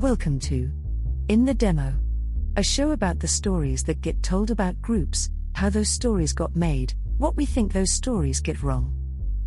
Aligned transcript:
Welcome 0.00 0.38
to 0.40 0.72
In 1.28 1.44
the 1.44 1.52
Demo, 1.52 1.92
a 2.56 2.62
show 2.62 2.92
about 2.92 3.20
the 3.20 3.28
stories 3.28 3.84
that 3.84 4.00
get 4.00 4.22
told 4.22 4.50
about 4.50 4.80
groups, 4.80 5.28
how 5.52 5.68
those 5.68 5.90
stories 5.90 6.32
got 6.32 6.56
made, 6.56 6.94
what 7.18 7.36
we 7.36 7.44
think 7.44 7.70
those 7.70 7.92
stories 7.92 8.40
get 8.40 8.62
wrong, 8.62 8.94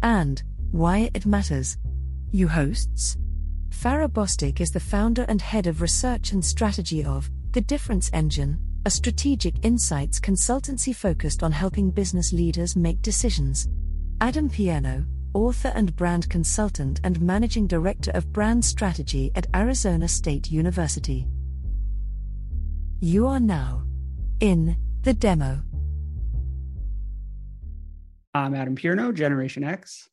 and 0.03 0.43
why 0.69 1.09
it 1.15 1.25
matters. 1.25 1.79
You 2.29 2.47
hosts? 2.47 3.17
Farrah 3.69 4.07
Bostic 4.07 4.61
is 4.61 4.69
the 4.69 4.79
founder 4.79 5.25
and 5.27 5.41
head 5.41 5.65
of 5.65 5.81
research 5.81 6.33
and 6.33 6.45
strategy 6.45 7.03
of 7.03 7.31
The 7.53 7.61
Difference 7.61 8.11
Engine, 8.13 8.59
a 8.85 8.91
strategic 8.91 9.65
insights 9.65 10.19
consultancy 10.19 10.95
focused 10.95 11.41
on 11.41 11.51
helping 11.51 11.89
business 11.89 12.31
leaders 12.31 12.75
make 12.75 13.01
decisions. 13.01 13.69
Adam 14.21 14.51
Pierno, 14.51 15.03
author 15.33 15.71
and 15.75 15.95
brand 15.95 16.29
consultant 16.29 16.99
and 17.03 17.21
managing 17.21 17.67
director 17.67 18.11
of 18.11 18.31
brand 18.33 18.65
strategy 18.65 19.31
at 19.35 19.47
Arizona 19.55 20.07
State 20.07 20.51
University. 20.51 21.27
You 22.99 23.27
are 23.27 23.39
now 23.39 23.83
in 24.39 24.77
the 25.01 25.13
demo. 25.13 25.61
I'm 28.33 28.55
Adam 28.55 28.75
Pierno, 28.75 29.13
Generation 29.13 29.63
X. 29.63 30.09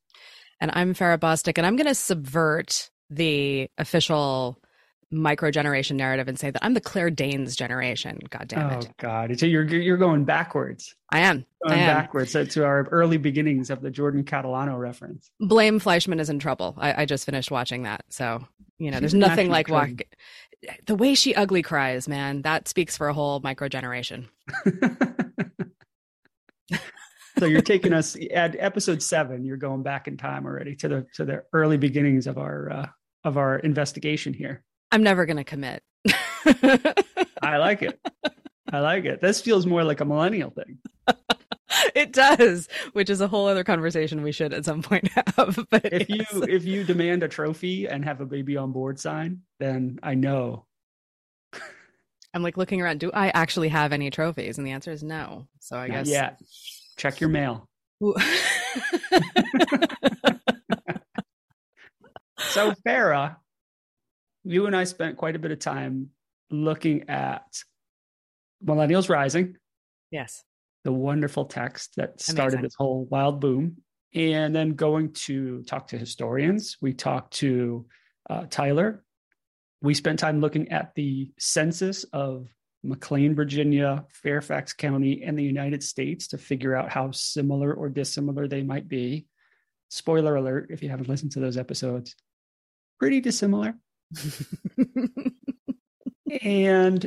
And 0.61 0.71
I'm 0.75 0.95
Farrah 0.95 1.19
Bostic, 1.19 1.57
and 1.57 1.67
I'm 1.67 1.77
going 1.77 1.87
to 1.87 1.95
subvert 1.95 2.91
the 3.09 3.69
official 3.79 4.60
micro 5.13 5.51
generation 5.51 5.97
narrative 5.97 6.29
and 6.29 6.39
say 6.39 6.51
that 6.51 6.65
I'm 6.65 6.75
the 6.75 6.81
Claire 6.81 7.11
Danes 7.11 7.57
generation. 7.57 8.19
God 8.31 8.49
damn 8.49 8.71
it. 8.71 8.87
Oh 8.89 8.93
God. 8.99 9.39
So 9.39 9.47
you're 9.47 9.65
you're 9.65 9.97
going 9.97 10.25
backwards. 10.25 10.95
I 11.11 11.21
am. 11.21 11.45
Going 11.67 11.81
I 11.81 11.83
am. 11.83 11.97
backwards 11.97 12.33
to 12.33 12.65
our 12.65 12.85
early 12.91 13.17
beginnings 13.17 13.71
of 13.71 13.81
the 13.83 13.91
Jordan 13.91 14.25
Catalano 14.25 14.79
reference. 14.79 15.31
Blame 15.41 15.79
Fleishman 15.79 16.21
is 16.21 16.31
in 16.31 16.39
trouble. 16.39 16.75
I, 16.79 17.03
I 17.03 17.05
just 17.05 17.27
finished 17.27 17.51
watching 17.51 17.83
that. 17.83 18.05
So, 18.09 18.45
you 18.79 18.91
know, 18.91 18.97
She's 18.99 19.13
there's 19.13 19.15
nothing 19.15 19.51
like 19.51 19.69
walk 19.69 19.91
the 20.87 20.95
way 20.95 21.15
she 21.15 21.35
ugly 21.35 21.63
cries, 21.63 22.07
man, 22.09 22.43
that 22.43 22.69
speaks 22.69 22.97
for 22.97 23.09
a 23.09 23.15
whole 23.15 23.41
micro 23.41 23.69
generation. 23.69 24.29
so 27.39 27.47
you're 27.47 27.63
taking 27.63 27.93
us 27.93 28.17
at 28.33 28.57
episode 28.59 29.03
seven. 29.03 29.45
You're 29.45 29.57
going 29.57 29.83
back 29.83 30.09
in 30.09 30.17
time 30.17 30.47
already 30.47 30.77
to 30.77 30.89
the 30.89 31.07
to 31.15 31.25
the 31.25 31.45
early 31.53 31.77
beginnings 31.77 32.27
of 32.27 32.39
our 32.39 32.71
uh, 32.71 32.87
of 33.25 33.37
our 33.37 33.59
investigation 33.59 34.35
here. 34.35 34.63
I'm 34.93 35.03
never 35.03 35.27
gonna 35.27 35.45
commit. 35.45 35.83
I 37.43 37.57
like 37.59 37.83
it. 37.83 37.99
I 38.73 38.81
like 38.81 39.05
it. 39.05 39.21
This 39.21 39.41
feels 39.41 39.67
more 39.67 39.85
like 39.85 40.01
a 40.01 40.05
millennial 40.05 40.51
thing. 40.51 40.79
it 41.95 42.13
does, 42.13 42.69
which 42.93 43.11
is 43.11 43.21
a 43.21 43.29
whole 43.29 43.47
other 43.47 43.65
conversation 43.65 44.23
we 44.23 44.33
should 44.33 44.53
at 44.53 44.65
some 44.65 44.83
point 44.83 45.09
have. 45.37 45.59
But 45.71 45.93
If 45.93 46.09
you 46.09 46.25
if 46.43 46.65
you 46.65 46.85
demand 46.85 47.23
a 47.23 47.29
trophy 47.29 47.87
and 47.87 48.05
have 48.05 48.21
a 48.21 48.27
baby 48.27 48.57
on 48.57 48.73
board 48.73 48.99
sign, 48.99 49.43
then 49.59 49.99
I 50.03 50.15
know. 50.15 50.67
I'm 52.33 52.45
like 52.45 52.57
looking 52.57 52.81
around, 52.81 53.01
do 53.01 53.11
I 53.13 53.31
actually 53.31 53.69
have 53.71 53.93
any 53.93 54.09
trophies? 54.11 54.57
And 54.57 54.65
the 54.67 54.71
answer 54.71 54.93
is 54.93 55.03
no. 55.03 55.49
So 55.59 55.77
I 55.77 55.89
Not 55.89 55.95
guess 55.95 56.09
yeah. 56.09 56.37
Check 56.97 57.21
your 57.21 57.31
mail. 57.31 57.69
So 62.39 62.73
Farrah, 62.87 63.37
you 64.51 64.67
and 64.67 64.75
I 64.75 64.85
spent 64.85 65.17
quite 65.17 65.37
a 65.37 65.39
bit 65.39 65.53
of 65.53 65.61
time 65.61 66.11
looking 66.51 67.09
at 67.09 67.63
Millennials 68.65 69.09
Rising, 69.09 69.57
yes. 70.11 70.43
the 70.85 70.93
wonderful 70.93 71.45
text 71.45 71.95
that 71.97 72.21
started 72.21 72.55
Amazing. 72.55 72.63
this 72.63 72.75
whole 72.77 73.07
wild 73.11 73.41
boom, 73.41 73.77
and 74.13 74.55
then 74.55 74.75
going 74.75 75.13
to 75.13 75.63
talk 75.63 75.87
to 75.89 75.99
historians. 75.99 76.77
We 76.81 76.95
talked 76.95 77.35
to 77.35 77.87
uh, 78.29 78.47
Tyler. 78.51 79.05
We 79.83 79.95
spent 79.95 80.19
time 80.19 80.41
looking 80.41 80.73
at 80.73 80.95
the 80.97 81.31
census 81.39 82.05
of 82.13 82.49
McLean, 82.83 83.37
Virginia, 83.37 84.05
Fairfax 84.11 84.73
County, 84.73 85.23
and 85.23 85.39
the 85.39 85.45
United 85.45 85.83
States 85.83 86.27
to 86.29 86.39
figure 86.39 86.75
out 86.75 86.91
how 86.91 87.13
similar 87.13 87.73
or 87.73 87.89
dissimilar 87.89 88.49
they 88.49 88.63
might 88.63 88.89
be. 88.89 89.27
Spoiler 89.91 90.35
alert 90.35 90.71
if 90.71 90.83
you 90.83 90.89
haven't 90.89 91.09
listened 91.09 91.33
to 91.33 91.41
those 91.41 91.57
episodes, 91.57 92.17
pretty 92.99 93.21
dissimilar. 93.21 93.77
And 96.43 97.07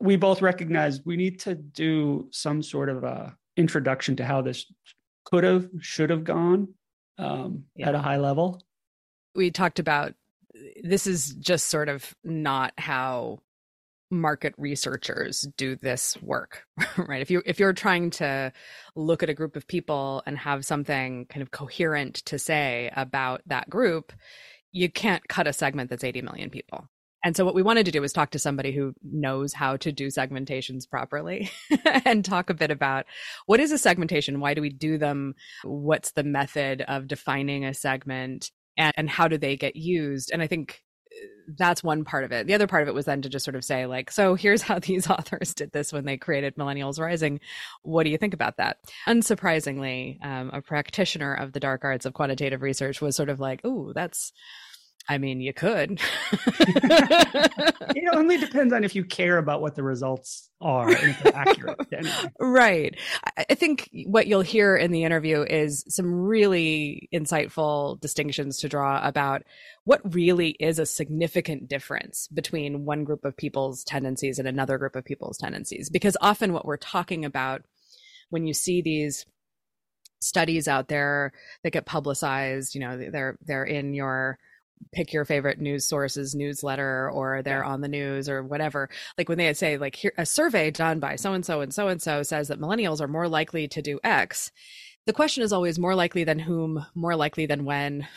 we 0.00 0.16
both 0.16 0.42
recognize 0.42 1.04
we 1.04 1.16
need 1.16 1.40
to 1.40 1.54
do 1.54 2.28
some 2.30 2.62
sort 2.62 2.88
of 2.88 3.04
a 3.04 3.36
introduction 3.56 4.16
to 4.16 4.24
how 4.24 4.40
this 4.42 4.66
could 5.24 5.44
have 5.44 5.68
should 5.80 6.10
have 6.10 6.24
gone 6.24 6.68
um, 7.18 7.64
Yeah. 7.74 7.88
at 7.88 7.94
a 7.94 7.98
high 7.98 8.18
level 8.18 8.62
we 9.34 9.50
talked 9.50 9.78
about 9.78 10.14
this 10.82 11.06
is 11.06 11.34
just 11.34 11.66
sort 11.66 11.88
of 11.88 12.14
not 12.24 12.72
how 12.78 13.38
market 14.10 14.54
researchers 14.56 15.46
do 15.56 15.76
this 15.76 16.16
work 16.22 16.64
right 16.96 17.20
if 17.20 17.30
you 17.30 17.42
if 17.44 17.58
you're 17.60 17.74
trying 17.74 18.08
to 18.10 18.50
look 18.96 19.22
at 19.22 19.28
a 19.28 19.34
group 19.34 19.54
of 19.54 19.66
people 19.68 20.22
and 20.24 20.38
have 20.38 20.64
something 20.64 21.26
kind 21.26 21.42
of 21.42 21.50
coherent 21.50 22.14
to 22.24 22.38
say 22.38 22.90
about 22.96 23.42
that 23.46 23.68
group 23.68 24.12
you 24.72 24.90
can't 24.90 25.26
cut 25.28 25.46
a 25.46 25.52
segment 25.52 25.90
that's 25.90 26.04
80 26.04 26.22
million 26.22 26.50
people. 26.50 26.88
And 27.24 27.36
so 27.36 27.44
what 27.44 27.54
we 27.54 27.62
wanted 27.62 27.84
to 27.86 27.92
do 27.92 28.00
was 28.00 28.12
talk 28.12 28.30
to 28.30 28.38
somebody 28.38 28.72
who 28.72 28.94
knows 29.02 29.52
how 29.52 29.76
to 29.78 29.90
do 29.90 30.06
segmentations 30.06 30.88
properly 30.88 31.50
and 32.04 32.24
talk 32.24 32.48
a 32.48 32.54
bit 32.54 32.70
about 32.70 33.06
what 33.46 33.60
is 33.60 33.72
a 33.72 33.78
segmentation? 33.78 34.40
Why 34.40 34.54
do 34.54 34.62
we 34.62 34.70
do 34.70 34.98
them? 34.98 35.34
What's 35.64 36.12
the 36.12 36.22
method 36.22 36.82
of 36.82 37.08
defining 37.08 37.64
a 37.64 37.74
segment? 37.74 38.50
And, 38.76 38.94
and 38.96 39.10
how 39.10 39.26
do 39.26 39.36
they 39.36 39.56
get 39.56 39.74
used? 39.74 40.30
And 40.32 40.42
i 40.42 40.46
think 40.46 40.80
that's 41.56 41.82
one 41.82 42.04
part 42.04 42.24
of 42.24 42.32
it. 42.32 42.46
The 42.46 42.54
other 42.54 42.66
part 42.66 42.82
of 42.82 42.88
it 42.88 42.94
was 42.94 43.06
then 43.06 43.22
to 43.22 43.28
just 43.28 43.44
sort 43.44 43.54
of 43.54 43.64
say 43.64 43.86
like 43.86 44.10
so 44.10 44.34
here's 44.34 44.62
how 44.68 44.78
these 44.78 45.08
authors 45.08 45.54
did 45.54 45.72
this 45.72 45.92
when 45.92 46.04
they 46.04 46.16
created 46.16 46.56
millennials 46.56 47.00
rising. 47.00 47.40
What 47.82 48.04
do 48.04 48.10
you 48.10 48.18
think 48.18 48.34
about 48.34 48.56
that? 48.58 48.78
Unsurprisingly 49.06 50.24
um, 50.24 50.50
a 50.52 50.60
practitioner 50.60 51.34
of 51.34 51.52
the 51.52 51.60
dark 51.60 51.84
arts 51.84 52.06
of 52.06 52.14
quantitative 52.14 52.62
research 52.62 53.00
was 53.00 53.16
sort 53.16 53.28
of 53.28 53.40
like 53.40 53.60
oh 53.64 53.92
that's 53.92 54.32
i 55.08 55.18
mean 55.18 55.40
you 55.40 55.52
could 55.52 56.00
it 56.32 58.14
only 58.14 58.38
depends 58.38 58.72
on 58.72 58.84
if 58.84 58.94
you 58.94 59.04
care 59.04 59.38
about 59.38 59.60
what 59.60 59.74
the 59.74 59.82
results 59.82 60.50
are 60.60 60.88
and 60.88 61.10
if 61.10 61.22
they're 61.22 61.34
accurate. 61.36 61.78
Right. 62.40 62.96
I- 63.36 63.46
I 63.50 63.54
think 63.54 63.88
what 64.06 64.26
you'll 64.26 64.42
hear 64.42 64.76
in 64.76 64.90
the 64.92 65.04
interview 65.04 65.42
is 65.42 65.84
some 65.88 66.12
really 66.12 67.08
insightful 67.14 68.00
distinctions 68.00 68.58
to 68.58 68.68
draw 68.68 69.00
about 69.06 69.42
what 69.84 70.14
really 70.14 70.50
is 70.60 70.78
a 70.78 70.86
significant 70.86 71.68
difference 71.68 72.28
between 72.28 72.84
one 72.84 73.04
group 73.04 73.24
of 73.24 73.36
people's 73.36 73.84
tendencies 73.84 74.38
and 74.38 74.46
another 74.48 74.76
group 74.78 74.96
of 74.96 75.04
people's 75.04 75.38
tendencies. 75.38 75.88
Because 75.90 76.16
often 76.20 76.52
what 76.52 76.66
we're 76.66 76.76
talking 76.76 77.24
about 77.24 77.62
when 78.30 78.46
you 78.46 78.52
see 78.54 78.82
these 78.82 79.24
studies 80.20 80.68
out 80.68 80.88
there 80.88 81.32
that 81.62 81.72
get 81.72 81.86
publicized, 81.86 82.74
you 82.74 82.80
know, 82.80 82.98
they're 83.10 83.38
they're 83.46 83.64
in 83.64 83.94
your 83.94 84.38
pick 84.92 85.12
your 85.12 85.24
favorite 85.24 85.60
news 85.60 85.88
sources 85.88 86.34
newsletter 86.34 87.10
or 87.10 87.42
they're 87.42 87.64
on 87.64 87.80
the 87.80 87.88
news 87.88 88.28
or 88.28 88.42
whatever. 88.42 88.88
Like 89.16 89.28
when 89.28 89.38
they 89.38 89.52
say 89.54 89.76
like 89.76 89.96
here 89.96 90.12
a 90.18 90.26
survey 90.26 90.70
done 90.70 91.00
by 91.00 91.16
so 91.16 91.32
and 91.32 91.44
so 91.44 91.60
and 91.60 91.72
so 91.72 91.88
and 91.88 92.00
so 92.00 92.22
says 92.22 92.48
that 92.48 92.60
millennials 92.60 93.00
are 93.00 93.08
more 93.08 93.28
likely 93.28 93.68
to 93.68 93.82
do 93.82 93.98
x 94.04 94.50
the 95.06 95.12
question 95.14 95.42
is 95.42 95.54
always 95.54 95.78
more 95.78 95.94
likely 95.94 96.22
than 96.22 96.38
whom 96.38 96.84
more 96.94 97.16
likely 97.16 97.46
than 97.46 97.64
when. 97.64 98.06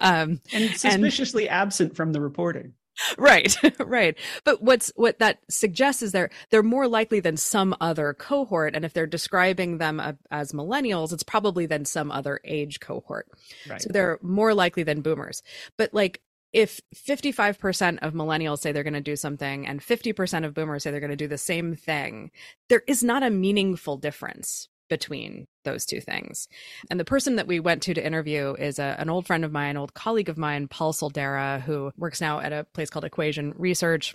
Um 0.00 0.40
and 0.52 0.76
suspiciously 0.76 1.48
absent 1.48 1.96
from 1.96 2.12
the 2.12 2.20
reporting 2.20 2.74
right 3.18 3.56
right. 3.80 4.16
But 4.44 4.62
what's 4.62 4.92
what 4.96 5.18
that 5.18 5.38
suggests 5.48 6.02
is 6.02 6.12
they're 6.12 6.30
they're 6.50 6.62
more 6.62 6.88
likely 6.88 7.20
than 7.20 7.36
some 7.36 7.74
other 7.80 8.14
cohort 8.14 8.74
and 8.74 8.84
if 8.84 8.92
they're 8.92 9.06
describing 9.06 9.78
them 9.78 10.00
as 10.30 10.52
millennials 10.52 11.12
it's 11.12 11.22
probably 11.22 11.66
than 11.66 11.84
some 11.84 12.10
other 12.10 12.40
age 12.44 12.80
cohort. 12.80 13.28
Right. 13.68 13.82
So 13.82 13.88
they're 13.92 14.18
more 14.22 14.54
likely 14.54 14.82
than 14.82 15.00
boomers. 15.00 15.42
But 15.76 15.92
like 15.94 16.20
if 16.52 16.80
55% 16.94 17.98
of 18.00 18.14
millennials 18.14 18.60
say 18.60 18.70
they're 18.70 18.84
going 18.84 18.94
to 18.94 19.00
do 19.00 19.16
something 19.16 19.66
and 19.66 19.80
50% 19.80 20.44
of 20.44 20.54
boomers 20.54 20.84
say 20.84 20.92
they're 20.92 21.00
going 21.00 21.10
to 21.10 21.16
do 21.16 21.26
the 21.26 21.36
same 21.36 21.74
thing, 21.74 22.30
there 22.68 22.84
is 22.86 23.02
not 23.02 23.24
a 23.24 23.30
meaningful 23.30 23.96
difference 23.96 24.68
between 24.94 25.48
those 25.64 25.84
two 25.84 26.00
things. 26.00 26.46
And 26.88 27.00
the 27.00 27.04
person 27.04 27.34
that 27.34 27.48
we 27.48 27.58
went 27.58 27.82
to 27.82 27.94
to 27.94 28.06
interview 28.06 28.54
is 28.54 28.78
a, 28.78 28.94
an 28.96 29.10
old 29.10 29.26
friend 29.26 29.44
of 29.44 29.50
mine, 29.50 29.76
old 29.76 29.92
colleague 29.92 30.28
of 30.28 30.38
mine, 30.38 30.68
Paul 30.68 30.92
Soldera, 30.92 31.60
who 31.60 31.90
works 31.96 32.20
now 32.20 32.38
at 32.38 32.52
a 32.52 32.62
place 32.74 32.90
called 32.90 33.04
Equation 33.04 33.54
Research. 33.56 34.14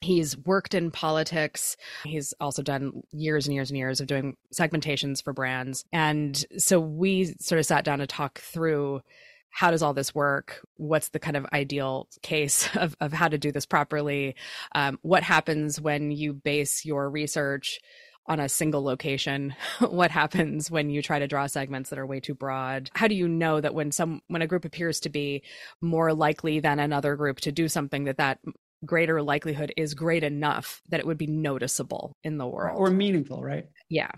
He's 0.00 0.38
worked 0.38 0.72
in 0.72 0.90
politics. 0.90 1.76
He's 2.04 2.32
also 2.40 2.62
done 2.62 3.02
years 3.10 3.46
and 3.46 3.54
years 3.54 3.68
and 3.68 3.76
years 3.76 4.00
of 4.00 4.06
doing 4.06 4.38
segmentations 4.58 5.22
for 5.22 5.34
brands. 5.34 5.84
And 5.92 6.42
so 6.56 6.80
we 6.80 7.34
sort 7.40 7.58
of 7.58 7.66
sat 7.66 7.84
down 7.84 7.98
to 7.98 8.06
talk 8.06 8.38
through 8.38 9.02
how 9.50 9.70
does 9.70 9.82
all 9.82 9.92
this 9.92 10.14
work? 10.14 10.64
What's 10.76 11.10
the 11.10 11.18
kind 11.18 11.36
of 11.36 11.44
ideal 11.52 12.08
case 12.22 12.74
of, 12.76 12.96
of 13.02 13.12
how 13.12 13.28
to 13.28 13.36
do 13.36 13.52
this 13.52 13.66
properly? 13.66 14.34
Um, 14.74 14.98
what 15.02 15.22
happens 15.22 15.78
when 15.78 16.10
you 16.10 16.32
base 16.32 16.86
your 16.86 17.10
research 17.10 17.80
on 18.26 18.40
a 18.40 18.48
single 18.48 18.82
location? 18.82 19.54
what 19.80 20.10
happens 20.10 20.70
when 20.70 20.90
you 20.90 21.02
try 21.02 21.18
to 21.18 21.28
draw 21.28 21.46
segments 21.46 21.90
that 21.90 21.98
are 21.98 22.06
way 22.06 22.20
too 22.20 22.34
broad? 22.34 22.90
How 22.94 23.08
do 23.08 23.14
you 23.14 23.28
know 23.28 23.60
that 23.60 23.74
when 23.74 23.92
some 23.92 24.22
when 24.28 24.42
a 24.42 24.46
group 24.46 24.64
appears 24.64 25.00
to 25.00 25.08
be 25.08 25.42
more 25.80 26.12
likely 26.12 26.60
than 26.60 26.78
another 26.78 27.16
group 27.16 27.40
to 27.40 27.52
do 27.52 27.68
something 27.68 28.04
that 28.04 28.18
that 28.18 28.38
greater 28.84 29.22
likelihood 29.22 29.72
is 29.76 29.94
great 29.94 30.24
enough 30.24 30.80
that 30.88 31.00
it 31.00 31.06
would 31.06 31.18
be 31.18 31.26
noticeable 31.26 32.16
in 32.24 32.38
the 32.38 32.46
world 32.46 32.78
or 32.78 32.90
meaningful, 32.90 33.42
right? 33.42 33.66
Yeah. 33.88 34.10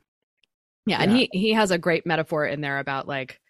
Yeah, 0.86 0.98
yeah. 0.98 1.02
and 1.02 1.12
he 1.12 1.28
he 1.32 1.52
has 1.52 1.70
a 1.70 1.78
great 1.78 2.06
metaphor 2.06 2.44
in 2.44 2.60
there 2.60 2.78
about 2.78 3.06
like 3.06 3.40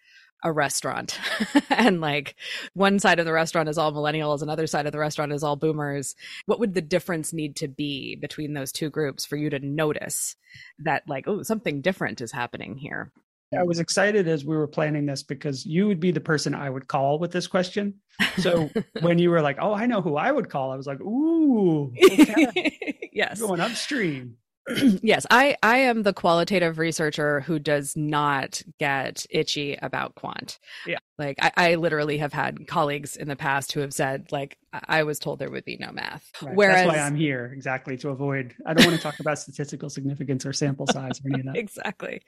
a 0.43 0.51
restaurant 0.51 1.19
and 1.69 2.01
like 2.01 2.35
one 2.73 2.99
side 2.99 3.19
of 3.19 3.25
the 3.25 3.33
restaurant 3.33 3.69
is 3.69 3.77
all 3.77 3.91
millennials 3.91 4.41
another 4.41 4.67
side 4.67 4.85
of 4.85 4.91
the 4.91 4.99
restaurant 4.99 5.31
is 5.31 5.43
all 5.43 5.55
boomers 5.55 6.15
what 6.45 6.59
would 6.59 6.73
the 6.73 6.81
difference 6.81 7.33
need 7.33 7.55
to 7.55 7.67
be 7.67 8.15
between 8.15 8.53
those 8.53 8.71
two 8.71 8.89
groups 8.89 9.25
for 9.25 9.37
you 9.37 9.49
to 9.49 9.59
notice 9.59 10.35
that 10.79 11.03
like 11.07 11.27
oh 11.27 11.43
something 11.43 11.81
different 11.81 12.21
is 12.21 12.31
happening 12.31 12.77
here 12.77 13.11
I 13.57 13.63
was 13.63 13.79
excited 13.79 14.27
as 14.27 14.43
we 14.43 14.55
were 14.55 14.67
planning 14.67 15.05
this 15.05 15.23
because 15.23 15.65
you 15.65 15.87
would 15.87 15.99
be 15.99 16.11
the 16.11 16.19
person 16.19 16.55
I 16.55 16.69
would 16.69 16.87
call 16.87 17.19
with 17.19 17.31
this 17.31 17.47
question. 17.47 17.95
So 18.37 18.69
when 19.01 19.19
you 19.19 19.29
were 19.29 19.41
like, 19.41 19.57
"Oh, 19.61 19.73
I 19.73 19.85
know 19.85 20.01
who 20.01 20.15
I 20.15 20.31
would 20.31 20.49
call," 20.49 20.71
I 20.71 20.75
was 20.75 20.87
like, 20.87 20.99
"Ooh, 21.01 21.93
okay. 22.03 23.09
yes, 23.13 23.39
going 23.39 23.59
upstream." 23.59 24.37
yes, 25.01 25.25
I 25.29 25.57
I 25.61 25.79
am 25.79 26.03
the 26.03 26.13
qualitative 26.13 26.77
researcher 26.77 27.41
who 27.41 27.59
does 27.59 27.95
not 27.95 28.61
get 28.79 29.25
itchy 29.29 29.77
about 29.81 30.15
quant. 30.15 30.59
Yeah. 30.87 30.99
Like 31.17 31.37
I, 31.41 31.51
I 31.57 31.75
literally 31.75 32.17
have 32.19 32.33
had 32.33 32.67
colleagues 32.67 33.15
in 33.15 33.27
the 33.27 33.35
past 33.35 33.71
who 33.73 33.81
have 33.81 33.93
said, 33.93 34.31
like, 34.31 34.57
I 34.73 35.03
was 35.03 35.19
told 35.19 35.37
there 35.37 35.51
would 35.51 35.65
be 35.65 35.77
no 35.77 35.91
math. 35.91 36.31
Right. 36.41 36.55
Whereas 36.55 36.85
that's 36.85 36.97
why 36.97 37.03
I'm 37.03 37.15
here 37.15 37.51
exactly 37.53 37.97
to 37.97 38.09
avoid 38.09 38.55
I 38.65 38.73
don't 38.73 38.87
want 38.87 38.97
to 38.97 39.03
talk 39.03 39.19
about 39.19 39.37
statistical 39.37 39.89
significance 39.89 40.45
or 40.45 40.53
sample 40.53 40.87
size 40.87 41.19
or 41.23 41.29
any 41.31 41.41
of 41.41 41.45
that. 41.47 41.55
exactly. 41.57 42.21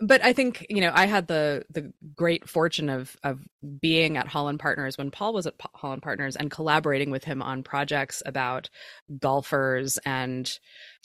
But 0.00 0.24
I 0.24 0.32
think, 0.32 0.66
you 0.70 0.80
know, 0.80 0.92
I 0.94 1.06
had 1.06 1.26
the 1.26 1.64
the 1.70 1.92
great 2.14 2.48
fortune 2.48 2.88
of 2.88 3.16
of 3.24 3.40
being 3.80 4.16
at 4.16 4.28
Holland 4.28 4.60
Partners 4.60 4.96
when 4.96 5.10
Paul 5.10 5.34
was 5.34 5.46
at 5.46 5.54
Holland 5.74 6.02
Partners 6.02 6.36
and 6.36 6.50
collaborating 6.50 7.10
with 7.10 7.24
him 7.24 7.42
on 7.42 7.62
projects 7.62 8.22
about 8.24 8.70
golfers 9.18 9.98
and 10.06 10.50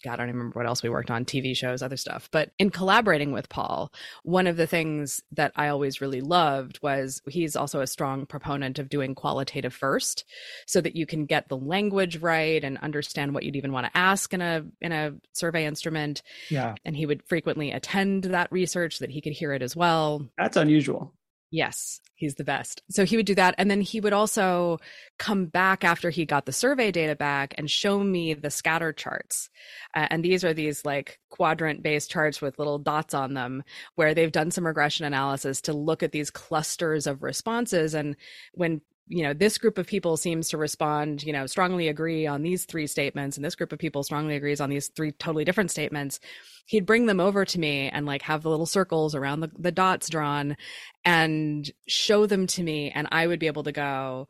God, 0.03 0.13
I 0.13 0.17
don't 0.17 0.27
remember 0.27 0.57
what 0.57 0.65
else 0.65 0.83
we 0.83 0.89
worked 0.89 1.11
on, 1.11 1.25
TV 1.25 1.55
shows, 1.55 1.81
other 1.81 1.97
stuff. 1.97 2.29
But 2.31 2.51
in 2.57 2.69
collaborating 2.69 3.31
with 3.31 3.49
Paul, 3.49 3.91
one 4.23 4.47
of 4.47 4.57
the 4.57 4.67
things 4.67 5.21
that 5.31 5.51
I 5.55 5.67
always 5.67 6.01
really 6.01 6.21
loved 6.21 6.79
was 6.81 7.21
he's 7.27 7.55
also 7.55 7.81
a 7.81 7.87
strong 7.87 8.25
proponent 8.25 8.79
of 8.79 8.89
doing 8.89 9.15
qualitative 9.15 9.73
first 9.73 10.25
so 10.65 10.81
that 10.81 10.95
you 10.95 11.05
can 11.05 11.25
get 11.25 11.49
the 11.49 11.57
language 11.57 12.17
right 12.17 12.63
and 12.63 12.77
understand 12.79 13.33
what 13.33 13.43
you'd 13.43 13.55
even 13.55 13.71
want 13.71 13.87
to 13.87 13.97
ask 13.97 14.33
in 14.33 14.41
a 14.41 14.65
in 14.81 14.91
a 14.91 15.13
survey 15.33 15.65
instrument. 15.65 16.21
Yeah. 16.49 16.75
And 16.85 16.95
he 16.95 17.05
would 17.05 17.23
frequently 17.23 17.71
attend 17.71 18.25
that 18.25 18.51
research 18.51 18.97
so 18.97 19.05
that 19.05 19.11
he 19.11 19.21
could 19.21 19.33
hear 19.33 19.53
it 19.53 19.61
as 19.61 19.75
well. 19.75 20.27
That's 20.37 20.57
unusual. 20.57 21.13
Yes, 21.51 21.99
he's 22.13 22.35
the 22.35 22.43
best. 22.43 22.83
So 22.91 23.05
he 23.05 23.17
would 23.17 23.25
do 23.25 23.33
that. 23.35 23.55
And 23.57 23.71
then 23.71 23.81
he 23.81 23.99
would 23.99 24.13
also 24.13 24.77
come 25.17 25.45
back 25.45 25.83
after 25.83 26.11
he 26.11 26.25
got 26.25 26.45
the 26.45 26.51
survey 26.51 26.91
data 26.91 27.15
back 27.15 27.55
and 27.57 27.69
show 27.69 27.99
me 28.03 28.35
the 28.35 28.51
scatter 28.51 28.93
charts. 28.93 29.49
Uh, 29.95 30.07
and 30.11 30.23
these 30.23 30.43
are 30.43 30.53
these 30.53 30.85
like 30.85 31.19
quadrant 31.29 31.81
based 31.81 32.11
charts 32.11 32.39
with 32.39 32.59
little 32.59 32.77
dots 32.77 33.15
on 33.15 33.33
them 33.33 33.63
where 33.95 34.13
they've 34.13 34.31
done 34.31 34.51
some 34.51 34.67
regression 34.67 35.05
analysis 35.05 35.61
to 35.61 35.73
look 35.73 36.03
at 36.03 36.11
these 36.11 36.29
clusters 36.29 37.07
of 37.07 37.23
responses. 37.23 37.95
And 37.95 38.15
when 38.53 38.81
you 39.09 39.23
know 39.23 39.33
this 39.33 39.57
group 39.57 39.77
of 39.79 39.88
people 39.88 40.15
seems 40.15 40.50
to 40.50 40.57
respond 40.57 41.23
you 41.23 41.33
know 41.33 41.47
strongly 41.47 41.88
agree 41.88 42.27
on 42.27 42.44
these 42.44 42.65
three 42.65 42.85
statements 42.88 43.35
and 43.35 43.44
this 43.44 43.56
group 43.56 43.73
of 43.73 43.79
people 43.79 44.03
strongly 44.03 44.35
agrees 44.35 44.61
on 44.61 44.69
these 44.69 44.88
three 44.89 45.11
totally 45.11 45.44
different 45.44 45.71
statements. 45.71 46.19
He'd 46.67 46.85
bring 46.85 47.07
them 47.07 47.19
over 47.19 47.44
to 47.44 47.59
me 47.59 47.89
and 47.89 48.06
like 48.06 48.21
have 48.21 48.44
the 48.44 48.50
little 48.51 48.67
circles 48.67 49.15
around 49.15 49.39
the, 49.39 49.51
the 49.57 49.71
dots 49.71 50.09
drawn 50.09 50.56
and 51.03 51.69
show 51.88 52.27
them 52.27 52.45
to 52.47 52.63
me 52.63 52.91
and 52.91 53.07
i 53.11 53.25
would 53.25 53.39
be 53.39 53.47
able 53.47 53.63
to 53.63 53.71
go 53.71 54.27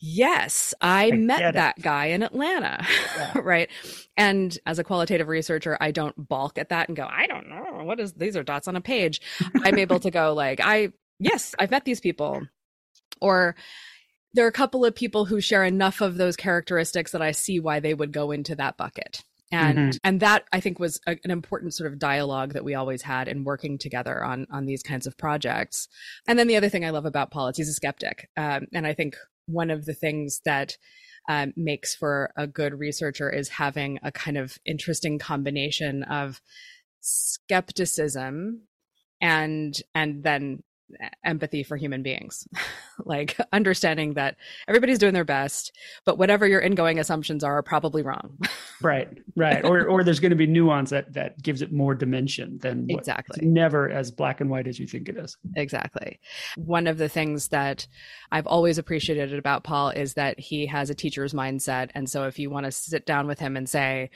yes 0.00 0.72
i, 0.80 1.08
I 1.08 1.10
met 1.12 1.54
that 1.54 1.80
guy 1.80 2.06
in 2.06 2.22
atlanta 2.22 2.86
yeah. 3.16 3.32
right? 3.42 3.68
And 4.16 4.56
as 4.64 4.78
a 4.78 4.84
qualitative 4.84 5.28
researcher 5.28 5.76
i 5.80 5.90
don't 5.90 6.14
balk 6.16 6.56
at 6.56 6.70
that 6.70 6.88
and 6.88 6.96
go 6.96 7.06
i 7.10 7.26
don't 7.26 7.48
know. 7.48 7.84
What 7.84 8.00
is 8.00 8.14
these 8.14 8.36
are 8.36 8.42
dots 8.42 8.68
on 8.68 8.76
a 8.76 8.80
page. 8.80 9.20
I'm 9.62 9.78
able 9.78 10.00
to 10.00 10.10
go 10.10 10.32
like 10.32 10.60
i 10.62 10.92
yes 11.18 11.54
i've 11.58 11.70
met 11.70 11.84
these 11.84 12.00
people. 12.00 12.40
Or 13.20 13.54
there 14.32 14.44
are 14.44 14.48
a 14.48 14.52
couple 14.52 14.84
of 14.84 14.94
people 14.94 15.24
who 15.24 15.40
share 15.40 15.64
enough 15.64 16.00
of 16.00 16.16
those 16.16 16.36
characteristics 16.36 17.12
that 17.12 17.22
I 17.22 17.32
see 17.32 17.58
why 17.60 17.80
they 17.80 17.94
would 17.94 18.12
go 18.12 18.30
into 18.30 18.54
that 18.56 18.76
bucket. 18.76 19.22
And 19.52 19.78
mm-hmm. 19.78 19.98
and 20.04 20.20
that 20.20 20.44
I 20.52 20.60
think 20.60 20.78
was 20.78 21.00
a, 21.08 21.16
an 21.24 21.32
important 21.32 21.74
sort 21.74 21.92
of 21.92 21.98
dialogue 21.98 22.52
that 22.52 22.64
we 22.64 22.74
always 22.74 23.02
had 23.02 23.26
in 23.26 23.42
working 23.42 23.78
together 23.78 24.22
on 24.24 24.46
on 24.50 24.66
these 24.66 24.82
kinds 24.82 25.08
of 25.08 25.18
projects. 25.18 25.88
And 26.28 26.38
then 26.38 26.46
the 26.46 26.56
other 26.56 26.68
thing 26.68 26.84
I 26.84 26.90
love 26.90 27.04
about 27.04 27.32
Paul 27.32 27.48
is 27.48 27.56
he's 27.56 27.68
a 27.68 27.72
skeptic, 27.72 28.30
um, 28.36 28.66
and 28.72 28.86
I 28.86 28.94
think 28.94 29.16
one 29.46 29.70
of 29.70 29.86
the 29.86 29.94
things 29.94 30.40
that 30.44 30.76
um, 31.28 31.52
makes 31.56 31.96
for 31.96 32.32
a 32.36 32.46
good 32.46 32.78
researcher 32.78 33.28
is 33.28 33.48
having 33.48 33.98
a 34.04 34.12
kind 34.12 34.38
of 34.38 34.56
interesting 34.64 35.18
combination 35.18 36.04
of 36.04 36.40
skepticism 37.00 38.62
and 39.20 39.82
and 39.94 40.22
then 40.22 40.62
empathy 41.24 41.62
for 41.62 41.76
human 41.76 42.02
beings. 42.02 42.46
Like 43.06 43.38
understanding 43.50 44.12
that 44.14 44.36
everybody's 44.68 44.98
doing 44.98 45.14
their 45.14 45.24
best 45.24 45.72
but 46.04 46.18
whatever 46.18 46.46
your 46.46 46.60
ingoing 46.60 46.98
assumptions 46.98 47.42
are, 47.42 47.56
are 47.56 47.62
probably 47.62 48.02
wrong. 48.02 48.36
Right 48.82 49.08
right. 49.36 49.62
Or 49.62 49.86
or 49.86 50.04
there's 50.04 50.20
going 50.20 50.30
to 50.30 50.36
be 50.36 50.46
nuance 50.46 50.88
that 50.88 51.12
that 51.12 51.42
gives 51.42 51.60
it 51.60 51.70
more 51.70 51.94
dimension 51.94 52.58
than 52.62 52.86
exactly. 52.88 53.46
never 53.46 53.90
as 53.90 54.10
black 54.10 54.40
and 54.40 54.48
white 54.48 54.66
as 54.66 54.78
you 54.78 54.86
think 54.86 55.10
it 55.10 55.18
is. 55.18 55.36
Exactly. 55.56 56.18
One 56.56 56.86
of 56.86 56.96
the 56.96 57.08
things 57.08 57.48
that 57.48 57.86
i've 58.32 58.46
always 58.46 58.78
appreciated 58.78 59.34
about 59.34 59.64
paul 59.64 59.90
is 59.90 60.14
that 60.14 60.40
he 60.40 60.64
has 60.66 60.88
a 60.88 60.94
teacher's 60.94 61.34
mindset. 61.34 61.90
And 61.94 62.08
so 62.08 62.24
if 62.24 62.38
you 62.38 62.48
want 62.48 62.64
to 62.64 62.72
sit 62.72 63.04
down 63.04 63.26
with 63.26 63.38
him 63.38 63.56
and 63.56 63.68
say 63.68 64.10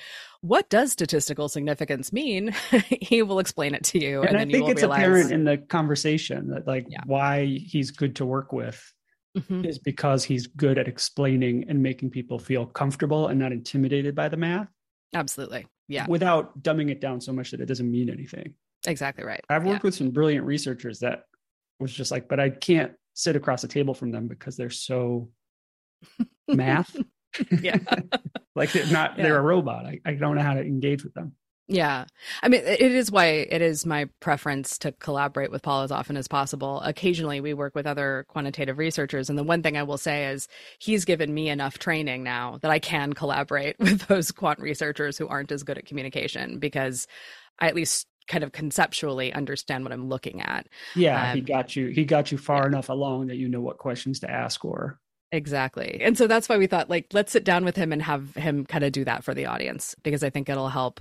what 0.44 0.68
does 0.68 0.92
statistical 0.92 1.48
significance 1.48 2.12
mean? 2.12 2.54
he 3.00 3.22
will 3.22 3.38
explain 3.38 3.74
it 3.74 3.82
to 3.82 3.98
you. 3.98 4.20
And, 4.20 4.36
and 4.36 4.38
I 4.38 4.44
think 4.44 4.68
it's 4.68 4.82
realize... 4.82 4.98
apparent 4.98 5.32
in 5.32 5.44
the 5.44 5.56
conversation 5.56 6.48
that 6.50 6.66
like 6.66 6.84
yeah. 6.90 7.00
why 7.06 7.46
he's 7.46 7.90
good 7.90 8.16
to 8.16 8.26
work 8.26 8.52
with 8.52 8.92
mm-hmm. 9.34 9.64
is 9.64 9.78
because 9.78 10.22
he's 10.22 10.46
good 10.46 10.76
at 10.76 10.86
explaining 10.86 11.64
and 11.70 11.82
making 11.82 12.10
people 12.10 12.38
feel 12.38 12.66
comfortable 12.66 13.28
and 13.28 13.40
not 13.40 13.52
intimidated 13.52 14.14
by 14.14 14.28
the 14.28 14.36
math. 14.36 14.68
Absolutely. 15.14 15.66
Yeah. 15.88 16.04
Without 16.08 16.62
dumbing 16.62 16.90
it 16.90 17.00
down 17.00 17.22
so 17.22 17.32
much 17.32 17.50
that 17.52 17.62
it 17.62 17.66
doesn't 17.66 17.90
mean 17.90 18.10
anything. 18.10 18.52
Exactly 18.86 19.24
right. 19.24 19.40
I've 19.48 19.64
worked 19.64 19.82
yeah. 19.82 19.88
with 19.88 19.94
some 19.94 20.10
brilliant 20.10 20.44
researchers 20.44 20.98
that 20.98 21.22
was 21.80 21.90
just 21.90 22.10
like, 22.10 22.28
but 22.28 22.38
I 22.38 22.50
can't 22.50 22.92
sit 23.14 23.34
across 23.34 23.62
the 23.62 23.68
table 23.68 23.94
from 23.94 24.12
them 24.12 24.28
because 24.28 24.58
they're 24.58 24.68
so 24.68 25.30
math 26.48 26.94
yeah. 27.60 27.78
like 28.54 28.72
they're 28.72 28.86
not, 28.86 29.16
yeah. 29.16 29.24
they're 29.24 29.38
a 29.38 29.42
robot. 29.42 29.86
I, 29.86 30.00
I 30.04 30.14
don't 30.14 30.36
know 30.36 30.42
how 30.42 30.54
to 30.54 30.60
engage 30.60 31.04
with 31.04 31.14
them. 31.14 31.32
Yeah. 31.66 32.04
I 32.42 32.48
mean, 32.48 32.60
it 32.62 32.80
is 32.80 33.10
why 33.10 33.26
it 33.26 33.62
is 33.62 33.86
my 33.86 34.06
preference 34.20 34.76
to 34.78 34.92
collaborate 34.92 35.50
with 35.50 35.62
Paul 35.62 35.82
as 35.82 35.90
often 35.90 36.16
as 36.18 36.28
possible. 36.28 36.82
Occasionally, 36.82 37.40
we 37.40 37.54
work 37.54 37.74
with 37.74 37.86
other 37.86 38.26
quantitative 38.28 38.76
researchers. 38.76 39.30
And 39.30 39.38
the 39.38 39.44
one 39.44 39.62
thing 39.62 39.76
I 39.76 39.82
will 39.82 39.96
say 39.96 40.26
is 40.26 40.46
he's 40.78 41.06
given 41.06 41.32
me 41.32 41.48
enough 41.48 41.78
training 41.78 42.22
now 42.22 42.58
that 42.60 42.70
I 42.70 42.78
can 42.78 43.14
collaborate 43.14 43.76
with 43.80 44.06
those 44.08 44.30
quant 44.30 44.60
researchers 44.60 45.16
who 45.16 45.26
aren't 45.26 45.52
as 45.52 45.62
good 45.62 45.78
at 45.78 45.86
communication 45.86 46.58
because 46.58 47.06
I 47.58 47.68
at 47.68 47.74
least 47.74 48.06
kind 48.26 48.44
of 48.44 48.52
conceptually 48.52 49.32
understand 49.32 49.84
what 49.84 49.92
I'm 49.92 50.08
looking 50.08 50.42
at. 50.42 50.66
Yeah. 50.94 51.30
Um, 51.30 51.36
he 51.36 51.40
got 51.40 51.74
you, 51.76 51.88
he 51.88 52.04
got 52.04 52.30
you 52.30 52.36
far 52.36 52.62
yeah. 52.62 52.68
enough 52.68 52.90
along 52.90 53.28
that 53.28 53.36
you 53.36 53.48
know 53.48 53.60
what 53.62 53.78
questions 53.78 54.20
to 54.20 54.30
ask 54.30 54.64
or 54.66 54.98
Exactly. 55.32 56.00
And 56.00 56.16
so 56.16 56.26
that's 56.26 56.48
why 56.48 56.58
we 56.58 56.66
thought 56.66 56.88
like 56.88 57.06
let's 57.12 57.32
sit 57.32 57.44
down 57.44 57.64
with 57.64 57.76
him 57.76 57.92
and 57.92 58.00
have 58.02 58.34
him 58.34 58.64
kind 58.64 58.84
of 58.84 58.92
do 58.92 59.04
that 59.04 59.24
for 59.24 59.34
the 59.34 59.46
audience 59.46 59.96
because 60.02 60.22
I 60.22 60.30
think 60.30 60.48
it'll 60.48 60.68
help 60.68 61.00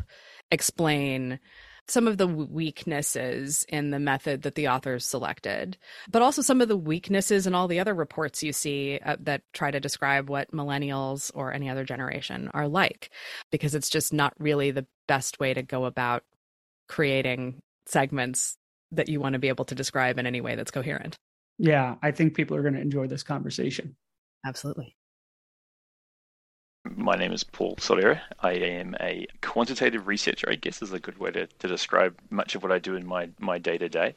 explain 0.49 1.39
some 1.87 2.07
of 2.07 2.17
the 2.17 2.27
weaknesses 2.27 3.65
in 3.67 3.91
the 3.91 3.99
method 3.99 4.43
that 4.43 4.55
the 4.55 4.69
authors 4.69 5.05
selected, 5.05 5.77
but 6.09 6.21
also 6.21 6.41
some 6.41 6.61
of 6.61 6.67
the 6.67 6.77
weaknesses 6.77 7.45
in 7.45 7.53
all 7.53 7.67
the 7.67 7.79
other 7.79 7.93
reports 7.93 8.41
you 8.41 8.53
see 8.53 8.99
uh, 9.05 9.17
that 9.19 9.41
try 9.53 9.69
to 9.69 9.79
describe 9.79 10.29
what 10.29 10.51
millennials 10.51 11.29
or 11.35 11.51
any 11.51 11.69
other 11.69 11.83
generation 11.83 12.49
are 12.53 12.67
like, 12.67 13.09
because 13.51 13.75
it's 13.75 13.89
just 13.89 14.13
not 14.13 14.33
really 14.39 14.71
the 14.71 14.87
best 15.07 15.39
way 15.39 15.53
to 15.53 15.61
go 15.61 15.85
about 15.85 16.23
creating 16.87 17.61
segments 17.85 18.57
that 18.91 19.09
you 19.09 19.19
want 19.19 19.33
to 19.33 19.39
be 19.39 19.49
able 19.49 19.65
to 19.65 19.75
describe 19.75 20.17
in 20.19 20.25
any 20.25 20.39
way 20.39 20.55
that's 20.55 20.71
coherent. 20.71 21.17
Yeah, 21.57 21.95
I 22.01 22.11
think 22.11 22.35
people 22.35 22.55
are 22.55 22.61
going 22.61 22.75
to 22.75 22.81
enjoy 22.81 23.07
this 23.07 23.23
conversation. 23.23 23.95
Absolutely. 24.45 24.95
My 26.95 27.15
name 27.17 27.31
is 27.33 27.43
Paul 27.43 27.75
Soldera. 27.77 28.21
I 28.39 28.53
am 28.53 28.95
a 29.01 29.27
quantitative 29.41 30.07
researcher, 30.07 30.49
I 30.49 30.55
guess 30.55 30.81
is 30.81 30.93
a 30.93 30.99
good 30.99 31.17
way 31.17 31.31
to, 31.31 31.47
to 31.47 31.67
describe 31.67 32.17
much 32.29 32.55
of 32.55 32.63
what 32.63 32.71
I 32.71 32.79
do 32.79 32.95
in 32.95 33.05
my, 33.05 33.29
my 33.39 33.57
day-to-day, 33.57 34.15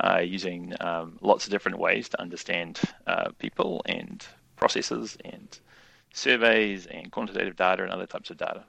uh, 0.00 0.18
using 0.18 0.74
um, 0.80 1.18
lots 1.22 1.44
of 1.46 1.50
different 1.52 1.78
ways 1.78 2.08
to 2.10 2.20
understand 2.20 2.80
uh, 3.06 3.30
people 3.38 3.82
and 3.86 4.26
processes 4.56 5.16
and 5.24 5.60
surveys 6.14 6.86
and 6.86 7.10
quantitative 7.12 7.56
data 7.56 7.82
and 7.84 7.92
other 7.92 8.06
types 8.06 8.30
of 8.30 8.38
data. 8.38 8.64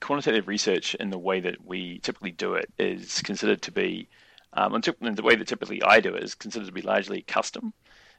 quantitative 0.00 0.48
research 0.48 0.94
in 0.96 1.10
the 1.10 1.18
way 1.18 1.40
that 1.40 1.64
we 1.66 1.98
typically 2.00 2.32
do 2.32 2.54
it 2.54 2.70
is 2.78 3.22
considered 3.22 3.62
to 3.62 3.72
be, 3.72 4.08
um, 4.54 4.74
and 4.74 4.84
the 5.16 5.22
way 5.22 5.36
that 5.36 5.48
typically 5.48 5.82
I 5.82 6.00
do 6.00 6.14
it 6.14 6.24
is 6.24 6.34
considered 6.34 6.66
to 6.66 6.72
be 6.72 6.82
largely 6.82 7.22
custom. 7.22 7.72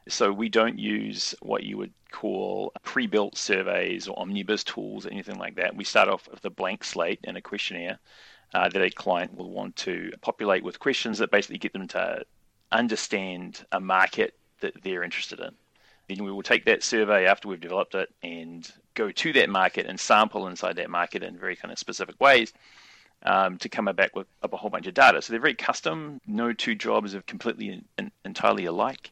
So 0.07 0.31
we 0.31 0.49
don't 0.49 0.77
use 0.77 1.33
what 1.41 1.63
you 1.63 1.77
would 1.77 1.93
call 2.11 2.71
pre-built 2.83 3.37
surveys 3.37 4.07
or 4.07 4.17
omnibus 4.19 4.63
tools, 4.63 5.05
or 5.05 5.09
anything 5.09 5.37
like 5.37 5.55
that. 5.55 5.75
We 5.75 5.83
start 5.83 6.09
off 6.09 6.27
with 6.29 6.45
a 6.45 6.49
blank 6.49 6.83
slate 6.83 7.19
and 7.23 7.37
a 7.37 7.41
questionnaire 7.41 7.99
uh, 8.53 8.69
that 8.69 8.81
a 8.81 8.89
client 8.89 9.35
will 9.35 9.49
want 9.49 9.75
to 9.77 10.11
populate 10.21 10.63
with 10.63 10.79
questions 10.79 11.17
that 11.17 11.31
basically 11.31 11.57
get 11.57 11.73
them 11.73 11.87
to 11.89 12.23
understand 12.71 13.65
a 13.71 13.79
market 13.79 14.35
that 14.61 14.81
they're 14.83 15.03
interested 15.03 15.39
in. 15.39 15.51
Then 16.07 16.23
we 16.23 16.31
will 16.31 16.43
take 16.43 16.65
that 16.65 16.83
survey 16.83 17.25
after 17.25 17.47
we've 17.47 17.59
developed 17.59 17.95
it 17.95 18.13
and 18.21 18.71
go 18.93 19.11
to 19.11 19.33
that 19.33 19.49
market 19.49 19.87
and 19.87 19.99
sample 19.99 20.47
inside 20.47 20.75
that 20.75 20.89
market 20.89 21.23
in 21.23 21.37
very 21.37 21.55
kind 21.55 21.71
of 21.71 21.79
specific 21.79 22.19
ways 22.21 22.53
um, 23.23 23.57
to 23.57 23.69
come 23.69 23.85
back 23.85 24.15
with 24.15 24.27
a 24.43 24.55
whole 24.55 24.69
bunch 24.69 24.85
of 24.85 24.93
data. 24.93 25.21
So 25.21 25.33
they're 25.33 25.41
very 25.41 25.55
custom. 25.55 26.21
No 26.27 26.53
two 26.53 26.75
jobs 26.75 27.15
are 27.15 27.23
completely 27.23 27.83
and 27.97 28.11
entirely 28.23 28.65
alike 28.65 29.11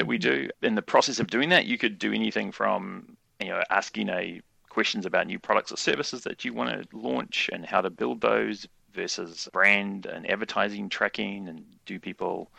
that 0.00 0.06
we 0.06 0.16
do. 0.16 0.48
In 0.62 0.76
the 0.76 0.82
process 0.82 1.20
of 1.20 1.26
doing 1.26 1.50
that, 1.50 1.66
you 1.66 1.76
could 1.76 1.98
do 1.98 2.10
anything 2.14 2.52
from 2.52 3.18
you 3.38 3.48
know 3.48 3.62
asking 3.68 4.08
a 4.08 4.40
questions 4.70 5.04
about 5.04 5.26
new 5.26 5.38
products 5.38 5.72
or 5.72 5.76
services 5.76 6.22
that 6.22 6.42
you 6.42 6.54
want 6.54 6.70
to 6.70 6.96
launch 6.96 7.50
and 7.52 7.66
how 7.66 7.82
to 7.82 7.90
build 7.90 8.22
those 8.22 8.66
versus 8.94 9.46
brand 9.52 10.06
and 10.06 10.30
advertising 10.30 10.88
tracking 10.88 11.48
and 11.48 11.64
do 11.84 11.98
people 11.98 12.50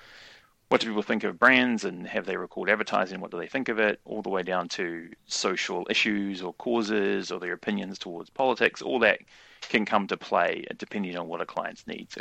what 0.68 0.82
do 0.82 0.88
people 0.88 1.02
think 1.02 1.24
of 1.24 1.40
brands 1.40 1.84
and 1.84 2.08
have 2.08 2.26
they 2.26 2.38
record 2.38 2.70
advertising? 2.70 3.20
What 3.20 3.32
do 3.32 3.38
they 3.38 3.48
think 3.48 3.70
of 3.70 3.80
it? 3.80 4.00
All 4.06 4.22
the 4.22 4.30
way 4.30 4.44
down 4.44 4.70
to 4.70 5.10
social 5.26 5.88
issues 5.90 6.44
or 6.44 6.54
causes 6.54 7.32
or 7.32 7.40
their 7.40 7.54
opinions 7.54 7.98
towards 7.98 8.30
politics. 8.30 8.82
All 8.84 9.00
that 9.00 9.20
can 9.62 9.84
come 9.84 10.06
to 10.08 10.16
play 10.16 10.66
depending 10.78 11.18
on 11.18 11.28
what 11.28 11.42
a 11.42 11.46
client's 11.46 11.88
needs 11.88 12.18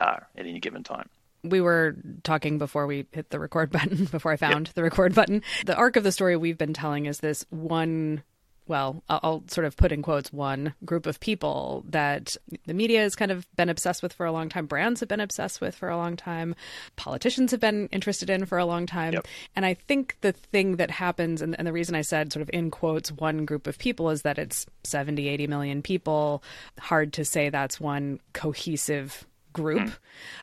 are 0.00 0.26
at 0.38 0.46
any 0.46 0.58
given 0.58 0.82
time 0.82 1.08
we 1.44 1.60
were 1.60 1.96
talking 2.22 2.58
before 2.58 2.86
we 2.86 3.06
hit 3.12 3.30
the 3.30 3.38
record 3.38 3.70
button, 3.72 4.06
before 4.06 4.32
I 4.32 4.36
found 4.36 4.68
yep. 4.68 4.74
the 4.74 4.82
record 4.82 5.14
button. 5.14 5.42
The 5.66 5.76
arc 5.76 5.96
of 5.96 6.04
the 6.04 6.12
story 6.12 6.36
we've 6.36 6.58
been 6.58 6.74
telling 6.74 7.06
is 7.06 7.20
this 7.20 7.44
one 7.50 8.22
well, 8.66 9.02
I'll 9.10 9.44
sort 9.48 9.66
of 9.66 9.76
put 9.76 9.92
in 9.92 10.00
quotes 10.00 10.32
one 10.32 10.74
group 10.84 11.06
of 11.06 11.20
people 11.20 11.84
that 11.90 12.36
the 12.66 12.72
media 12.72 13.00
has 13.00 13.14
kind 13.14 13.30
of 13.30 13.46
been 13.56 13.68
obsessed 13.68 14.02
with 14.02 14.12
for 14.12 14.24
a 14.24 14.32
long 14.32 14.48
time, 14.48 14.66
brands 14.66 15.00
have 15.00 15.08
been 15.08 15.20
obsessed 15.20 15.60
with 15.60 15.74
for 15.74 15.90
a 15.90 15.96
long 15.96 16.16
time, 16.16 16.54
politicians 16.96 17.50
have 17.50 17.60
been 17.60 17.88
interested 17.92 18.30
in 18.30 18.46
for 18.46 18.56
a 18.56 18.64
long 18.64 18.86
time. 18.86 19.12
Yep. 19.12 19.28
And 19.54 19.66
I 19.66 19.74
think 19.74 20.16
the 20.22 20.32
thing 20.32 20.76
that 20.76 20.90
happens, 20.90 21.42
and, 21.42 21.54
and, 21.58 21.66
the 21.66 21.72
reason 21.72 21.94
I 21.94 22.02
said 22.02 22.32
sort 22.32 22.42
of 22.42 22.50
in 22.52 22.70
quotes 22.70 23.12
one 23.12 23.44
group 23.44 23.66
of 23.66 23.78
people 23.78 24.08
is 24.10 24.22
that 24.22 24.38
it's 24.38 24.66
70, 24.84 25.28
80 25.28 25.46
million 25.46 25.82
people. 25.82 26.42
Hard 26.78 27.12
to 27.14 27.24
say 27.24 27.50
that's 27.50 27.78
one 27.78 28.20
cohesive 28.32 29.26
group. 29.54 29.80
Mm. 29.80 29.96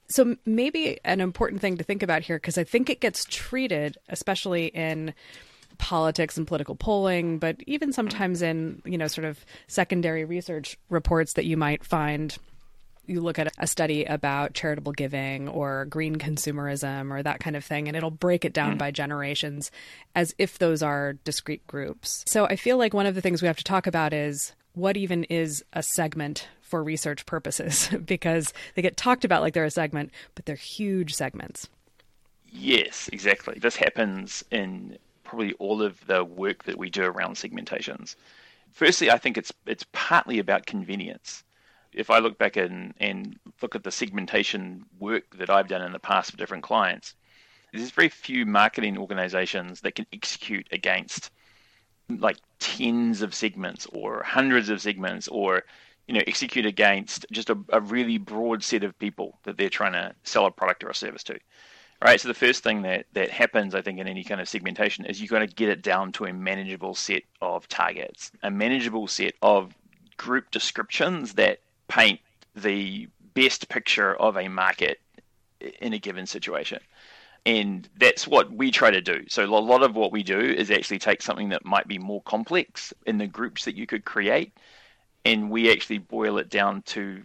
So 0.10 0.36
maybe 0.44 1.00
an 1.06 1.22
important 1.22 1.62
thing 1.62 1.78
to 1.78 1.84
think 1.84 2.02
about 2.02 2.24
here, 2.24 2.38
because 2.38 2.58
I 2.58 2.64
think 2.64 2.90
it 2.90 3.00
gets 3.00 3.26
treated, 3.30 3.98
especially 4.10 4.68
in 4.68 5.14
politics 5.78 6.38
and 6.38 6.48
political 6.48 6.76
polling, 6.76 7.38
but 7.38 7.58
even 7.68 7.94
sometimes 7.94 8.42
in, 8.42 8.82
you 8.86 8.98
know, 8.98 9.08
sort 9.08 9.26
of 9.26 9.46
secondary 9.68 10.26
research 10.26 10.78
reports 10.90 11.34
that 11.34 11.46
you 11.46 11.58
might 11.58 11.84
find 11.84 12.38
you 13.08 13.20
look 13.20 13.40
at 13.40 13.52
a 13.58 13.68
study 13.68 14.06
about 14.06 14.54
charitable 14.54 14.92
giving 14.92 15.50
or 15.50 15.86
green 15.86 16.18
consumerism 16.18 17.12
or 17.12 17.24
that 17.24 17.40
kind 17.40 17.56
of 17.56 17.66
thing, 17.66 17.88
and 17.88 17.98
it'll 17.98 18.12
break 18.12 18.46
it 18.46 18.54
down 18.54 18.76
mm. 18.76 18.78
by 18.78 18.92
generations 18.92 19.72
as 20.16 20.34
if 20.38 20.60
those 20.60 20.84
are 20.84 21.14
discrete 21.26 21.66
groups. 21.68 22.24
So 22.28 22.46
I 22.46 22.56
feel 22.56 22.78
like 22.78 22.94
one 22.94 23.08
of 23.08 23.16
the 23.16 23.22
things 23.22 23.42
we 23.42 23.48
have 23.48 23.58
to 23.58 23.64
talk 23.64 23.88
about 23.88 24.14
is 24.14 24.54
what 24.74 24.98
even 24.98 25.24
is 25.26 25.66
a 25.74 25.84
segment 25.84 26.48
for 26.72 26.84
research 26.84 27.26
purposes? 27.28 27.90
because 28.06 28.54
they 28.74 28.82
get 28.82 28.98
talked 28.98 29.24
about 29.24 29.44
like 29.44 29.54
they're 29.54 29.66
a 29.66 29.70
segment, 29.72 30.12
but 30.34 30.46
they're 30.46 30.56
huge 30.56 31.14
segments. 31.14 31.70
Yes, 32.52 33.10
exactly. 33.14 33.60
This 33.60 33.76
happens 33.76 34.44
in 34.52 34.98
probably 35.24 35.54
all 35.54 35.82
of 35.82 36.06
the 36.08 36.24
work 36.24 36.64
that 36.64 36.78
we 36.78 36.90
do 36.90 37.04
around 37.04 37.36
segmentations. 37.36 38.16
Firstly, 38.72 39.12
I 39.12 39.18
think 39.18 39.38
it's 39.38 39.54
it's 39.66 39.86
partly 39.92 40.40
about 40.40 40.66
convenience. 40.66 41.44
If 41.94 42.10
I 42.10 42.20
look 42.20 42.38
back 42.38 42.56
and, 42.56 42.94
and 43.00 43.38
look 43.62 43.76
at 43.76 43.84
the 43.84 43.92
segmentation 43.92 44.86
work 45.00 45.38
that 45.38 45.50
I've 45.50 45.68
done 45.68 45.82
in 45.82 45.92
the 45.92 46.00
past 46.00 46.32
for 46.32 46.38
different 46.38 46.64
clients, 46.64 47.16
there's 47.74 47.92
very 47.92 48.10
few 48.10 48.46
marketing 48.46 48.98
organizations 48.98 49.82
that 49.82 49.96
can 49.96 50.06
execute 50.14 50.68
against 50.72 51.32
like 52.20 52.38
tens 52.60 53.22
of 53.22 53.34
segments 53.34 53.88
or 53.94 54.24
hundreds 54.24 54.70
of 54.70 54.82
segments 54.82 55.28
or 55.28 55.64
you 56.12 56.20
know 56.20 56.24
execute 56.28 56.66
against 56.66 57.26
just 57.32 57.50
a, 57.50 57.58
a 57.70 57.80
really 57.80 58.18
broad 58.18 58.64
set 58.64 58.84
of 58.84 58.98
people 59.00 59.40
that 59.44 59.58
they're 59.58 59.70
trying 59.70 59.94
to 59.94 60.14
sell 60.24 60.46
a 60.46 60.52
product 60.52 60.84
or 60.84 60.90
a 60.90 60.96
service 60.96 61.24
to 61.24 61.40
right? 62.02 62.20
So 62.20 62.28
the 62.28 62.34
first 62.34 62.64
thing 62.64 62.82
that 62.82 63.06
that 63.14 63.30
happens, 63.30 63.76
I 63.76 63.82
think, 63.82 64.00
in 64.00 64.08
any 64.08 64.24
kind 64.24 64.42
of 64.42 64.50
segmentation 64.50 65.06
is 65.06 65.22
you've 65.22 65.30
got 65.30 65.40
to 65.40 65.48
get 65.48 65.70
it 65.70 65.82
down 65.82 66.12
to 66.14 66.26
a 66.26 66.34
manageable 66.34 66.96
set 66.96 67.24
of 67.42 67.68
targets, 67.70 68.32
a 68.44 68.52
manageable 68.52 69.08
set 69.08 69.36
of 69.42 69.74
group 70.18 70.52
descriptions 70.52 71.34
that 71.34 71.60
paint 71.88 72.20
the 72.56 73.08
best 73.34 73.70
picture 73.70 74.16
of 74.16 74.36
a 74.36 74.50
market 74.50 75.00
in 75.80 75.94
a 75.94 76.00
given 76.00 76.26
situation. 76.26 76.80
And 77.46 77.88
that's 77.98 78.28
what 78.28 78.52
we 78.52 78.70
try 78.70 78.92
to 78.92 79.02
do. 79.02 79.24
So 79.28 79.44
a 79.44 79.48
lot 79.48 79.82
of 79.82 79.96
what 79.96 80.12
we 80.12 80.22
do 80.22 80.40
is 80.40 80.70
actually 80.70 81.00
take 81.00 81.22
something 81.22 81.50
that 81.50 81.66
might 81.66 81.88
be 81.88 81.98
more 81.98 82.22
complex 82.24 82.94
in 83.08 83.18
the 83.18 83.26
groups 83.26 83.66
that 83.66 83.76
you 83.76 83.88
could 83.88 84.06
create, 84.06 84.54
and 85.26 85.50
we 85.50 85.72
actually 85.72 86.00
boil 86.00 86.38
it 86.38 86.50
down 86.50 86.82
to 86.84 87.24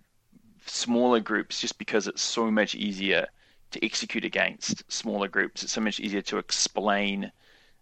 smaller 0.67 1.21
groups 1.21 1.61
just 1.61 1.79
because 1.79 2.07
it's 2.07 2.23
so 2.23 2.51
much 2.51 2.75
easier 2.75 3.27
to 3.71 3.85
execute 3.85 4.25
against 4.25 4.91
smaller 4.93 5.29
groups. 5.29 5.63
It's 5.63 5.73
so 5.73 5.81
much 5.81 6.01
easier 6.01 6.23
to 6.23 6.39
explain 6.39 7.31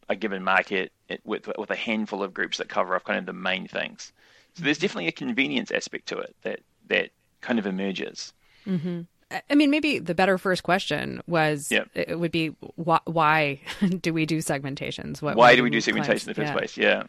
a 0.09 0.17
given 0.17 0.43
market 0.43 0.93
with 1.25 1.49
with 1.59 1.71
a 1.71 1.77
handful 1.77 2.23
of 2.23 2.35
groups 2.35 2.59
that 2.59 2.69
cover 2.69 2.95
off 2.95 3.05
kind 3.05 3.19
of 3.19 3.27
the 3.27 3.33
main 3.33 3.67
things. 3.67 4.13
So 4.55 4.65
there's 4.65 4.79
definitely 4.79 5.09
a 5.09 5.13
convenience 5.13 5.71
aspect 5.71 6.07
to 6.09 6.19
it 6.19 6.37
that 6.43 6.61
that 6.89 7.11
kind 7.41 7.59
of 7.59 7.67
emerges. 7.67 8.33
Mm-hmm. 8.67 9.03
I 9.51 9.55
mean, 9.55 9.71
maybe 9.71 9.99
the 9.99 10.15
better 10.15 10.39
first 10.39 10.63
question 10.63 11.21
was 11.27 11.71
yep. 11.71 11.89
it 11.95 12.19
would 12.19 12.31
be 12.31 12.49
why, 12.77 13.01
why 13.05 13.61
do 14.01 14.15
we 14.15 14.27
do 14.27 14.39
segmentations? 14.39 15.23
What, 15.23 15.37
why 15.37 15.57
do 15.57 15.63
we 15.63 15.71
do 15.71 15.81
segmentation 15.81 16.29
in 16.29 16.35
the 16.35 16.41
first 16.41 16.53
yeah. 16.53 16.59
place? 16.59 16.77
Yeah. 16.77 17.03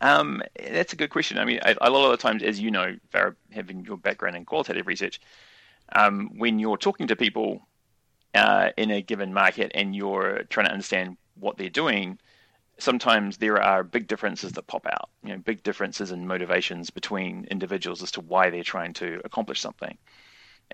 Um, 0.00 0.42
that's 0.70 0.92
a 0.92 0.96
good 0.96 1.10
question. 1.10 1.38
I 1.38 1.44
mean, 1.44 1.60
a 1.62 1.90
lot 1.90 2.04
of 2.04 2.10
the 2.10 2.16
times, 2.16 2.42
as 2.42 2.60
you 2.60 2.70
know, 2.70 2.96
having 3.52 3.84
your 3.84 3.96
background 3.96 4.36
in 4.36 4.44
qualitative 4.44 4.86
research, 4.86 5.20
um, 5.94 6.30
when 6.38 6.58
you're 6.58 6.76
talking 6.76 7.06
to 7.08 7.16
people 7.16 7.66
uh, 8.34 8.70
in 8.76 8.90
a 8.90 9.02
given 9.02 9.32
market 9.32 9.72
and 9.74 9.94
you're 9.94 10.42
trying 10.50 10.66
to 10.66 10.72
understand 10.72 11.16
what 11.38 11.56
they're 11.56 11.70
doing, 11.70 12.18
sometimes 12.78 13.36
there 13.38 13.62
are 13.62 13.84
big 13.84 14.06
differences 14.06 14.52
that 14.52 14.66
pop 14.66 14.86
out. 14.86 15.10
You 15.22 15.30
know, 15.30 15.38
big 15.38 15.62
differences 15.62 16.10
in 16.10 16.26
motivations 16.26 16.90
between 16.90 17.46
individuals 17.50 18.02
as 18.02 18.10
to 18.12 18.20
why 18.20 18.50
they're 18.50 18.62
trying 18.62 18.92
to 18.94 19.20
accomplish 19.24 19.60
something. 19.60 19.96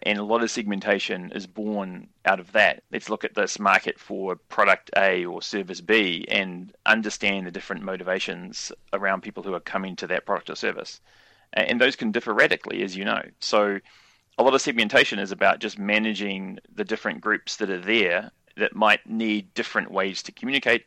And 0.02 0.19
a 0.19 0.25
lot 0.25 0.42
of 0.42 0.50
segmentation 0.50 1.30
is 1.33 1.47
born 1.47 2.09
out 2.25 2.40
of 2.40 2.52
that. 2.52 2.83
Let's 2.90 3.11
look 3.11 3.25
at 3.25 3.35
this 3.35 3.59
market 3.59 3.99
for 3.99 4.37
product 4.37 4.90
A 4.97 5.26
or 5.26 5.42
service 5.42 5.80
B 5.80 6.25
and 6.28 6.75
understand 6.87 7.47
the 7.47 7.50
different 7.50 7.83
motivations 7.83 8.73
around 8.95 9.23
people 9.23 9.42
who 9.42 9.54
are 9.54 9.61
coming 9.61 9.97
to 9.97 10.07
that 10.07 10.25
product 10.25 10.49
or 10.49 10.57
service. 10.57 11.00
And 11.52 11.80
those 11.80 11.97
can 11.97 12.12
differ 12.12 12.33
radically, 12.33 12.83
as 12.83 12.97
you 12.97 13.04
know. 13.04 13.23
So 13.40 13.78
a 14.38 14.42
lot 14.42 14.54
of 14.54 14.62
segmentation 14.62 15.19
is 15.19 15.33
about 15.33 15.59
just 15.59 15.78
managing 15.78 16.61
the 16.75 16.85
different 16.85 17.21
groups 17.21 17.57
that 17.57 17.69
are 17.69 17.80
there 17.80 18.30
that 18.57 18.75
might 18.75 19.07
need 19.07 19.52
different 19.52 19.90
ways 19.90 20.23
to 20.23 20.33
communicate 20.33 20.87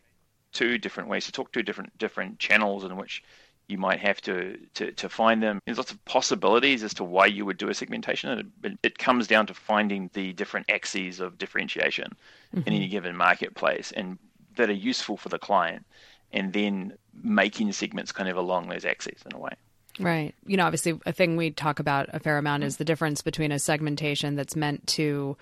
to, 0.54 0.78
different 0.78 1.10
ways 1.10 1.26
to 1.26 1.32
talk 1.32 1.52
to, 1.52 1.62
different 1.62 1.96
different 1.98 2.40
channels 2.40 2.84
in 2.84 2.96
which 2.96 3.24
you 3.68 3.78
might 3.78 4.00
have 4.00 4.20
to, 4.22 4.58
to, 4.76 4.92
to 4.92 5.10
find 5.10 5.42
them. 5.42 5.60
There's 5.66 5.78
lots 5.78 5.92
of 5.92 6.04
possibilities 6.06 6.84
as 6.84 6.94
to 6.96 7.04
why 7.04 7.26
you 7.28 7.46
would 7.46 7.58
do 7.58 7.70
a 7.70 7.74
segmentation. 7.74 8.52
It, 8.64 8.78
it 8.84 8.98
comes 8.98 9.28
down 9.28 9.48
to 9.48 9.54
finding 9.54 10.10
the 10.14 10.34
different 10.34 10.70
axes 10.70 11.20
of 11.20 11.38
differentiation 11.38 12.12
mm-hmm. 12.56 12.68
in 12.68 12.74
any 12.74 12.88
given 12.88 13.16
marketplace 13.16 13.92
and 13.92 14.18
that 14.56 14.70
are 14.70 14.74
useful 14.74 15.18
for 15.18 15.30
the 15.30 15.40
client, 15.40 15.86
and 16.32 16.54
then 16.54 16.94
making 17.24 17.72
segments 17.72 18.12
kind 18.12 18.30
of 18.30 18.38
along 18.38 18.70
those 18.70 18.86
axes 18.86 19.20
in 19.26 19.36
a 19.36 19.40
way. 19.40 19.52
Right. 20.00 20.34
You 20.46 20.58
know, 20.58 20.66
obviously, 20.66 21.00
a 21.06 21.12
thing 21.12 21.38
we 21.38 21.52
talk 21.52 21.80
about 21.80 22.10
a 22.14 22.20
fair 22.20 22.38
amount 22.38 22.64
is 22.64 22.78
the 22.78 22.86
difference 22.86 23.22
between 23.22 23.52
a 23.52 23.60
segmentation 23.60 24.36
that's 24.36 24.56
meant 24.56 24.86
to 24.88 25.38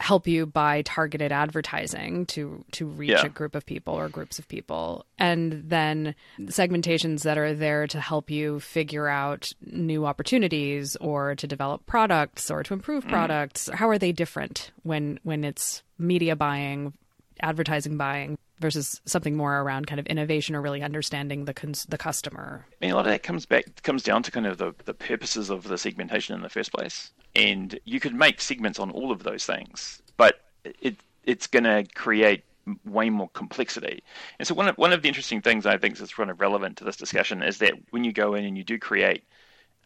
help 0.00 0.28
you 0.28 0.46
buy 0.46 0.82
targeted 0.82 1.32
advertising 1.32 2.24
to 2.26 2.64
to 2.70 2.86
reach 2.86 3.10
yeah. 3.10 3.24
a 3.24 3.28
group 3.28 3.54
of 3.54 3.66
people 3.66 3.94
or 3.94 4.08
groups 4.08 4.38
of 4.38 4.46
people 4.46 5.04
and 5.18 5.64
then 5.66 6.14
segmentations 6.42 7.22
that 7.22 7.36
are 7.36 7.52
there 7.52 7.86
to 7.86 8.00
help 8.00 8.30
you 8.30 8.60
figure 8.60 9.08
out 9.08 9.52
new 9.60 10.06
opportunities 10.06 10.94
or 10.96 11.34
to 11.34 11.48
develop 11.48 11.84
products 11.86 12.48
or 12.48 12.62
to 12.62 12.74
improve 12.74 13.04
mm. 13.04 13.08
products 13.08 13.68
how 13.74 13.88
are 13.88 13.98
they 13.98 14.12
different 14.12 14.70
when 14.84 15.18
when 15.24 15.42
it's 15.42 15.82
media 15.98 16.36
buying 16.36 16.92
advertising 17.40 17.96
buying 17.96 18.38
versus 18.60 19.00
something 19.04 19.36
more 19.36 19.60
around 19.60 19.86
kind 19.86 19.98
of 19.98 20.06
innovation 20.06 20.54
or 20.54 20.62
really 20.62 20.82
understanding 20.82 21.44
the 21.44 21.54
cons- 21.54 21.86
the 21.86 21.98
customer? 21.98 22.66
I 22.80 22.84
mean, 22.84 22.92
a 22.92 22.96
lot 22.96 23.06
of 23.06 23.12
that 23.12 23.22
comes 23.22 23.46
back 23.46 23.82
comes 23.82 24.02
down 24.02 24.22
to 24.24 24.30
kind 24.30 24.46
of 24.46 24.58
the, 24.58 24.74
the 24.84 24.94
purposes 24.94 25.50
of 25.50 25.64
the 25.64 25.78
segmentation 25.78 26.34
in 26.34 26.42
the 26.42 26.48
first 26.48 26.72
place. 26.72 27.10
And 27.34 27.78
you 27.84 28.00
could 28.00 28.14
make 28.14 28.40
segments 28.40 28.78
on 28.78 28.90
all 28.90 29.12
of 29.12 29.22
those 29.22 29.44
things, 29.44 30.02
but 30.16 30.40
it 30.64 30.96
it's 31.24 31.46
going 31.46 31.64
to 31.64 31.84
create 31.94 32.44
way 32.84 33.10
more 33.10 33.28
complexity. 33.30 34.02
And 34.38 34.48
so 34.48 34.54
one 34.54 34.68
of, 34.68 34.76
one 34.76 34.92
of 34.92 35.02
the 35.02 35.08
interesting 35.08 35.40
things 35.40 35.66
I 35.66 35.78
think 35.78 35.96
that's 35.96 36.14
kind 36.14 36.30
of 36.30 36.40
relevant 36.40 36.76
to 36.78 36.84
this 36.84 36.96
discussion 36.96 37.42
is 37.42 37.58
that 37.58 37.74
when 37.90 38.04
you 38.04 38.12
go 38.12 38.34
in 38.34 38.44
and 38.44 38.56
you 38.56 38.64
do 38.64 38.78
create 38.78 39.24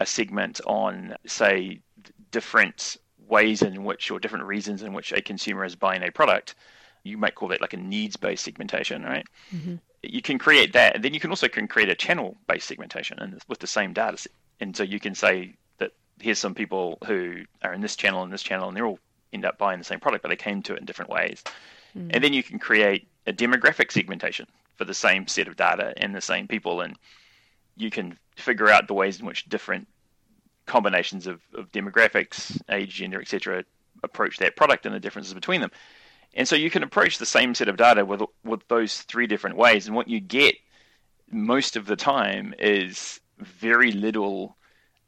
a 0.00 0.07
segment 0.07 0.61
on, 0.67 1.14
say, 1.26 1.81
different 2.31 2.97
ways 3.29 3.62
in 3.62 3.85
which 3.85 4.11
or 4.11 4.19
different 4.19 4.45
reasons 4.45 4.83
in 4.83 4.93
which 4.93 5.12
a 5.12 5.23
consumer 5.23 5.64
is 5.64 5.76
buying 5.76 6.02
a 6.02 6.11
product, 6.11 6.55
you 7.04 7.16
might 7.16 7.35
call 7.35 7.49
that 7.49 7.61
like 7.61 7.73
a 7.73 7.76
needs-based 7.76 8.44
segmentation, 8.44 9.02
right? 9.02 9.26
Mm-hmm. 9.54 9.76
You 10.02 10.23
can 10.23 10.38
create 10.38 10.73
that, 10.73 10.94
and 10.94 11.04
then 11.04 11.14
you 11.14 11.21
can 11.21 11.30
also 11.30 11.49
can 11.49 11.68
create 11.68 11.88
a 11.88 11.94
channel-based 11.94 12.66
segmentation 12.66 13.18
and 13.18 13.40
with 13.49 13.59
the 13.59 13.66
same 13.66 13.92
data 13.92 14.16
set. 14.16 14.32
And 14.61 14.76
so 14.76 14.82
you 14.82 15.00
can 15.00 15.14
say 15.14 15.54
that 15.78 15.92
here's 16.21 16.38
some 16.38 16.54
people 16.54 16.99
who 17.06 17.42
are 17.62 17.73
in 17.73 17.80
this 17.80 17.97
channel 17.97 18.23
and 18.23 18.32
this 18.32 18.42
channel, 18.42 18.68
and 18.68 18.76
they're 18.76 18.87
all 18.87 18.99
end 19.32 19.44
up 19.44 19.59
buying 19.59 19.78
the 19.78 19.85
same 19.85 20.00
product, 20.00 20.23
but 20.23 20.28
they 20.28 20.37
came 20.37 20.62
to 20.62 20.75
it 20.75 20.80
in 20.80 20.85
different 20.85 21.11
ways. 21.11 21.42
Mm. 21.97 22.11
And 22.14 22.25
then 22.25 22.32
you 22.32 22.42
can 22.42 22.59
create 22.59 23.09
a 23.26 23.32
demographic 23.32 23.90
segmentation 23.90 24.47
for 24.76 24.85
the 24.85 24.94
same 24.94 25.26
set 25.26 25.49
of 25.49 25.56
data 25.56 25.94
and 25.97 26.14
the 26.14 26.21
same 26.21 26.47
people, 26.49 26.80
and 26.80 26.97
you 27.76 27.90
can 27.90 28.18
figure 28.37 28.68
out 28.68 28.88
the 28.88 28.94
ways 28.94 29.21
in 29.21 29.26
which 29.26 29.49
different 29.49 29.88
combinations 30.66 31.26
of, 31.26 31.40
of 31.54 31.71
demographics, 31.73 32.61
age, 32.71 32.94
gender, 32.94 33.21
etc., 33.21 33.64
approach 34.02 34.38
that 34.38 34.56
product 34.56 34.87
and 34.87 34.94
the 34.94 35.00
differences 35.00 35.35
between 35.35 35.61
them. 35.61 35.71
And 36.34 36.48
so 36.48 36.56
you 36.56 36.70
can 36.70 36.82
approach 36.82 37.18
the 37.18 37.26
same 37.26 37.54
set 37.54 37.68
of 37.68 37.76
data 37.76 38.04
with 38.04 38.22
with 38.44 38.66
those 38.68 39.02
three 39.02 39.26
different 39.26 39.56
ways, 39.56 39.86
and 39.86 39.94
what 39.94 40.08
you 40.08 40.20
get 40.20 40.56
most 41.30 41.76
of 41.76 41.86
the 41.86 41.96
time 41.96 42.54
is 42.58 43.20
very 43.38 43.92
little 43.92 44.56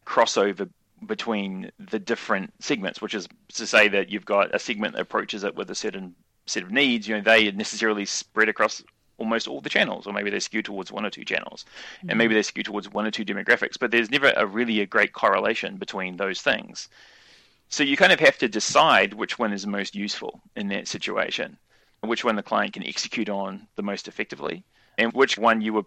crossover 0.07 0.69
between 1.07 1.71
the 1.79 1.99
different 1.99 2.53
segments, 2.61 3.01
which 3.01 3.15
is 3.15 3.29
to 3.53 3.67
say 3.67 3.89
that 3.89 4.11
you've 4.11 4.25
got 4.25 4.55
a 4.55 4.59
segment 4.59 4.95
that 4.95 5.03
approaches 5.03 5.45
it 5.45 5.55
with 5.55 5.71
a 5.71 5.75
certain 5.75 6.15
set 6.47 6.63
of 6.63 6.71
needs. 6.71 7.07
You 7.07 7.17
know, 7.17 7.23
they 7.23 7.51
necessarily 7.53 8.05
spread 8.05 8.49
across 8.49 8.83
almost 9.19 9.47
all 9.47 9.61
the 9.61 9.69
channels, 9.69 10.07
or 10.07 10.13
maybe 10.13 10.31
they 10.31 10.41
skew 10.41 10.63
towards 10.63 10.91
one 10.91 11.05
or 11.07 11.11
two 11.11 11.25
channels, 11.25 11.65
mm-hmm. 11.99 12.11
and 12.11 12.19
maybe 12.19 12.35
they 12.35 12.43
skew 12.43 12.63
towards 12.63 12.91
one 12.91 13.07
or 13.07 13.11
two 13.11 13.25
demographics. 13.25 13.79
But 13.79 13.91
there's 13.91 14.11
never 14.11 14.33
a 14.37 14.47
really 14.47 14.81
a 14.81 14.87
great 14.87 15.13
correlation 15.13 15.77
between 15.77 16.17
those 16.17 16.41
things. 16.43 16.89
So 17.69 17.83
you 17.83 17.97
kind 17.97 18.13
of 18.13 18.21
have 18.21 18.39
to 18.39 18.49
decide 18.49 19.15
which 19.15 19.39
one 19.39 19.53
is 19.53 19.67
most 19.67 19.95
useful 19.95 20.41
in 20.55 20.69
that 20.69 20.89
situation, 20.89 21.59
which 22.03 22.25
one 22.25 22.37
the 22.37 22.43
client 22.43 22.75
can 22.75 22.87
execute 22.87 23.29
on 23.29 23.67
the 23.77 23.83
most 23.83 24.07
effectively, 24.07 24.65
and 24.99 25.13
which 25.13 25.39
one 25.39 25.61
you 25.61 25.73
were 25.73 25.87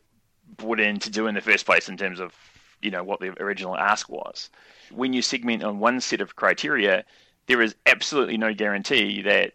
brought 0.58 0.80
in 0.80 1.00
to 1.00 1.10
do 1.10 1.28
in 1.28 1.36
the 1.36 1.42
first 1.42 1.66
place 1.66 1.90
in 1.90 1.98
terms 1.98 2.20
of 2.20 2.34
you 2.82 2.92
know 2.92 3.04
what 3.04 3.20
the 3.20 3.42
original 3.42 3.78
ask 3.78 4.10
was. 4.10 4.50
When 4.92 5.14
you 5.14 5.22
segment 5.22 5.64
on 5.64 5.80
one 5.80 6.02
set 6.02 6.22
of 6.22 6.36
criteria, 6.36 7.06
there 7.48 7.62
is 7.62 7.76
absolutely 7.86 8.38
no 8.38 8.54
guarantee 8.54 9.22
that 9.24 9.54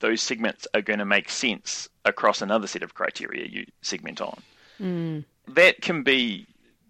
those 0.00 0.22
segments 0.22 0.66
are 0.74 0.82
going 0.82 0.98
to 0.98 1.04
make 1.04 1.28
sense 1.28 1.88
across 2.04 2.42
another 2.42 2.66
set 2.66 2.82
of 2.82 2.94
criteria 2.94 3.46
you 3.46 3.66
segment 3.82 4.20
on. 4.20 4.42
Mm. 4.80 5.24
That 5.48 5.80
can 5.80 6.02
be 6.02 6.46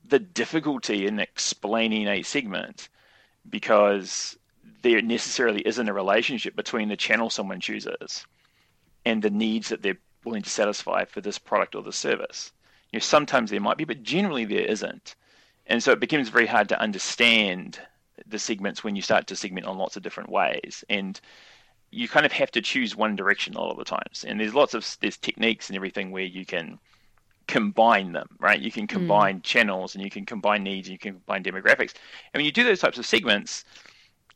the 0.07 0.19
difficulty 0.19 1.07
in 1.07 1.21
explaining 1.21 2.09
a 2.09 2.23
segment 2.23 2.89
because 3.49 4.38
there 4.83 5.03
necessarily 5.03 5.61
isn't 5.67 5.89
a 5.89 5.93
relationship 5.93 6.55
between 6.55 6.89
the 6.89 6.97
channel 6.97 7.31
someone 7.31 7.61
chooses 7.61 8.27
and 9.05 9.23
the 9.23 9.31
needs 9.31 9.69
that 9.69 9.83
they're 9.83 9.99
willing 10.25 10.43
to 10.43 10.51
satisfy 10.51 11.05
for 11.05 11.21
this 11.21 11.39
product 11.39 11.75
or 11.75 11.83
the 11.83 11.93
service. 11.93 12.53
You 12.93 12.99
know, 12.99 13.03
sometimes 13.03 13.51
there 13.51 13.61
might 13.61 13.77
be, 13.77 13.85
but 13.85 14.03
generally 14.03 14.45
there 14.45 14.65
isn't. 14.65 15.17
And 15.67 15.83
so 15.83 15.93
it 15.93 16.01
becomes 16.01 16.29
very 16.29 16.47
hard 16.47 16.69
to 16.71 16.81
understand 16.81 17.81
the 18.27 18.39
segments 18.39 18.83
when 18.83 18.97
you 18.97 19.03
start 19.03 19.27
to 19.29 19.37
segment 19.37 19.67
on 19.67 19.79
lots 19.79 19.97
of 19.97 20.03
different 20.03 20.31
ways. 20.31 20.85
And 20.89 21.21
you 21.91 22.09
kind 22.09 22.27
of 22.27 22.33
have 22.33 22.51
to 22.53 22.63
choose 22.63 22.97
one 22.97 23.17
direction 23.17 23.55
a 23.55 23.61
lot 23.61 23.71
of 23.71 23.79
the 23.79 23.85
times. 23.85 24.25
And 24.27 24.41
there's 24.41 24.55
lots 24.55 24.75
of 24.75 24.87
there's 25.01 25.17
techniques 25.17 25.69
and 25.69 25.77
everything 25.77 26.11
where 26.11 26.25
you 26.25 26.45
can 26.45 26.79
combine 27.47 28.13
them, 28.13 28.29
right? 28.39 28.61
You 28.61 28.71
can 28.71 28.85
hmm. 28.85 28.95
combine 28.95 29.39
mm. 29.39 29.43
channels 29.43 29.95
and 29.95 30.05
you 30.05 30.11
can 30.11 30.27
combine 30.27 30.63
needs 30.63 30.89
and 30.89 30.93
you 30.93 30.99
can 30.99 31.15
combine 31.15 31.43
demographics. 31.43 31.95
And 32.33 32.41
when 32.41 32.45
you 32.45 32.53
do 32.53 32.64
those 32.64 32.81
types 32.81 32.99
of 32.99 33.07
segments, 33.07 33.64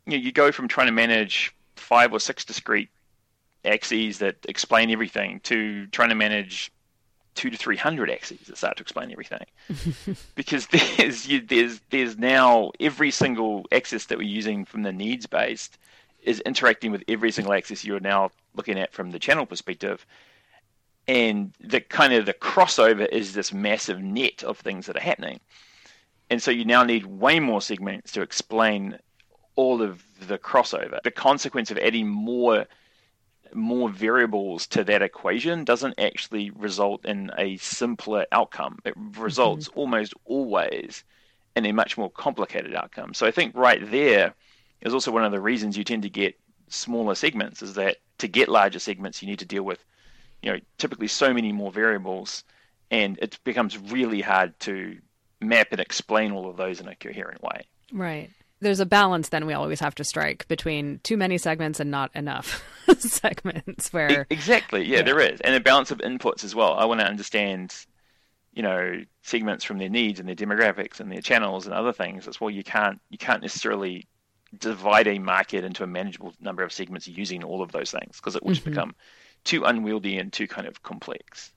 you 0.07 0.13
know, 0.13 0.23
you 0.23 0.33
go 0.33 0.53
from 0.53 0.69
trying 0.69 0.89
to 0.89 0.93
manage 0.93 1.55
five 1.77 2.13
or 2.13 2.21
six 2.21 2.45
discrete 2.45 2.91
axes 3.65 4.19
that 4.19 4.37
explain 4.49 4.91
everything 4.91 5.41
to 5.41 5.87
trying 5.89 6.09
to 6.09 6.15
manage 6.15 6.73
two 7.35 7.51
to 7.51 7.57
three 7.57 7.77
hundred 7.77 8.11
axes 8.11 8.47
that 8.47 8.57
start 8.59 8.77
to 8.77 8.83
explain 8.83 9.11
everything, 9.11 9.45
because 10.35 10.67
there's 10.69 11.27
you, 11.29 11.41
there's 11.41 11.81
there's 11.91 12.19
now 12.19 12.73
every 12.81 13.11
single 13.11 13.67
axis 13.73 14.07
that 14.07 14.19
we're 14.19 14.25
using 14.25 14.65
from 14.65 14.83
the 14.83 14.93
needs 14.93 15.27
based 15.27 15.79
is 16.23 16.41
interacting 16.41 16.93
with 16.93 17.03
every 17.09 17.33
single 17.33 17.53
axis 17.53 17.85
you're 17.85 18.01
now 18.01 18.31
looking 18.55 18.79
at 18.79 18.93
from 18.93 19.11
the 19.11 19.19
channel 19.19 19.47
perspective, 19.47 20.07
and 21.09 21.53
the 21.61 21.81
kind 21.81 22.13
of 22.13 22.27
the 22.27 22.35
crossover 22.35 23.09
is 23.09 23.35
this 23.35 23.53
massive 23.53 24.01
net 24.01 24.43
of 24.45 24.59
things 24.59 24.87
that 24.87 24.97
are 24.97 25.01
happening, 25.01 25.41
and 26.31 26.43
so 26.43 26.51
you 26.51 26.65
now 26.65 26.83
need 26.83 27.07
way 27.07 27.41
more 27.41 27.63
segments 27.63 28.13
to 28.13 28.23
explain 28.23 28.99
all 29.57 29.83
of 29.83 30.03
the 30.27 30.39
crossover. 30.39 31.03
The 31.03 31.11
consequence 31.11 31.71
of 31.71 31.79
adding 31.79 32.09
more 32.09 32.67
more 33.55 33.91
variables 33.91 34.67
to 34.67 34.83
that 34.83 35.03
equation 35.03 35.63
doesn't 35.63 36.01
actually 36.01 36.49
result 36.51 37.05
in 37.05 37.31
a 37.37 37.57
simpler 37.59 38.25
outcome. 38.33 38.79
It 38.87 38.95
results 38.97 39.69
mm-hmm. 39.69 39.79
almost 39.79 40.15
always 40.25 41.05
in 41.55 41.67
a 41.67 41.73
much 41.73 41.99
more 41.99 42.11
complicated 42.11 42.75
outcome. 42.75 43.13
So 43.13 43.27
I 43.27 43.31
think 43.31 43.55
right 43.55 43.91
there 43.91 44.33
is 44.81 44.95
also 44.95 45.11
one 45.11 45.25
of 45.25 45.33
the 45.33 45.41
reasons 45.41 45.77
you 45.77 45.85
tend 45.85 46.03
to 46.05 46.09
get 46.09 46.39
smaller 46.69 47.15
segments 47.15 47.61
is 47.61 47.75
that 47.75 47.99
to 48.19 48.27
get 48.27 48.49
larger 48.49 48.79
segments 48.79 49.21
you 49.21 49.29
need 49.29 49.39
to 49.41 49.45
deal 49.45 49.63
with 49.63 49.85
you 50.41 50.51
know 50.51 50.59
typically 50.79 51.09
so 51.09 51.35
many 51.35 51.53
more 51.53 51.71
variables 51.71 52.45
and 52.91 53.19
it 53.21 53.39
becomes 53.45 53.77
really 53.77 54.23
hard 54.23 54.59
to 54.61 54.97
map 55.43 55.69
and 55.73 55.81
explain 55.81 56.33
all 56.33 56.49
of 56.49 56.57
those 56.57 56.81
in 56.81 56.89
a 56.89 56.95
coherent 56.95 57.43
way. 57.43 57.67
Right 57.93 58.31
there's 58.63 58.81
a 58.81 58.87
balance 58.87 59.29
then 59.29 59.47
we 59.47 59.53
always 59.53 59.81
have 59.81 59.95
to 59.97 60.05
strike 60.05 60.47
between 60.49 61.01
too 61.03 61.17
many 61.17 61.37
segments 61.37 61.81
and 61.81 61.91
not 61.91 62.11
enough 62.15 62.65
segments 62.99 63.93
where 63.93 64.27
exactly. 64.31 64.85
Yeah, 64.85 64.99
yeah, 64.99 65.03
there 65.03 65.21
is. 65.21 65.41
And 65.41 65.55
a 65.55 65.61
balance 65.61 65.91
of 65.91 65.99
inputs 65.99 66.45
as 66.45 66.55
well. 66.55 66.75
I 66.75 66.85
want 66.85 67.01
to 67.01 67.07
understand 67.07 67.75
you 68.55 68.63
know 68.63 69.03
segments 69.23 69.65
from 69.65 69.79
their 69.79 69.89
needs 69.89 70.21
and 70.21 70.29
their 70.29 70.37
demographics 70.37 71.01
and 71.01 71.11
their 71.11 71.21
channels 71.21 71.67
and 71.67 71.75
other 71.75 71.93
things 71.93 72.29
as 72.29 72.41
well. 72.41 72.51
You 72.51 72.65
can't 72.65 73.01
you 73.11 73.19
can't 73.19 73.43
necessarily 73.43 74.07
divide 74.59 75.09
a 75.09 75.19
market 75.19 75.65
into 75.65 75.83
a 75.83 75.87
manageable 75.87 76.35
number 76.41 76.63
of 76.63 76.73
segments 76.73 77.09
using 77.09 77.43
all 77.43 77.63
of 77.63 77.73
those 77.73 77.91
things 77.91 78.17
because 78.17 78.37
it 78.37 78.45
would 78.45 78.57
mm-hmm. 78.57 78.71
become 78.71 78.95
too 79.45 79.65
unwieldy 79.65 80.19
and 80.19 80.33
too 80.33 80.47
kind 80.47 80.67
of 80.67 80.83
complex 80.83 81.53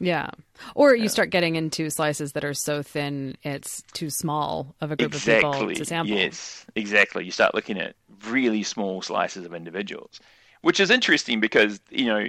yeah. 0.00 0.30
Or 0.74 0.94
you 0.94 1.08
start 1.08 1.30
getting 1.30 1.56
into 1.56 1.90
slices 1.90 2.32
that 2.32 2.44
are 2.44 2.54
so 2.54 2.82
thin 2.82 3.36
it's 3.42 3.82
too 3.92 4.10
small 4.10 4.74
of 4.80 4.92
a 4.92 4.96
group 4.96 5.14
exactly. 5.14 5.48
of 5.48 5.54
people 5.54 5.74
to 5.74 5.84
sample. 5.84 6.16
Yes, 6.16 6.66
exactly. 6.74 7.24
You 7.24 7.30
start 7.30 7.54
looking 7.54 7.78
at 7.78 7.94
really 8.28 8.62
small 8.62 9.02
slices 9.02 9.44
of 9.44 9.54
individuals, 9.54 10.20
which 10.62 10.80
is 10.80 10.90
interesting 10.90 11.40
because, 11.40 11.80
you 11.90 12.06
know, 12.06 12.26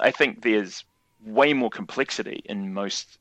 I 0.00 0.10
think 0.10 0.42
there's 0.42 0.84
way 1.24 1.52
more 1.52 1.70
complexity 1.70 2.42
in 2.46 2.72
most 2.72 3.18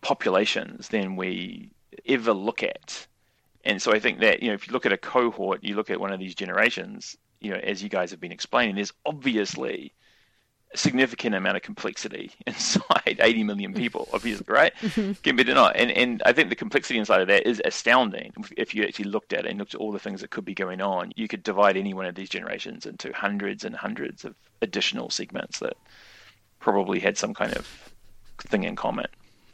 populations 0.00 0.88
than 0.88 1.16
we 1.16 1.70
ever 2.06 2.32
look 2.32 2.62
at. 2.62 3.06
And 3.64 3.82
so 3.82 3.92
I 3.92 3.98
think 3.98 4.20
that, 4.20 4.42
you 4.42 4.48
know, 4.48 4.54
if 4.54 4.66
you 4.66 4.72
look 4.72 4.86
at 4.86 4.92
a 4.92 4.98
cohort, 4.98 5.62
you 5.62 5.74
look 5.74 5.90
at 5.90 6.00
one 6.00 6.12
of 6.12 6.20
these 6.20 6.34
generations, 6.34 7.16
you 7.40 7.50
know, 7.50 7.58
as 7.58 7.82
you 7.82 7.88
guys 7.88 8.10
have 8.10 8.20
been 8.20 8.32
explaining, 8.32 8.76
there's 8.76 8.92
obviously 9.04 9.92
significant 10.74 11.34
amount 11.34 11.56
of 11.56 11.62
complexity 11.62 12.30
inside 12.46 13.18
80 13.20 13.44
million 13.44 13.74
people, 13.74 14.08
obviously, 14.12 14.46
right? 14.48 14.74
Mm-hmm. 14.80 15.12
Can 15.22 15.36
be 15.36 15.44
denied. 15.44 15.76
And, 15.76 15.90
and 15.90 16.22
I 16.26 16.32
think 16.32 16.50
the 16.50 16.56
complexity 16.56 16.98
inside 16.98 17.20
of 17.20 17.28
that 17.28 17.46
is 17.46 17.62
astounding. 17.64 18.32
If 18.56 18.74
you 18.74 18.84
actually 18.84 19.06
looked 19.06 19.32
at 19.32 19.44
it 19.44 19.50
and 19.50 19.58
looked 19.58 19.74
at 19.74 19.80
all 19.80 19.92
the 19.92 19.98
things 19.98 20.20
that 20.20 20.30
could 20.30 20.44
be 20.44 20.54
going 20.54 20.80
on, 20.80 21.12
you 21.16 21.28
could 21.28 21.42
divide 21.42 21.76
any 21.76 21.94
one 21.94 22.06
of 22.06 22.14
these 22.14 22.28
generations 22.28 22.86
into 22.86 23.12
hundreds 23.12 23.64
and 23.64 23.74
hundreds 23.74 24.24
of 24.24 24.34
additional 24.62 25.10
segments 25.10 25.58
that 25.60 25.76
probably 26.60 27.00
had 27.00 27.16
some 27.16 27.34
kind 27.34 27.54
of 27.54 27.92
thing 28.38 28.64
in 28.64 28.76
common 28.76 29.06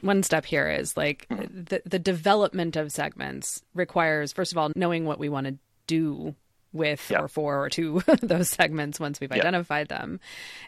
one 0.02 0.22
step 0.22 0.44
here 0.44 0.68
is 0.68 0.96
like 0.96 1.26
mm-hmm. 1.30 1.64
the 1.64 1.82
the 1.86 1.98
development 1.98 2.76
of 2.76 2.92
segments 2.92 3.62
requires 3.74 4.32
first 4.32 4.52
of 4.52 4.58
all 4.58 4.70
knowing 4.76 5.06
what 5.06 5.18
we 5.18 5.30
want 5.30 5.46
to 5.46 5.56
do 5.86 6.34
with 6.74 7.10
or 7.16 7.28
for 7.28 7.64
or 7.64 7.70
to 7.70 8.02
those 8.20 8.50
segments 8.50 9.00
once 9.00 9.20
we've 9.20 9.32
identified 9.32 9.88
them. 9.88 10.20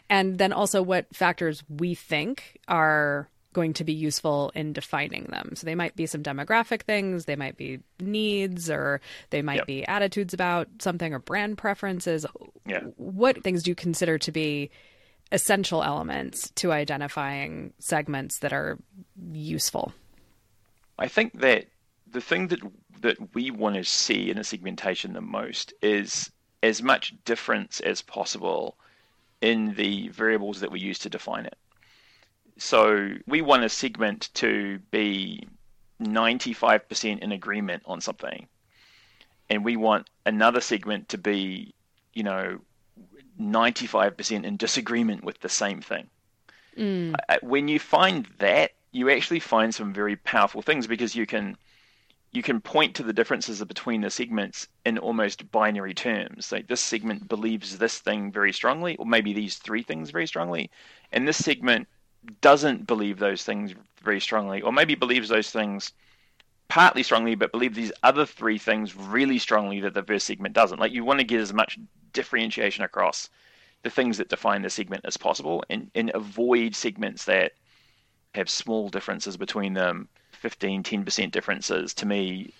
And 0.09 0.37
then 0.37 0.53
also 0.53 0.81
what 0.81 1.13
factors 1.13 1.63
we 1.69 1.93
think 1.93 2.59
are 2.67 3.29
going 3.53 3.73
to 3.73 3.83
be 3.83 3.93
useful 3.93 4.51
in 4.53 4.71
defining 4.71 5.25
them. 5.25 5.53
So 5.55 5.65
they 5.65 5.75
might 5.75 5.95
be 5.95 6.05
some 6.05 6.21
demographic 6.21 6.83
things, 6.83 7.25
they 7.25 7.35
might 7.35 7.57
be 7.57 7.79
needs, 7.99 8.69
or 8.69 9.01
they 9.31 9.41
might 9.41 9.57
yep. 9.57 9.67
be 9.67 9.85
attitudes 9.85 10.33
about 10.33 10.67
something 10.79 11.13
or 11.13 11.19
brand 11.19 11.57
preferences. 11.57 12.25
Yeah. 12.67 12.81
What 12.97 13.43
things 13.43 13.63
do 13.63 13.71
you 13.71 13.75
consider 13.75 14.17
to 14.19 14.31
be 14.31 14.69
essential 15.31 15.83
elements 15.83 16.51
to 16.51 16.71
identifying 16.71 17.73
segments 17.79 18.39
that 18.39 18.53
are 18.53 18.77
useful? 19.31 19.93
I 20.99 21.07
think 21.07 21.39
that 21.39 21.65
the 22.11 22.21
thing 22.21 22.47
that 22.49 22.59
that 23.01 23.33
we 23.33 23.51
want 23.51 23.75
to 23.75 23.83
see 23.83 24.29
in 24.29 24.37
a 24.37 24.43
segmentation 24.43 25.13
the 25.13 25.21
most 25.21 25.73
is 25.81 26.31
as 26.63 26.81
much 26.81 27.13
difference 27.25 27.79
as 27.81 28.01
possible 28.01 28.77
in 29.41 29.73
the 29.75 30.07
variables 30.09 30.59
that 30.59 30.71
we 30.71 30.79
use 30.79 30.99
to 30.99 31.09
define 31.09 31.45
it. 31.45 31.57
So 32.57 33.11
we 33.27 33.41
want 33.41 33.63
a 33.63 33.69
segment 33.69 34.29
to 34.35 34.79
be 34.91 35.47
95% 36.01 37.19
in 37.19 37.31
agreement 37.31 37.83
on 37.85 38.01
something. 38.01 38.47
And 39.49 39.63
we 39.63 39.77
want 39.77 40.09
another 40.25 40.59
segment 40.59 41.09
to 41.09 41.17
be, 41.17 41.73
you 42.13 42.23
know, 42.23 42.59
95% 43.39 44.43
in 44.43 44.57
disagreement 44.57 45.23
with 45.23 45.39
the 45.39 45.49
same 45.49 45.81
thing. 45.81 46.09
Mm. 46.77 47.15
When 47.41 47.67
you 47.67 47.79
find 47.79 48.27
that, 48.39 48.71
you 48.91 49.09
actually 49.09 49.39
find 49.39 49.73
some 49.73 49.93
very 49.93 50.15
powerful 50.15 50.61
things 50.61 50.87
because 50.87 51.15
you 51.15 51.25
can 51.25 51.57
you 52.31 52.43
can 52.43 52.59
point 52.59 52.95
to 52.95 53.03
the 53.03 53.13
differences 53.13 53.63
between 53.63 54.01
the 54.01 54.09
segments 54.09 54.67
in 54.85 54.97
almost 54.97 55.49
binary 55.51 55.93
terms. 55.93 56.51
Like 56.51 56.67
this 56.67 56.81
segment 56.81 57.27
believes 57.27 57.77
this 57.77 57.99
thing 57.99 58.31
very 58.31 58.53
strongly, 58.53 58.95
or 58.97 59.05
maybe 59.05 59.33
these 59.33 59.57
three 59.57 59.83
things 59.83 60.11
very 60.11 60.27
strongly, 60.27 60.69
and 61.11 61.27
this 61.27 61.43
segment 61.43 61.87
doesn't 62.41 62.85
believe 62.87 63.19
those 63.19 63.43
things 63.43 63.73
very 64.01 64.19
strongly, 64.19 64.61
or 64.61 64.73
maybe 64.73 64.95
believes 64.95 65.29
those 65.29 65.51
things 65.51 65.93
partly 66.67 67.01
strongly, 67.01 67.35
but 67.35 67.51
believe 67.51 67.73
these 67.73 67.93
other 68.03 68.25
three 68.25 68.57
things 68.57 68.95
really 68.95 69.39
strongly 69.39 69.79
that 69.79 69.93
the 69.93 70.03
first 70.03 70.27
segment 70.27 70.53
doesn't. 70.53 70.79
Like 70.79 70.91
you 70.91 71.05
want 71.05 71.19
to 71.19 71.25
get 71.25 71.39
as 71.39 71.53
much 71.53 71.79
differentiation 72.11 72.83
across 72.83 73.29
the 73.83 73.89
things 73.89 74.17
that 74.17 74.27
define 74.27 74.63
the 74.63 74.69
segment 74.69 75.05
as 75.05 75.15
possible, 75.15 75.63
and, 75.69 75.89
and 75.95 76.11
avoid 76.13 76.75
segments 76.75 77.25
that 77.25 77.53
have 78.35 78.49
small 78.49 78.89
differences 78.89 79.37
between 79.37 79.73
them 79.73 80.09
15, 80.37 80.83
10% 80.83 81.31
differences 81.31 81.93
to 81.95 82.05
me 82.05 82.53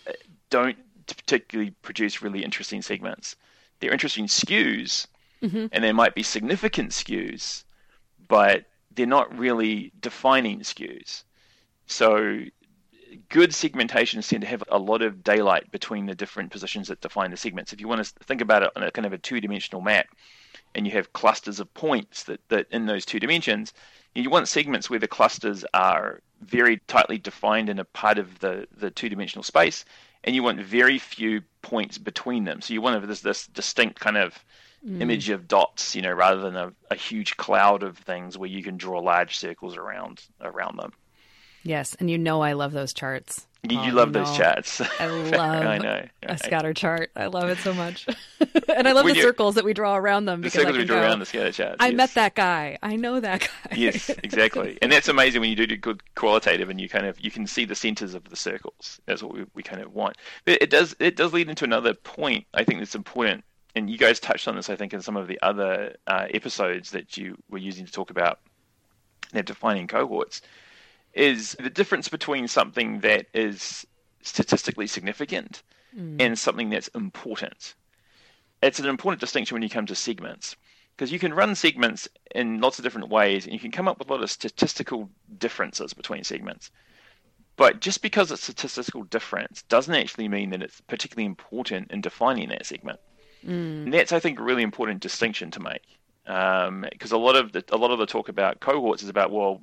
don't 0.49 0.77
particularly 1.05 1.71
produce 1.81 2.21
really 2.21 2.43
interesting 2.43 2.81
segments. 2.81 3.35
They're 3.79 3.91
interesting 3.91 4.27
skews, 4.27 5.07
mm-hmm. 5.41 5.67
and 5.71 5.83
there 5.83 5.93
might 5.93 6.15
be 6.15 6.23
significant 6.23 6.91
skews, 6.91 7.63
but 8.27 8.65
they're 8.91 9.05
not 9.05 9.37
really 9.37 9.91
defining 10.01 10.61
skews. 10.61 11.23
So 11.85 12.39
good 13.29 13.51
segmentations 13.51 14.27
tend 14.27 14.41
to 14.41 14.47
have 14.47 14.63
a 14.69 14.79
lot 14.79 15.01
of 15.01 15.23
daylight 15.23 15.71
between 15.71 16.05
the 16.05 16.15
different 16.15 16.51
positions 16.51 16.87
that 16.87 17.01
define 17.01 17.31
the 17.31 17.37
segments. 17.37 17.71
If 17.71 17.79
you 17.79 17.87
want 17.87 18.03
to 18.03 18.13
think 18.25 18.41
about 18.41 18.63
it 18.63 18.71
on 18.75 18.83
a 18.83 18.91
kind 18.91 19.05
of 19.05 19.13
a 19.13 19.17
two-dimensional 19.17 19.81
map, 19.81 20.07
and 20.75 20.85
you 20.85 20.91
have 20.93 21.13
clusters 21.13 21.59
of 21.59 21.73
points 21.73 22.23
that, 22.23 22.41
that 22.49 22.67
in 22.71 22.85
those 22.85 23.05
two 23.05 23.19
dimensions, 23.19 23.73
you 24.13 24.29
want 24.29 24.47
segments 24.47 24.89
where 24.89 24.99
the 24.99 25.07
clusters 25.07 25.63
are 25.73 26.21
very 26.41 26.77
tightly 26.87 27.17
defined 27.17 27.69
in 27.69 27.79
a 27.79 27.85
part 27.85 28.17
of 28.17 28.39
the, 28.39 28.67
the 28.77 28.91
two 28.91 29.09
dimensional 29.09 29.43
space, 29.43 29.85
and 30.23 30.35
you 30.35 30.43
want 30.43 30.59
very 30.59 30.97
few 30.99 31.41
points 31.61 31.97
between 31.97 32.43
them. 32.43 32.61
So 32.61 32.73
you 32.73 32.81
want 32.81 33.05
this 33.07 33.21
this 33.21 33.47
distinct 33.47 33.99
kind 33.99 34.17
of 34.17 34.43
mm. 34.85 35.01
image 35.01 35.29
of 35.29 35.47
dots, 35.47 35.95
you 35.95 36.01
know, 36.01 36.11
rather 36.11 36.41
than 36.41 36.55
a, 36.55 36.73
a 36.91 36.95
huge 36.95 37.37
cloud 37.37 37.83
of 37.83 37.97
things 37.97 38.37
where 38.37 38.49
you 38.49 38.63
can 38.63 38.77
draw 38.77 38.99
large 38.99 39.37
circles 39.37 39.75
around 39.77 40.21
around 40.41 40.77
them. 40.77 40.93
Yes, 41.63 41.95
and 41.99 42.09
you 42.09 42.17
know 42.17 42.41
I 42.41 42.53
love 42.53 42.71
those 42.71 42.93
charts. 42.93 43.47
You, 43.69 43.81
you 43.81 43.91
love 43.91 44.13
those 44.13 44.35
chats. 44.37 44.81
I 44.99 45.07
love 45.31 45.65
I 45.65 45.77
know, 45.77 46.05
a 46.23 46.37
scatter 46.37 46.73
chart. 46.73 47.11
I 47.15 47.25
love 47.25 47.49
it 47.49 47.57
so 47.57 47.73
much. 47.73 48.07
and 48.75 48.87
I 48.87 48.91
love 48.91 49.05
the 49.05 49.15
circles 49.15 49.55
that 49.55 49.65
we 49.65 49.73
draw 49.73 49.95
around 49.95 50.25
them. 50.25 50.41
The 50.41 50.49
circles 50.49 50.77
we 50.77 50.85
draw 50.85 50.97
go, 50.97 51.03
around 51.03 51.19
the 51.19 51.25
scatter 51.25 51.51
charts. 51.51 51.77
I 51.79 51.87
yes. 51.87 51.97
met 51.97 52.13
that 52.13 52.35
guy. 52.35 52.77
I 52.81 52.95
know 52.95 53.19
that 53.19 53.41
guy. 53.41 53.75
yes, 53.75 54.09
exactly. 54.23 54.77
And 54.81 54.91
that's 54.91 55.07
amazing 55.07 55.41
when 55.41 55.49
you 55.49 55.55
do 55.55 55.75
good 55.75 56.03
qualitative 56.15 56.69
and 56.69 56.79
you 56.79 56.87
kind 56.87 57.05
of 57.05 57.19
you 57.19 57.31
can 57.31 57.47
see 57.47 57.65
the 57.65 57.75
centers 57.75 58.13
of 58.13 58.29
the 58.29 58.35
circles. 58.35 59.01
That's 59.05 59.21
what 59.23 59.33
we, 59.33 59.45
we 59.53 59.63
kind 59.63 59.81
of 59.81 59.93
want. 59.93 60.17
But 60.45 60.61
it 60.61 60.69
does 60.69 60.95
it 60.99 61.15
does 61.15 61.33
lead 61.33 61.49
into 61.49 61.65
another 61.65 61.93
point 61.93 62.45
I 62.53 62.63
think 62.63 62.79
that's 62.79 62.95
important. 62.95 63.43
And 63.75 63.89
you 63.89 63.97
guys 63.97 64.19
touched 64.19 64.47
on 64.47 64.55
this, 64.55 64.69
I 64.69 64.75
think, 64.75 64.93
in 64.93 65.01
some 65.01 65.17
of 65.17 65.27
the 65.27 65.39
other 65.43 65.95
uh, 66.07 66.27
episodes 66.33 66.91
that 66.91 67.15
you 67.15 67.37
were 67.49 67.59
using 67.59 67.85
to 67.85 67.91
talk 67.91 68.09
about 68.09 68.39
defining 69.43 69.87
cohorts 69.87 70.41
is 71.13 71.55
the 71.59 71.69
difference 71.69 72.09
between 72.09 72.47
something 72.47 72.99
that 73.01 73.27
is 73.33 73.85
statistically 74.21 74.87
significant 74.87 75.63
mm. 75.97 76.21
and 76.21 76.37
something 76.37 76.69
that's 76.69 76.87
important. 76.89 77.75
It's 78.61 78.79
an 78.79 78.85
important 78.85 79.19
distinction 79.19 79.55
when 79.55 79.63
you 79.63 79.69
come 79.69 79.85
to 79.87 79.95
segments 79.95 80.55
because 80.95 81.11
you 81.11 81.19
can 81.19 81.33
run 81.33 81.55
segments 81.55 82.07
in 82.33 82.59
lots 82.59 82.79
of 82.79 82.83
different 82.83 83.09
ways 83.09 83.45
and 83.45 83.53
you 83.53 83.59
can 83.59 83.71
come 83.71 83.87
up 83.87 83.99
with 83.99 84.09
a 84.09 84.13
lot 84.13 84.23
of 84.23 84.31
statistical 84.31 85.09
differences 85.37 85.93
between 85.93 86.23
segments. 86.23 86.71
But 87.55 87.81
just 87.81 88.01
because 88.01 88.31
it's 88.31 88.43
statistical 88.43 89.03
difference 89.03 89.63
doesn't 89.63 89.93
actually 89.93 90.27
mean 90.27 90.51
that 90.51 90.61
it's 90.61 90.81
particularly 90.81 91.25
important 91.25 91.91
in 91.91 92.01
defining 92.01 92.49
that 92.49 92.65
segment. 92.65 92.99
Mm. 93.45 93.85
And 93.85 93.93
that's, 93.93 94.11
I 94.11 94.19
think, 94.19 94.39
a 94.39 94.43
really 94.43 94.63
important 94.63 95.01
distinction 95.01 95.51
to 95.51 95.59
make 95.59 95.83
because 96.27 97.13
um, 97.13 97.21
a 97.21 97.23
lot 97.23 97.37
of 97.37 97.53
the 97.53 97.63
a 97.69 97.77
lot 97.77 97.91
of 97.91 97.99
the 97.99 98.05
talk 98.05 98.27
about 98.27 98.59
cohorts 98.59 99.01
is 99.01 99.07
about 99.07 99.31
well 99.31 99.61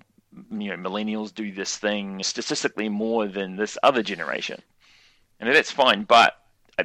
you 0.50 0.76
know 0.76 0.76
millennials 0.76 1.34
do 1.34 1.52
this 1.52 1.76
thing 1.76 2.22
statistically 2.22 2.88
more 2.88 3.26
than 3.26 3.56
this 3.56 3.78
other 3.82 4.02
generation, 4.02 4.60
and 5.40 5.54
that's 5.54 5.70
fine. 5.70 6.04
But 6.04 6.36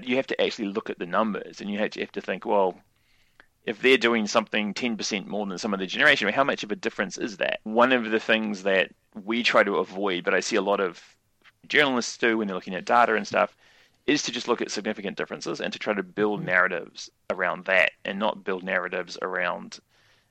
you 0.03 0.15
have 0.17 0.27
to 0.27 0.41
actually 0.41 0.69
look 0.69 0.89
at 0.89 0.99
the 0.99 1.05
numbers, 1.05 1.61
and 1.61 1.69
you 1.69 1.79
have 1.79 1.91
to, 1.91 2.01
have 2.01 2.11
to 2.13 2.21
think, 2.21 2.45
well, 2.45 2.79
if 3.65 3.81
they're 3.81 3.97
doing 3.97 4.27
something 4.27 4.73
10% 4.73 5.27
more 5.27 5.45
than 5.45 5.57
some 5.57 5.73
of 5.73 5.79
the 5.79 5.87
generation, 5.87 6.27
how 6.29 6.43
much 6.43 6.63
of 6.63 6.71
a 6.71 6.75
difference 6.75 7.17
is 7.17 7.37
that? 7.37 7.59
One 7.63 7.91
of 7.91 8.09
the 8.11 8.19
things 8.19 8.63
that 8.63 8.91
we 9.23 9.43
try 9.43 9.63
to 9.63 9.77
avoid, 9.77 10.23
but 10.23 10.33
I 10.33 10.39
see 10.39 10.55
a 10.55 10.61
lot 10.61 10.79
of 10.79 11.01
journalists 11.67 12.17
do 12.17 12.37
when 12.37 12.47
they're 12.47 12.55
looking 12.55 12.75
at 12.75 12.85
data 12.85 13.15
and 13.15 13.27
stuff, 13.27 13.55
is 14.07 14.23
to 14.23 14.31
just 14.31 14.47
look 14.47 14.61
at 14.61 14.71
significant 14.71 15.17
differences 15.17 15.61
and 15.61 15.71
to 15.73 15.79
try 15.79 15.93
to 15.93 16.03
build 16.03 16.39
mm-hmm. 16.39 16.49
narratives 16.49 17.09
around 17.29 17.65
that 17.65 17.91
and 18.05 18.17
not 18.17 18.43
build 18.43 18.63
narratives 18.63 19.17
around 19.21 19.79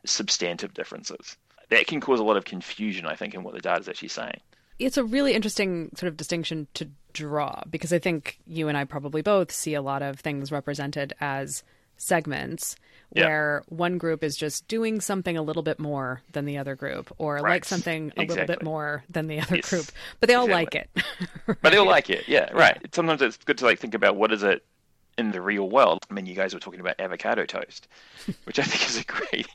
substantive 0.04 0.74
differences 0.74 1.36
that 1.70 1.86
can 1.86 2.00
cause 2.00 2.20
a 2.20 2.24
lot 2.24 2.36
of 2.36 2.44
confusion, 2.44 3.06
I 3.06 3.14
think, 3.14 3.34
in 3.34 3.42
what 3.42 3.54
the 3.54 3.60
data 3.60 3.80
is 3.80 3.88
actually 3.88 4.08
saying. 4.08 4.40
It's 4.78 4.96
a 4.96 5.04
really 5.04 5.34
interesting 5.34 5.90
sort 5.96 6.08
of 6.08 6.16
distinction 6.16 6.68
to 6.74 6.88
draw 7.12 7.62
because 7.68 7.92
I 7.92 7.98
think 7.98 8.38
you 8.46 8.68
and 8.68 8.78
I 8.78 8.84
probably 8.84 9.22
both 9.22 9.50
see 9.50 9.74
a 9.74 9.82
lot 9.82 10.02
of 10.02 10.20
things 10.20 10.52
represented 10.52 11.14
as 11.20 11.64
segments 11.96 12.76
where 13.10 13.62
one 13.68 13.98
group 13.98 14.22
is 14.22 14.36
just 14.36 14.68
doing 14.68 15.00
something 15.00 15.36
a 15.36 15.42
little 15.42 15.62
bit 15.62 15.78
more 15.78 16.22
than 16.32 16.44
the 16.44 16.58
other 16.58 16.74
group 16.74 17.12
or 17.18 17.36
right. 17.36 17.44
like 17.44 17.64
something 17.64 18.12
a 18.16 18.22
exactly. 18.22 18.26
little 18.28 18.46
bit 18.46 18.62
more 18.62 19.04
than 19.08 19.26
the 19.26 19.40
other 19.40 19.56
yes. 19.56 19.70
group 19.70 19.86
but 20.20 20.28
they 20.28 20.34
all 20.34 20.44
exactly. 20.44 20.64
like 20.64 20.74
it 20.74 20.90
right? 21.46 21.58
but 21.62 21.72
they 21.72 21.78
all 21.78 21.86
like 21.86 22.10
it 22.10 22.28
yeah 22.28 22.50
right 22.52 22.78
yeah. 22.80 22.88
sometimes 22.92 23.22
it's 23.22 23.38
good 23.38 23.58
to 23.58 23.64
like 23.64 23.78
think 23.78 23.94
about 23.94 24.16
what 24.16 24.30
is 24.30 24.42
it 24.42 24.64
in 25.18 25.32
the 25.32 25.40
real 25.40 25.68
world. 25.68 26.06
I 26.10 26.14
mean, 26.14 26.26
you 26.26 26.34
guys 26.34 26.54
were 26.54 26.60
talking 26.60 26.80
about 26.80 26.98
avocado 27.00 27.44
toast, 27.44 27.88
which 28.44 28.58
I 28.58 28.62
think 28.62 28.88
is 28.88 28.98
a 28.98 29.04
great, 29.04 29.48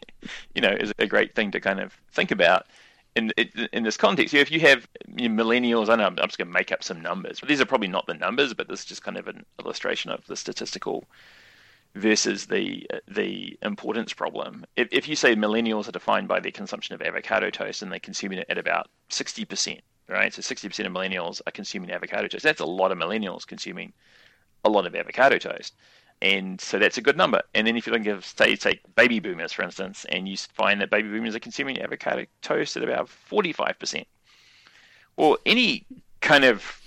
you 0.54 0.62
know, 0.62 0.72
is 0.72 0.94
a 1.00 1.08
great 1.08 1.34
thing 1.36 1.52
to 1.52 1.60
kind 1.60 1.80
of 1.80 1.94
think 2.12 2.32
about 2.32 2.68
in 3.16 3.32
in 3.72 3.84
this 3.84 3.98
context. 3.98 4.34
If 4.34 4.52
you 4.52 4.60
have 4.62 4.88
millennials, 5.10 5.90
I 5.90 5.96
know 5.96 6.06
I'm 6.06 6.16
just 6.16 6.38
going 6.38 6.48
to 6.48 6.54
make 6.54 6.72
up 6.72 6.84
some 6.84 7.02
numbers, 7.02 7.40
but 7.40 7.50
these 7.50 7.62
are 7.62 7.66
probably 7.66 7.88
not 7.88 8.08
the 8.08 8.14
numbers, 8.14 8.54
but 8.54 8.68
this 8.68 8.82
is 8.82 8.86
just 8.86 9.04
kind 9.04 9.18
of 9.18 9.28
an 9.28 9.46
illustration 9.60 10.12
of 10.12 10.26
the 10.26 10.36
statistical 10.36 11.06
versus 11.96 12.48
the 12.48 12.88
the 13.08 13.58
importance 13.62 14.14
problem. 14.14 14.66
If, 14.76 14.88
if 14.92 15.08
you 15.08 15.16
say 15.16 15.36
millennials 15.36 15.88
are 15.88 15.92
defined 15.92 16.28
by 16.28 16.40
their 16.40 16.52
consumption 16.52 16.96
of 16.96 17.02
avocado 17.02 17.50
toast 17.50 17.82
and 17.82 17.92
they 17.92 18.00
consume 18.00 18.34
it 18.34 18.46
at 18.50 18.58
about 18.58 18.90
sixty 19.10 19.46
percent, 19.46 19.82
right? 20.10 20.34
So 20.34 20.42
sixty 20.42 20.68
percent 20.68 20.88
of 20.88 20.94
millennials 20.94 21.42
are 21.46 21.52
consuming 21.52 21.92
avocado 21.92 22.28
toast. 22.28 22.44
That's 22.44 22.62
a 22.62 22.66
lot 22.66 22.92
of 22.92 22.98
millennials 22.98 23.46
consuming 23.46 23.94
a 24.64 24.70
lot 24.70 24.86
of 24.86 24.96
avocado 24.96 25.38
toast. 25.38 25.74
And 26.22 26.60
so 26.62 26.80
that's 26.80 26.98
a 26.98 27.02
good 27.02 27.18
number. 27.18 27.42
And 27.54 27.68
then 27.68 27.76
if 27.76 27.86
you 27.86 27.92
look 27.92 28.08
at, 28.08 28.24
say, 28.24 28.56
take 28.56 28.80
baby 28.96 29.20
boomers, 29.20 29.52
for 29.52 29.64
instance, 29.64 30.06
and 30.10 30.28
you 30.28 30.38
find 30.38 30.80
that 30.80 30.90
baby 30.90 31.10
boomers 31.10 31.36
are 31.36 31.40
consuming 31.40 31.82
avocado 31.82 32.26
toast 32.42 32.78
at 32.78 32.84
about 32.84 33.10
45%. 33.30 34.06
Well, 35.18 35.38
any 35.46 35.86
kind 36.22 36.46
of 36.46 36.80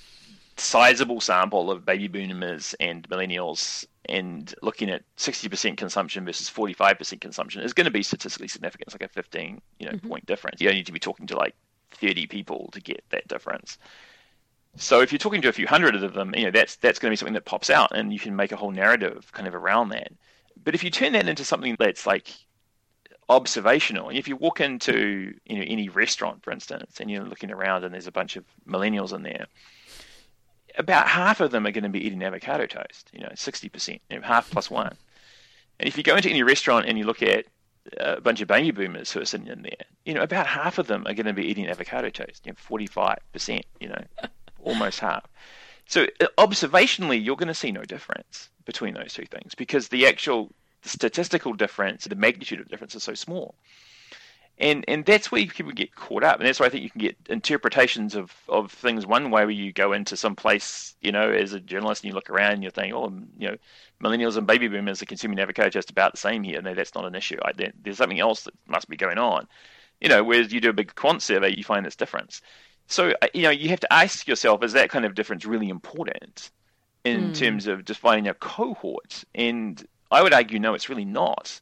sizable 0.56 1.20
sample 1.20 1.70
of 1.70 1.84
baby 1.84 2.08
boomers 2.08 2.74
and 2.80 3.06
millennials 3.10 3.84
and 4.06 4.54
looking 4.62 4.88
at 4.88 5.02
60% 5.18 5.76
consumption 5.76 6.24
versus 6.24 6.48
45% 6.48 7.20
consumption 7.20 7.62
is 7.62 7.74
going 7.74 7.84
to 7.84 7.90
be 7.90 8.02
statistically 8.02 8.48
significant. 8.48 8.88
It's 8.88 8.94
like 8.94 9.10
a 9.10 9.12
15 9.12 9.60
you 9.78 9.86
know, 9.86 9.92
mm-hmm. 9.92 10.08
point 10.08 10.26
difference. 10.26 10.60
You 10.60 10.68
don't 10.68 10.76
need 10.76 10.86
to 10.86 10.92
be 10.92 10.98
talking 10.98 11.26
to 11.26 11.36
like 11.36 11.54
30 11.92 12.26
people 12.26 12.70
to 12.72 12.80
get 12.80 13.04
that 13.10 13.28
difference. 13.28 13.78
So 14.76 15.00
if 15.00 15.10
you're 15.10 15.18
talking 15.18 15.42
to 15.42 15.48
a 15.48 15.52
few 15.52 15.66
hundred 15.66 16.02
of 16.02 16.12
them, 16.12 16.34
you 16.36 16.44
know 16.44 16.50
that's 16.50 16.76
that's 16.76 16.98
going 16.98 17.10
to 17.10 17.12
be 17.12 17.16
something 17.16 17.34
that 17.34 17.44
pops 17.44 17.70
out, 17.70 17.92
and 17.96 18.12
you 18.12 18.18
can 18.18 18.36
make 18.36 18.52
a 18.52 18.56
whole 18.56 18.70
narrative 18.70 19.30
kind 19.32 19.48
of 19.48 19.54
around 19.54 19.88
that. 19.90 20.12
But 20.62 20.74
if 20.74 20.84
you 20.84 20.90
turn 20.90 21.12
that 21.12 21.28
into 21.28 21.44
something 21.44 21.76
that's 21.78 22.06
like 22.06 22.28
observational, 23.28 24.10
if 24.10 24.28
you 24.28 24.36
walk 24.36 24.60
into 24.60 25.34
you 25.46 25.56
know 25.56 25.64
any 25.66 25.88
restaurant, 25.88 26.42
for 26.42 26.50
instance, 26.50 27.00
and 27.00 27.10
you're 27.10 27.24
looking 27.24 27.50
around 27.50 27.84
and 27.84 27.94
there's 27.94 28.06
a 28.06 28.12
bunch 28.12 28.36
of 28.36 28.44
millennials 28.68 29.14
in 29.14 29.22
there, 29.22 29.46
about 30.76 31.08
half 31.08 31.40
of 31.40 31.50
them 31.50 31.66
are 31.66 31.72
going 31.72 31.84
to 31.84 31.90
be 31.90 32.04
eating 32.06 32.22
avocado 32.22 32.66
toast. 32.66 33.10
You 33.12 33.20
know, 33.20 33.32
sixty 33.34 33.68
percent, 33.68 34.02
you 34.10 34.18
know, 34.18 34.26
half 34.26 34.50
plus 34.50 34.70
one. 34.70 34.94
And 35.78 35.88
if 35.88 35.96
you 35.96 36.02
go 36.02 36.16
into 36.16 36.30
any 36.30 36.42
restaurant 36.42 36.86
and 36.86 36.98
you 36.98 37.04
look 37.04 37.22
at 37.22 37.46
a 37.98 38.20
bunch 38.20 38.40
of 38.40 38.48
baby 38.48 38.70
boomers 38.70 39.10
who 39.12 39.20
are 39.20 39.24
sitting 39.26 39.46
in 39.46 39.62
there, 39.62 39.86
you 40.04 40.14
know, 40.14 40.22
about 40.22 40.46
half 40.46 40.78
of 40.78 40.86
them 40.86 41.06
are 41.06 41.14
going 41.14 41.26
to 41.26 41.32
be 41.32 41.44
eating 41.44 41.68
avocado 41.68 42.08
toast, 42.08 42.46
you 42.46 42.52
know, 42.52 42.56
45%, 42.56 43.62
you 43.80 43.88
know, 43.88 44.02
almost 44.66 45.00
half. 45.00 45.24
So 45.86 46.06
uh, 46.20 46.26
observationally, 46.36 47.24
you're 47.24 47.36
going 47.36 47.48
to 47.48 47.54
see 47.54 47.72
no 47.72 47.82
difference 47.82 48.50
between 48.64 48.94
those 48.94 49.14
two 49.14 49.24
things 49.26 49.54
because 49.54 49.88
the 49.88 50.06
actual 50.06 50.50
statistical 50.82 51.52
difference, 51.54 52.04
the 52.04 52.16
magnitude 52.16 52.60
of 52.60 52.68
difference 52.68 52.94
is 52.94 53.02
so 53.02 53.14
small. 53.14 53.54
And 54.58 54.86
and 54.88 55.04
that's 55.04 55.30
where 55.30 55.46
people 55.46 55.72
get 55.72 55.94
caught 55.94 56.24
up, 56.24 56.38
and 56.38 56.48
that's 56.48 56.58
why 56.58 56.64
I 56.64 56.70
think 56.70 56.82
you 56.82 56.88
can 56.88 57.02
get 57.02 57.16
interpretations 57.28 58.14
of, 58.14 58.32
of 58.48 58.72
things 58.72 59.04
one 59.06 59.30
way 59.30 59.44
where 59.44 59.50
you 59.50 59.70
go 59.70 59.92
into 59.92 60.16
some 60.16 60.34
place, 60.34 60.96
you 61.02 61.12
know, 61.12 61.30
as 61.30 61.52
a 61.52 61.60
journalist 61.60 62.02
and 62.02 62.10
you 62.10 62.14
look 62.14 62.30
around 62.30 62.54
and 62.54 62.62
you're 62.62 62.72
thinking, 62.72 62.94
oh, 62.94 63.12
you 63.38 63.48
know, 63.48 63.56
millennials 64.02 64.38
and 64.38 64.46
baby 64.46 64.66
boomers 64.66 65.02
are 65.02 65.06
consuming 65.06 65.38
avocado 65.38 65.68
just 65.68 65.90
about 65.90 66.12
the 66.12 66.18
same 66.18 66.42
here. 66.42 66.62
No, 66.62 66.74
that's 66.74 66.94
not 66.94 67.04
an 67.04 67.14
issue. 67.14 67.36
I, 67.44 67.52
there's 67.82 67.98
something 67.98 68.18
else 68.18 68.44
that 68.44 68.54
must 68.66 68.88
be 68.88 68.96
going 68.96 69.18
on. 69.18 69.46
You 70.00 70.08
know, 70.08 70.24
whereas 70.24 70.54
you 70.54 70.60
do 70.60 70.70
a 70.70 70.74
big 70.80 70.94
quant 70.94 71.20
survey, 71.20 71.54
you 71.54 71.62
find 71.62 71.84
this 71.84 71.96
difference. 71.96 72.40
So 72.86 73.14
uh, 73.22 73.28
you 73.34 73.42
know, 73.42 73.50
you 73.50 73.68
have 73.70 73.80
to 73.80 73.92
ask 73.92 74.28
yourself, 74.28 74.62
is 74.62 74.72
that 74.72 74.90
kind 74.90 75.04
of 75.04 75.14
difference 75.14 75.44
really 75.44 75.68
important 75.68 76.50
in 77.04 77.30
mm. 77.30 77.38
terms 77.38 77.66
of 77.66 77.84
defining 77.84 78.28
a 78.28 78.34
cohort? 78.34 79.24
And 79.34 79.84
I 80.10 80.22
would 80.22 80.32
argue, 80.32 80.58
no, 80.58 80.74
it's 80.74 80.88
really 80.88 81.04
not 81.04 81.60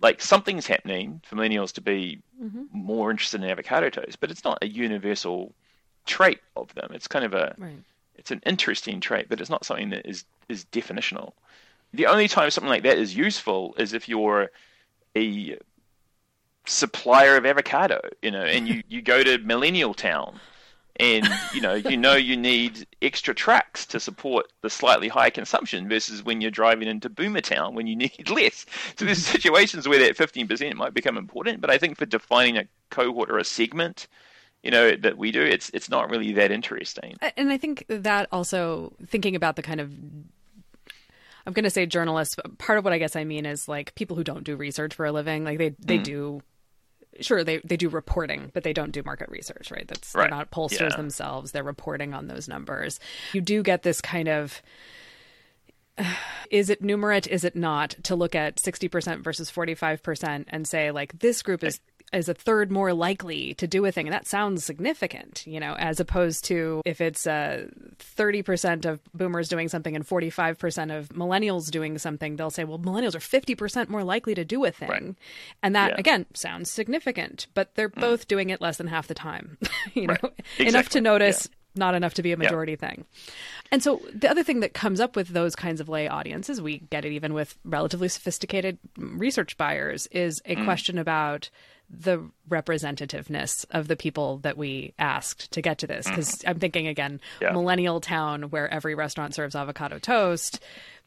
like 0.00 0.20
something's 0.20 0.66
happening 0.66 1.20
for 1.24 1.36
millennials 1.36 1.72
to 1.72 1.80
be 1.80 2.20
mm-hmm. 2.42 2.64
more 2.72 3.10
interested 3.10 3.42
in 3.42 3.50
avocado 3.50 3.90
toast, 3.90 4.20
but 4.20 4.30
it's 4.30 4.44
not 4.44 4.58
a 4.62 4.68
universal 4.68 5.54
trait 6.06 6.40
of 6.56 6.72
them. 6.74 6.90
It's 6.92 7.08
kind 7.08 7.24
of 7.24 7.34
a 7.34 7.54
right. 7.58 7.78
it's 8.16 8.30
an 8.30 8.40
interesting 8.46 9.00
trait, 9.00 9.28
but 9.28 9.40
it's 9.40 9.50
not 9.50 9.64
something 9.64 9.90
that 9.90 10.08
is 10.08 10.24
is 10.48 10.64
definitional. 10.72 11.32
The 11.92 12.06
only 12.06 12.28
time 12.28 12.50
something 12.50 12.68
like 12.68 12.82
that 12.82 12.98
is 12.98 13.16
useful 13.16 13.74
is 13.78 13.92
if 13.92 14.08
you're 14.08 14.50
a 15.16 15.58
supplier 16.68 17.36
of 17.36 17.46
avocado, 17.46 18.00
you 18.22 18.30
know, 18.30 18.42
and 18.42 18.68
you, 18.68 18.82
you 18.88 19.02
go 19.02 19.22
to 19.22 19.38
Millennial 19.38 19.94
Town 19.94 20.38
and 21.00 21.28
you 21.54 21.60
know 21.60 21.74
you 21.74 21.96
know 21.96 22.14
you 22.14 22.36
need 22.36 22.86
extra 23.02 23.34
trucks 23.34 23.86
to 23.86 24.00
support 24.00 24.46
the 24.62 24.70
slightly 24.70 25.08
higher 25.08 25.30
consumption 25.30 25.88
versus 25.88 26.24
when 26.24 26.40
you're 26.40 26.50
driving 26.50 26.88
into 26.88 27.08
Boomer 27.08 27.40
Town 27.40 27.74
when 27.74 27.86
you 27.86 27.96
need 27.96 28.28
less. 28.30 28.66
So 28.96 29.04
there's 29.04 29.24
situations 29.24 29.88
where 29.88 29.98
that 30.00 30.16
15% 30.16 30.74
might 30.74 30.94
become 30.94 31.16
important, 31.16 31.60
but 31.60 31.70
I 31.70 31.78
think 31.78 31.96
for 31.96 32.06
defining 32.06 32.56
a 32.56 32.64
cohort 32.90 33.30
or 33.30 33.38
a 33.38 33.44
segment, 33.44 34.08
you 34.62 34.70
know 34.70 34.96
that 34.96 35.16
we 35.16 35.30
do, 35.30 35.42
it's 35.42 35.70
it's 35.70 35.88
not 35.88 36.10
really 36.10 36.32
that 36.32 36.50
interesting. 36.50 37.16
And 37.36 37.50
I 37.50 37.58
think 37.58 37.84
that 37.88 38.28
also 38.32 38.92
thinking 39.06 39.36
about 39.36 39.56
the 39.56 39.62
kind 39.62 39.80
of 39.80 39.92
I'm 41.46 41.54
going 41.54 41.64
to 41.64 41.70
say 41.70 41.86
journalists. 41.86 42.36
Part 42.58 42.78
of 42.78 42.84
what 42.84 42.92
I 42.92 42.98
guess 42.98 43.16
I 43.16 43.24
mean 43.24 43.46
is 43.46 43.68
like 43.68 43.94
people 43.94 44.16
who 44.16 44.24
don't 44.24 44.44
do 44.44 44.56
research 44.56 44.94
for 44.94 45.06
a 45.06 45.12
living. 45.12 45.44
Like 45.44 45.58
they 45.58 45.70
they 45.78 45.98
mm. 45.98 46.04
do 46.04 46.42
sure 47.20 47.44
they, 47.44 47.58
they 47.58 47.76
do 47.76 47.88
reporting 47.88 48.50
but 48.54 48.62
they 48.62 48.72
don't 48.72 48.92
do 48.92 49.02
market 49.04 49.28
research 49.28 49.70
right? 49.70 49.86
That's 49.88 50.14
right. 50.14 50.28
they're 50.28 50.38
not 50.38 50.50
pollsters 50.50 50.90
yeah. 50.90 50.96
themselves. 50.96 51.52
They're 51.52 51.62
reporting 51.62 52.14
on 52.14 52.26
those 52.26 52.48
numbers. 52.48 53.00
You 53.32 53.40
do 53.40 53.62
get 53.62 53.82
this 53.82 54.00
kind 54.00 54.28
of 54.28 54.62
is 56.50 56.70
it 56.70 56.82
numerate? 56.82 57.26
Is 57.26 57.44
it 57.44 57.56
not? 57.56 57.96
To 58.04 58.14
look 58.14 58.34
at 58.34 58.56
60% 58.56 59.22
versus 59.22 59.50
45% 59.50 60.44
and 60.48 60.66
say 60.66 60.90
like 60.90 61.18
this 61.18 61.42
group 61.42 61.64
is 61.64 61.80
is 62.12 62.28
a 62.28 62.34
third 62.34 62.70
more 62.70 62.92
likely 62.92 63.54
to 63.54 63.66
do 63.66 63.84
a 63.84 63.92
thing 63.92 64.06
and 64.06 64.14
that 64.14 64.26
sounds 64.26 64.64
significant 64.64 65.46
you 65.46 65.60
know 65.60 65.74
as 65.74 66.00
opposed 66.00 66.44
to 66.44 66.82
if 66.84 67.00
it's 67.00 67.26
uh, 67.26 67.66
30% 67.98 68.84
of 68.84 69.00
boomers 69.12 69.48
doing 69.48 69.68
something 69.68 69.94
and 69.94 70.06
45% 70.06 70.96
of 70.96 71.08
millennials 71.10 71.70
doing 71.70 71.98
something 71.98 72.36
they'll 72.36 72.50
say 72.50 72.64
well 72.64 72.78
millennials 72.78 73.14
are 73.14 73.18
50% 73.18 73.88
more 73.88 74.04
likely 74.04 74.34
to 74.34 74.44
do 74.44 74.64
a 74.64 74.70
thing 74.70 74.88
right. 74.88 75.14
and 75.62 75.74
that 75.74 75.90
yeah. 75.90 75.96
again 75.98 76.26
sounds 76.34 76.70
significant 76.70 77.46
but 77.54 77.74
they're 77.74 77.90
mm. 77.90 78.00
both 78.00 78.28
doing 78.28 78.50
it 78.50 78.60
less 78.60 78.78
than 78.78 78.86
half 78.86 79.06
the 79.06 79.14
time 79.14 79.58
you 79.94 80.06
know 80.06 80.14
exactly. 80.14 80.66
enough 80.66 80.88
to 80.90 81.00
notice 81.00 81.48
yeah 81.50 81.54
not 81.78 81.94
enough 81.94 82.14
to 82.14 82.22
be 82.22 82.32
a 82.32 82.36
majority 82.36 82.72
yeah. 82.72 82.88
thing. 82.88 83.04
And 83.70 83.82
so 83.82 84.02
the 84.12 84.28
other 84.28 84.42
thing 84.42 84.60
that 84.60 84.74
comes 84.74 85.00
up 85.00 85.16
with 85.16 85.28
those 85.28 85.54
kinds 85.54 85.80
of 85.80 85.88
lay 85.88 86.08
audiences, 86.08 86.60
we 86.60 86.78
get 86.90 87.04
it 87.04 87.12
even 87.12 87.34
with 87.34 87.56
relatively 87.64 88.08
sophisticated 88.08 88.78
research 88.96 89.56
buyers, 89.56 90.06
is 90.08 90.42
a 90.44 90.56
mm. 90.56 90.64
question 90.64 90.98
about 90.98 91.50
the 91.90 92.22
representativeness 92.48 93.64
of 93.70 93.88
the 93.88 93.96
people 93.96 94.38
that 94.38 94.56
we 94.56 94.94
asked 94.98 95.50
to 95.52 95.62
get 95.62 95.78
to 95.78 95.86
this. 95.86 96.06
Because 96.06 96.30
mm-hmm. 96.36 96.50
I'm 96.50 96.58
thinking 96.58 96.86
again, 96.86 97.20
yeah. 97.40 97.52
millennial 97.52 98.00
town 98.00 98.44
where 98.50 98.68
every 98.72 98.94
restaurant 98.94 99.34
serves 99.34 99.56
avocado 99.56 99.98
toast. 99.98 100.60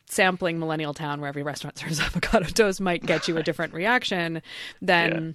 Sampling 0.07 0.59
millennial 0.59 0.93
town 0.93 1.21
where 1.21 1.29
every 1.29 1.43
restaurant 1.43 1.77
serves 1.79 1.99
avocado 1.99 2.47
toast 2.47 2.81
might 2.81 3.05
get 3.05 3.27
you 3.27 3.37
a 3.37 3.43
different 3.43 3.73
reaction 3.73 4.41
than 4.81 5.11
yeah. 5.11 5.31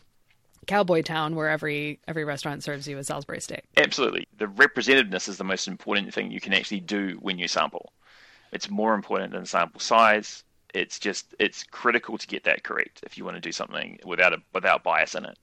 Cowboy 0.66 1.02
Town, 1.02 1.37
where 1.37 1.48
every 1.48 2.00
every 2.09 2.24
restaurant 2.24 2.62
serves 2.62 2.88
you 2.88 2.98
a 2.98 3.04
Salisbury 3.04 3.40
steak. 3.40 3.62
Absolutely, 3.76 4.26
the 4.37 4.46
representativeness 4.46 5.28
is 5.28 5.38
the 5.38 5.44
most 5.44 5.68
important 5.68 6.12
thing 6.12 6.30
you 6.30 6.40
can 6.40 6.52
actually 6.52 6.80
do 6.80 7.16
when 7.20 7.38
you 7.38 7.46
sample. 7.48 7.92
It's 8.52 8.68
more 8.68 8.94
important 8.94 9.32
than 9.32 9.46
sample 9.46 9.80
size 9.80 10.44
it's 10.77 10.99
just 10.99 11.35
it's 11.39 11.65
critical 11.65 12.19
to 12.19 12.27
get 12.27 12.45
that 12.45 12.62
correct 12.62 13.01
if 13.03 13.17
you 13.17 13.25
want 13.25 13.37
to 13.37 13.41
do 13.41 13.53
something 13.53 13.99
without 14.05 14.33
a 14.33 14.39
without 14.53 14.85
bias 14.85 15.15
in 15.15 15.25
it. 15.25 15.39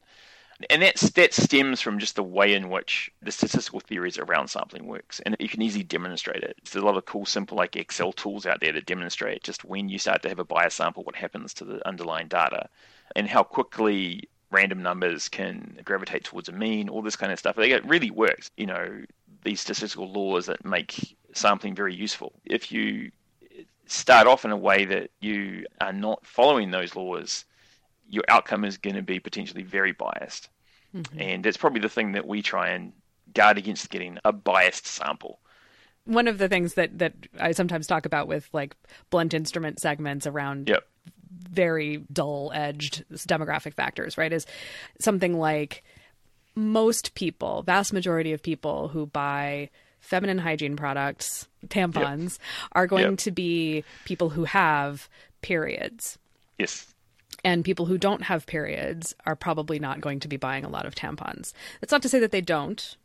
And 0.70 0.82
that's 0.84 1.10
that 1.12 1.34
stems 1.34 1.82
from 1.82 1.98
just 1.98 2.16
the 2.16 2.24
way 2.24 2.54
in 2.54 2.70
which 2.70 3.12
the 3.22 3.32
statistical 3.32 3.80
theories 3.80 4.20
around 4.20 4.50
sampling 4.50 4.86
works, 4.86 5.20
and 5.22 5.36
you 5.40 5.50
can 5.50 5.64
easily 5.64 5.84
demonstrate 5.84 6.44
it. 6.44 6.56
There's 6.64 6.82
a 6.82 6.86
lot 6.86 6.96
of 6.96 7.06
cool, 7.06 7.26
simple 7.26 7.58
like 7.58 7.76
Excel 7.76 8.14
tools 8.14 8.46
out 8.46 8.60
there 8.62 8.72
to 8.72 8.82
demonstrate 8.82 9.44
just 9.44 9.66
when 9.66 9.90
you 9.90 9.98
start 9.98 10.22
to 10.22 10.30
have 10.30 10.40
a 10.40 10.46
bias 10.46 10.76
sample, 10.76 11.04
what 11.04 11.16
happens 11.16 11.54
to 11.56 11.66
the 11.66 11.86
underlying 11.88 12.28
data, 12.28 12.70
and 13.16 13.28
how 13.28 13.44
quickly 13.44 14.30
random 14.52 14.84
numbers 14.84 15.28
can 15.28 15.80
gravitate 15.84 16.24
towards 16.24 16.48
a 16.48 16.52
mean, 16.52 16.88
all 16.88 17.02
this 17.02 17.16
kind 17.16 17.32
of 17.32 17.40
stuff. 17.40 17.58
It 17.58 17.86
really 17.86 18.12
works. 18.12 18.52
You 18.56 18.68
know, 18.68 19.04
these 19.44 19.60
statistical 19.60 20.12
laws 20.12 20.46
that 20.46 20.64
make 20.64 21.18
sampling 21.34 21.74
very 21.74 21.96
useful. 21.96 22.34
If 22.46 22.72
you 22.72 23.12
start 23.88 24.28
off 24.28 24.46
in 24.46 24.52
a 24.52 24.58
way 24.58 24.86
that 24.86 25.12
you 25.20 25.66
are 25.82 25.94
not 25.94 26.26
following 26.26 26.72
those 26.72 26.96
laws, 26.96 27.46
your 28.10 28.24
outcome 28.30 28.66
is 28.66 28.78
going 28.78 28.96
to 28.96 29.02
be 29.02 29.20
potentially 29.20 29.64
very 29.64 29.92
biased. 29.92 30.50
Mm-hmm. 30.96 31.20
And 31.20 31.44
that's 31.44 31.58
probably 31.58 31.82
the 31.82 31.90
thing 31.90 32.14
that 32.14 32.28
we 32.28 32.42
try 32.42 32.70
and 32.70 32.94
guard 33.34 33.58
against 33.58 33.90
getting 33.90 34.20
a 34.24 34.32
biased 34.32 34.86
sample. 34.86 35.40
One 36.06 36.28
of 36.28 36.38
the 36.38 36.50
things 36.50 36.74
that, 36.74 37.00
that 37.00 37.14
I 37.40 37.54
sometimes 37.54 37.88
talk 37.88 38.06
about 38.06 38.28
with 38.28 38.50
like 38.54 38.76
blunt 39.10 39.34
instrument 39.34 39.80
segments 39.80 40.28
around 40.28 40.70
yep. 40.70 40.86
very 41.30 42.04
dull 42.12 42.52
edged 42.54 43.06
demographic 43.12 43.74
factors, 43.74 44.18
right, 44.18 44.34
is 44.34 44.46
something 45.00 45.40
like 45.40 45.84
most 46.56 47.16
people, 47.16 47.64
vast 47.64 47.94
majority 47.94 48.34
of 48.34 48.44
people 48.44 48.90
who 48.90 49.06
buy 49.06 49.70
feminine 50.04 50.38
hygiene 50.38 50.76
products, 50.76 51.48
tampons, 51.68 52.38
yep. 52.38 52.70
are 52.74 52.88
going 52.88 53.12
yep. 53.12 53.18
to 53.20 53.32
be 53.32 53.84
people 54.06 54.30
who 54.30 54.44
have 54.44 55.10
periods. 55.42 56.20
Yes. 56.60 56.94
And 57.44 57.66
people 57.66 57.86
who 57.86 57.98
don't 57.98 58.22
have 58.24 58.46
periods 58.46 59.16
are 59.26 59.36
probably 59.36 59.80
not 59.80 60.02
going 60.02 60.20
to 60.20 60.28
be 60.28 60.38
buying 60.38 60.66
a 60.66 60.70
lot 60.70 60.86
of 60.86 60.94
tampons. 60.94 61.54
That's 61.82 61.92
not 61.92 62.02
to 62.04 62.10
say 62.10 62.20
that 62.20 62.32
they 62.32 62.42
don't, 62.42 62.96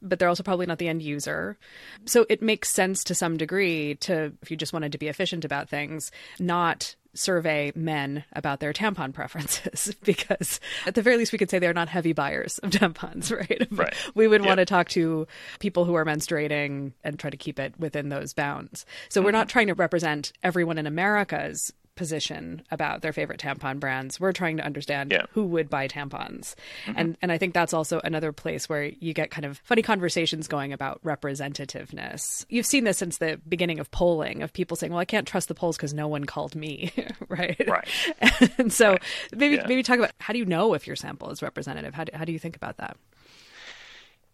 but 0.00 0.18
they're 0.18 0.28
also 0.28 0.42
probably 0.42 0.66
not 0.66 0.78
the 0.78 0.88
end 0.88 1.02
user. 1.02 1.56
So 2.04 2.24
it 2.28 2.42
makes 2.42 2.68
sense 2.68 3.02
to 3.04 3.14
some 3.14 3.36
degree 3.36 3.96
to, 3.96 4.32
if 4.42 4.50
you 4.50 4.56
just 4.56 4.72
wanted 4.72 4.92
to 4.92 4.98
be 4.98 5.08
efficient 5.08 5.44
about 5.44 5.68
things, 5.68 6.10
not 6.38 6.94
survey 7.14 7.72
men 7.74 8.24
about 8.32 8.60
their 8.60 8.72
tampon 8.72 9.12
preferences 9.12 9.94
because 10.04 10.60
at 10.86 10.94
the 10.94 11.02
very 11.02 11.16
least 11.16 11.32
we 11.32 11.38
could 11.38 11.50
say 11.50 11.58
they're 11.58 11.72
not 11.72 11.88
heavy 11.88 12.12
buyers 12.12 12.58
of 12.58 12.70
tampons 12.70 13.34
right, 13.36 13.66
right. 13.70 13.94
we 14.14 14.28
would 14.28 14.40
yep. 14.42 14.48
want 14.48 14.58
to 14.58 14.64
talk 14.64 14.88
to 14.88 15.26
people 15.58 15.84
who 15.84 15.94
are 15.94 16.04
menstruating 16.04 16.92
and 17.02 17.18
try 17.18 17.30
to 17.30 17.36
keep 17.36 17.58
it 17.58 17.74
within 17.78 18.08
those 18.08 18.32
bounds 18.32 18.84
so 19.08 19.20
mm-hmm. 19.20 19.26
we're 19.26 19.32
not 19.32 19.48
trying 19.48 19.66
to 19.66 19.74
represent 19.74 20.32
everyone 20.42 20.78
in 20.78 20.86
america's 20.86 21.72
position 21.98 22.62
about 22.70 23.02
their 23.02 23.12
favorite 23.12 23.40
tampon 23.40 23.80
brands. 23.80 24.18
We're 24.18 24.32
trying 24.32 24.56
to 24.56 24.64
understand 24.64 25.10
yeah. 25.10 25.26
who 25.32 25.44
would 25.46 25.68
buy 25.68 25.88
tampons. 25.88 26.54
Mm-hmm. 26.86 26.92
And 26.96 27.16
and 27.20 27.32
I 27.32 27.36
think 27.36 27.52
that's 27.52 27.74
also 27.74 28.00
another 28.04 28.32
place 28.32 28.68
where 28.68 28.84
you 28.84 29.12
get 29.12 29.30
kind 29.30 29.44
of 29.44 29.58
funny 29.64 29.82
conversations 29.82 30.48
going 30.48 30.72
about 30.72 31.02
representativeness. 31.02 32.46
You've 32.48 32.64
seen 32.64 32.84
this 32.84 32.96
since 32.96 33.18
the 33.18 33.40
beginning 33.48 33.80
of 33.80 33.90
polling 33.90 34.42
of 34.42 34.52
people 34.52 34.76
saying, 34.76 34.92
"Well, 34.92 35.00
I 35.00 35.04
can't 35.04 35.26
trust 35.26 35.48
the 35.48 35.54
polls 35.54 35.76
because 35.76 35.92
no 35.92 36.08
one 36.08 36.24
called 36.24 36.54
me." 36.54 36.92
right? 37.28 37.60
Right. 37.66 37.88
and 38.58 38.72
so 38.72 38.92
right. 38.92 39.02
maybe 39.36 39.56
yeah. 39.56 39.66
maybe 39.66 39.82
talk 39.82 39.98
about 39.98 40.12
how 40.20 40.32
do 40.32 40.38
you 40.38 40.46
know 40.46 40.72
if 40.74 40.86
your 40.86 40.96
sample 40.96 41.30
is 41.30 41.42
representative? 41.42 41.92
How 41.92 42.04
do, 42.04 42.12
how 42.16 42.24
do 42.24 42.32
you 42.32 42.38
think 42.38 42.56
about 42.56 42.78
that? 42.78 42.96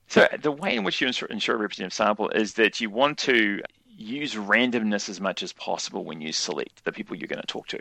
So 0.09 0.29
the 0.41 0.53
way 0.53 0.77
in 0.77 0.85
which 0.85 1.01
you 1.01 1.07
ensure, 1.07 1.29
ensure 1.29 1.57
a 1.57 1.59
representative 1.59 1.95
sample 1.95 2.29
is 2.29 2.55
that 2.55 2.81
you 2.81 2.91
want 2.91 3.19
to 3.21 3.63
use 3.97 4.35
randomness 4.35 5.09
as 5.09 5.21
much 5.21 5.43
as 5.43 5.53
possible 5.53 6.05
when 6.05 6.21
you 6.21 6.33
select 6.33 6.85
the 6.85 6.93
people 6.93 7.17
you're 7.17 7.29
going 7.29 7.41
to 7.41 7.47
talk 7.47 7.67
to. 7.69 7.81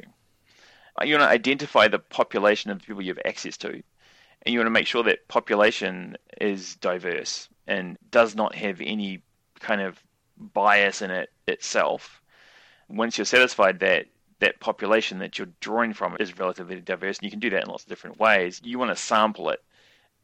Uh, 0.99 1.06
you 1.06 1.15
want 1.15 1.28
to 1.28 1.34
identify 1.34 1.88
the 1.88 1.99
population 1.99 2.69
of 2.71 2.82
people 2.82 3.02
you 3.02 3.13
have 3.13 3.26
access 3.26 3.58
to, 3.58 3.69
and 3.69 4.54
you 4.54 4.60
want 4.60 4.67
to 4.67 4.71
make 4.71 4.88
sure 4.88 5.04
that 5.04 5.28
population 5.28 6.15
is 6.39 6.76
diverse 6.76 7.49
and 7.67 7.97
does 8.12 8.36
not 8.36 8.54
have 8.56 8.82
any 8.82 9.21
kind 9.60 9.82
of 9.82 10.02
bias 10.38 11.02
in 11.02 11.10
it 11.10 11.32
itself. 11.47 12.21
Once 12.89 13.17
you're 13.17 13.26
satisfied 13.26 13.80
that 13.80 14.06
that 14.39 14.60
population 14.60 15.19
that 15.19 15.38
you're 15.38 15.47
drawing 15.62 15.93
from 15.93 16.17
is 16.19 16.38
relatively 16.38 16.80
diverse, 16.82 17.17
and 17.17 17.26
you 17.26 17.32
can 17.32 17.39
do 17.39 17.49
that 17.49 17.63
in 17.63 17.69
lots 17.69 17.84
of 17.84 17.89
different 17.89 18.19
ways. 18.19 18.60
You 18.63 18.78
want 18.78 18.91
to 18.91 18.95
sample 19.02 19.49
it 19.49 19.63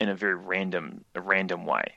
in 0.01 0.09
a 0.09 0.15
very 0.15 0.35
random, 0.35 1.05
a 1.15 1.21
random 1.21 1.65
way. 1.65 1.93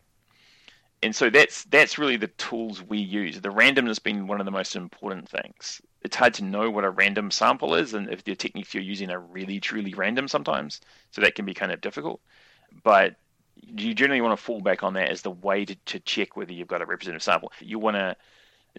And 1.02 1.14
so 1.14 1.30
that's 1.30 1.64
that's 1.64 1.98
really 1.98 2.16
the 2.16 2.28
tools 2.28 2.82
we 2.82 2.98
use. 2.98 3.40
The 3.40 3.48
randomness 3.48 4.02
being 4.02 4.26
one 4.26 4.40
of 4.40 4.44
the 4.44 4.52
most 4.52 4.76
important 4.76 5.28
things. 5.28 5.82
It's 6.02 6.16
hard 6.16 6.34
to 6.34 6.44
know 6.44 6.70
what 6.70 6.84
a 6.84 6.90
random 6.90 7.30
sample 7.30 7.74
is, 7.74 7.94
and 7.94 8.08
if 8.10 8.24
the 8.24 8.34
techniques 8.34 8.74
you're 8.74 8.82
using 8.82 9.10
are 9.10 9.20
really 9.20 9.60
truly 9.60 9.94
random 9.94 10.28
sometimes, 10.28 10.80
so 11.10 11.20
that 11.20 11.34
can 11.34 11.44
be 11.44 11.54
kind 11.54 11.72
of 11.72 11.80
difficult. 11.80 12.20
But 12.82 13.16
you 13.56 13.94
generally 13.94 14.20
want 14.20 14.36
to 14.36 14.42
fall 14.42 14.60
back 14.60 14.82
on 14.82 14.94
that 14.94 15.10
as 15.10 15.22
the 15.22 15.30
way 15.30 15.64
to, 15.64 15.74
to 15.74 16.00
check 16.00 16.36
whether 16.36 16.52
you've 16.52 16.68
got 16.68 16.82
a 16.82 16.86
representative 16.86 17.22
sample. 17.22 17.52
You 17.60 17.78
want 17.78 17.96
to 17.96 18.16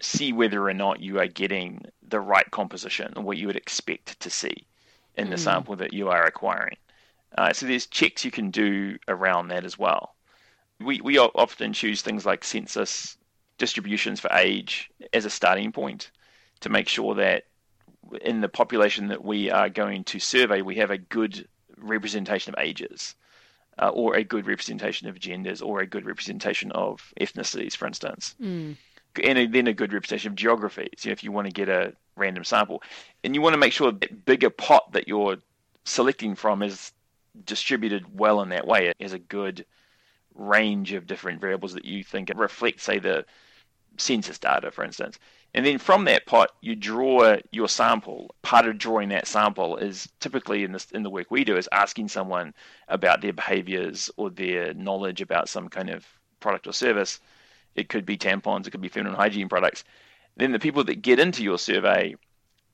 see 0.00 0.32
whether 0.32 0.66
or 0.66 0.74
not 0.74 1.00
you 1.00 1.18
are 1.20 1.26
getting 1.26 1.84
the 2.08 2.20
right 2.20 2.50
composition 2.50 3.12
or 3.16 3.22
what 3.22 3.38
you 3.38 3.46
would 3.46 3.56
expect 3.56 4.18
to 4.20 4.30
see 4.30 4.66
in 5.16 5.30
the 5.30 5.36
mm. 5.36 5.40
sample 5.40 5.76
that 5.76 5.92
you 5.92 6.08
are 6.08 6.24
acquiring. 6.24 6.76
Uh, 7.38 7.52
so 7.52 7.66
there's 7.66 7.86
checks 7.86 8.24
you 8.24 8.30
can 8.30 8.50
do 8.50 8.96
around 9.08 9.48
that 9.48 9.64
as 9.64 9.78
well. 9.78 10.13
We 10.80 11.00
we 11.00 11.18
often 11.18 11.72
choose 11.72 12.02
things 12.02 12.26
like 12.26 12.44
census 12.44 13.16
distributions 13.58 14.20
for 14.20 14.30
age 14.32 14.90
as 15.12 15.24
a 15.24 15.30
starting 15.30 15.72
point 15.72 16.10
to 16.60 16.68
make 16.68 16.88
sure 16.88 17.14
that 17.14 17.44
in 18.22 18.40
the 18.40 18.48
population 18.48 19.08
that 19.08 19.24
we 19.24 19.50
are 19.50 19.68
going 19.68 20.04
to 20.04 20.18
survey, 20.18 20.62
we 20.62 20.76
have 20.76 20.90
a 20.90 20.98
good 20.98 21.48
representation 21.78 22.54
of 22.54 22.60
ages. 22.60 23.14
Uh, 23.76 23.88
or 23.88 24.14
a 24.14 24.22
good 24.22 24.46
representation 24.46 25.08
of 25.08 25.18
genders, 25.18 25.60
or 25.60 25.80
a 25.80 25.86
good 25.86 26.06
representation 26.06 26.70
of 26.70 27.12
ethnicities, 27.20 27.74
for 27.74 27.88
instance. 27.88 28.36
Mm 28.40 28.76
and 29.22 29.52
then 29.52 29.66
a 29.66 29.72
good 29.72 29.92
representation 29.92 30.32
of 30.32 30.36
geographies. 30.36 31.04
You 31.04 31.10
know, 31.10 31.12
if 31.12 31.24
you 31.24 31.32
want 31.32 31.46
to 31.46 31.52
get 31.52 31.68
a 31.68 31.92
random 32.16 32.44
sample, 32.44 32.82
and 33.22 33.34
you 33.34 33.40
want 33.40 33.54
to 33.54 33.58
make 33.58 33.72
sure 33.72 33.92
that 33.92 34.24
bigger 34.24 34.50
pot 34.50 34.92
that 34.92 35.08
you're 35.08 35.36
selecting 35.84 36.34
from 36.34 36.62
is 36.62 36.92
distributed 37.44 38.18
well 38.18 38.40
in 38.42 38.48
that 38.50 38.66
way. 38.66 38.88
It 38.88 38.96
has 39.00 39.12
a 39.12 39.18
good 39.18 39.64
range 40.34 40.92
of 40.92 41.06
different 41.06 41.40
variables 41.40 41.74
that 41.74 41.84
you 41.84 42.02
think 42.02 42.30
reflect, 42.34 42.80
say, 42.80 42.98
the 42.98 43.24
census 43.96 44.38
data, 44.38 44.70
for 44.70 44.84
instance. 44.84 45.18
And 45.54 45.64
then 45.64 45.78
from 45.78 46.04
that 46.06 46.26
pot, 46.26 46.50
you 46.60 46.74
draw 46.74 47.36
your 47.52 47.68
sample. 47.68 48.34
Part 48.42 48.66
of 48.66 48.76
drawing 48.76 49.10
that 49.10 49.28
sample 49.28 49.76
is 49.76 50.08
typically 50.18 50.64
in 50.64 50.72
this 50.72 50.90
in 50.90 51.04
the 51.04 51.10
work 51.10 51.30
we 51.30 51.44
do 51.44 51.56
is 51.56 51.68
asking 51.70 52.08
someone 52.08 52.54
about 52.88 53.20
their 53.20 53.32
behaviors 53.32 54.10
or 54.16 54.30
their 54.30 54.74
knowledge 54.74 55.20
about 55.20 55.48
some 55.48 55.68
kind 55.68 55.90
of 55.90 56.04
product 56.40 56.66
or 56.66 56.72
service 56.72 57.20
it 57.74 57.88
could 57.88 58.06
be 58.06 58.16
tampons, 58.16 58.66
it 58.66 58.70
could 58.70 58.80
be 58.80 58.88
feminine 58.88 59.16
hygiene 59.16 59.48
products. 59.48 59.84
Then 60.36 60.52
the 60.52 60.58
people 60.58 60.84
that 60.84 61.02
get 61.02 61.18
into 61.18 61.42
your 61.42 61.58
survey 61.58 62.16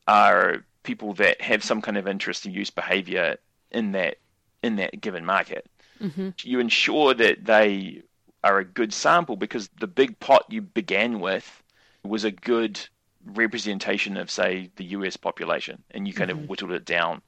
are 0.06 0.64
people 0.82 1.14
that 1.14 1.40
have 1.40 1.62
some 1.62 1.82
kind 1.82 1.96
of 1.96 2.08
interest 2.08 2.46
in 2.46 2.52
use 2.52 2.70
behavior 2.70 3.36
in 3.70 3.92
that 3.92 4.16
in 4.62 4.76
that 4.76 5.00
given 5.00 5.24
market. 5.24 5.66
Mm-hmm. 6.00 6.30
You 6.42 6.60
ensure 6.60 7.14
that 7.14 7.44
they 7.44 8.02
are 8.42 8.58
a 8.58 8.64
good 8.64 8.92
sample 8.92 9.36
because 9.36 9.68
the 9.80 9.86
big 9.86 10.18
pot 10.18 10.46
you 10.48 10.62
began 10.62 11.20
with 11.20 11.62
was 12.02 12.24
a 12.24 12.30
good 12.30 12.80
representation 13.24 14.16
of, 14.16 14.30
say, 14.30 14.70
the 14.76 14.84
US 14.84 15.16
population, 15.16 15.82
and 15.90 16.06
you 16.06 16.14
kind 16.14 16.30
mm-hmm. 16.30 16.44
of 16.44 16.48
whittled 16.48 16.72
it 16.72 16.84
down 16.84 17.22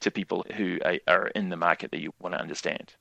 to 0.00 0.10
people 0.10 0.44
who 0.54 0.78
are 1.06 1.28
in 1.28 1.48
the 1.48 1.56
market 1.56 1.90
that 1.92 2.00
you 2.00 2.12
want 2.20 2.34
to 2.34 2.40
understand. 2.40 2.94